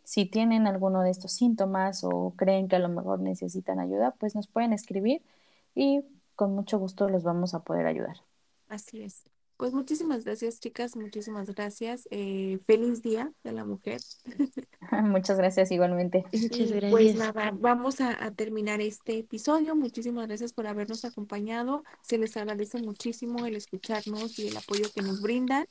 si 0.04 0.26
tienen 0.26 0.66
alguno 0.66 1.02
de 1.02 1.10
estos 1.10 1.32
síntomas 1.32 2.04
o 2.04 2.34
creen 2.36 2.68
que 2.68 2.76
a 2.76 2.80
lo 2.80 2.88
mejor 2.88 3.20
necesitan 3.20 3.80
ayuda, 3.80 4.14
pues 4.18 4.34
nos 4.34 4.46
pueden 4.48 4.72
escribir 4.72 5.22
y 5.74 6.02
con 6.34 6.54
mucho 6.54 6.78
gusto 6.78 7.08
los 7.08 7.22
vamos 7.22 7.54
a 7.54 7.60
poder 7.60 7.86
ayudar. 7.86 8.16
Así 8.68 9.02
es. 9.02 9.24
Pues 9.62 9.74
muchísimas 9.74 10.24
gracias, 10.24 10.58
chicas, 10.58 10.96
muchísimas 10.96 11.48
gracias. 11.54 12.08
Eh, 12.10 12.58
feliz 12.66 13.00
Día 13.00 13.32
de 13.44 13.52
la 13.52 13.64
Mujer. 13.64 14.00
Muchas 15.04 15.38
gracias 15.38 15.70
igualmente. 15.70 16.24
Muchas 16.32 16.72
gracias. 16.72 16.90
Pues 16.90 17.14
nada, 17.14 17.52
vamos 17.54 18.00
a, 18.00 18.32
terminar 18.32 18.80
este 18.80 19.18
episodio. 19.18 19.76
Muchísimas 19.76 20.26
gracias 20.26 20.52
por 20.52 20.66
habernos 20.66 21.04
acompañado. 21.04 21.84
Se 22.02 22.18
les 22.18 22.36
agradece 22.36 22.82
muchísimo 22.82 23.46
el 23.46 23.54
escucharnos 23.54 24.36
y 24.40 24.48
el 24.48 24.56
apoyo 24.56 24.90
que 24.92 25.02
nos 25.02 25.22
brindan. 25.22 25.66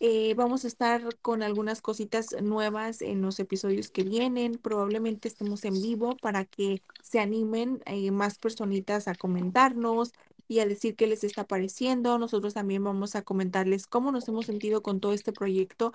Eh, 0.00 0.34
vamos 0.34 0.64
a 0.64 0.68
estar 0.68 1.16
con 1.22 1.42
algunas 1.42 1.82
cositas 1.82 2.28
nuevas 2.40 3.02
en 3.02 3.20
los 3.20 3.40
episodios 3.40 3.90
que 3.90 4.04
vienen. 4.04 4.52
Probablemente 4.58 5.26
estemos 5.26 5.64
en 5.64 5.74
vivo 5.74 6.16
para 6.16 6.44
que 6.44 6.82
se 7.02 7.18
animen 7.18 7.82
eh, 7.84 8.12
más 8.12 8.38
personitas 8.38 9.08
a 9.08 9.16
comentarnos 9.16 10.12
y 10.46 10.60
a 10.60 10.66
decir 10.66 10.94
qué 10.94 11.08
les 11.08 11.24
está 11.24 11.44
pareciendo. 11.44 12.16
Nosotros 12.18 12.54
también 12.54 12.84
vamos 12.84 13.16
a 13.16 13.22
comentarles 13.22 13.88
cómo 13.88 14.12
nos 14.12 14.28
hemos 14.28 14.46
sentido 14.46 14.82
con 14.82 15.00
todo 15.00 15.12
este 15.12 15.32
proyecto, 15.32 15.92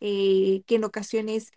eh, 0.00 0.62
que 0.66 0.76
en 0.76 0.84
ocasiones 0.84 1.52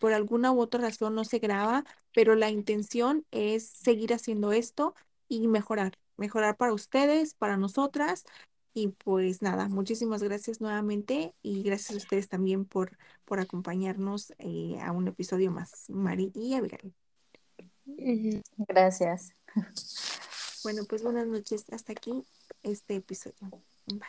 por 0.00 0.14
alguna 0.14 0.52
u 0.52 0.60
otra 0.60 0.80
razón 0.80 1.14
no 1.14 1.24
se 1.24 1.38
graba, 1.38 1.84
pero 2.14 2.34
la 2.34 2.50
intención 2.50 3.26
es 3.30 3.68
seguir 3.68 4.14
haciendo 4.14 4.52
esto 4.52 4.94
y 5.28 5.48
mejorar, 5.48 5.98
mejorar 6.16 6.56
para 6.56 6.72
ustedes, 6.72 7.34
para 7.34 7.58
nosotras 7.58 8.24
y 8.76 8.88
pues 8.88 9.40
nada, 9.40 9.68
muchísimas 9.68 10.22
gracias 10.22 10.60
nuevamente 10.60 11.32
y 11.42 11.62
gracias 11.62 11.94
a 11.94 11.96
ustedes 11.96 12.28
también 12.28 12.66
por, 12.66 12.98
por 13.24 13.40
acompañarnos 13.40 14.34
eh, 14.36 14.76
a 14.82 14.92
un 14.92 15.08
episodio 15.08 15.50
más. 15.50 15.88
Mari 15.88 16.30
y 16.34 16.52
Abigail. 16.52 16.92
Gracias. 18.68 19.30
Bueno, 20.62 20.82
pues 20.86 21.02
buenas 21.02 21.26
noches. 21.26 21.64
Hasta 21.72 21.92
aquí 21.92 22.22
este 22.62 22.96
episodio. 22.96 23.36
Bye. 23.86 24.00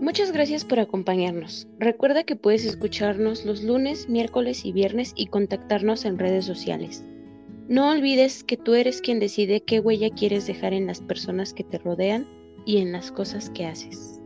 Muchas 0.00 0.30
gracias 0.30 0.64
por 0.64 0.78
acompañarnos. 0.78 1.66
Recuerda 1.80 2.22
que 2.22 2.36
puedes 2.36 2.64
escucharnos 2.64 3.44
los 3.44 3.64
lunes, 3.64 4.08
miércoles 4.08 4.64
y 4.64 4.70
viernes 4.70 5.12
y 5.16 5.26
contactarnos 5.26 6.04
en 6.04 6.18
redes 6.18 6.44
sociales. 6.44 7.02
No 7.68 7.90
olvides 7.90 8.44
que 8.44 8.56
tú 8.56 8.74
eres 8.74 9.02
quien 9.02 9.20
decide 9.20 9.60
qué 9.60 9.78
huella 9.78 10.08
quieres 10.08 10.46
dejar 10.46 10.72
en 10.72 10.86
las 10.86 11.02
personas 11.02 11.52
que 11.52 11.64
te 11.64 11.76
rodean 11.76 12.26
y 12.64 12.78
en 12.78 12.92
las 12.92 13.12
cosas 13.12 13.50
que 13.50 13.66
haces. 13.66 14.17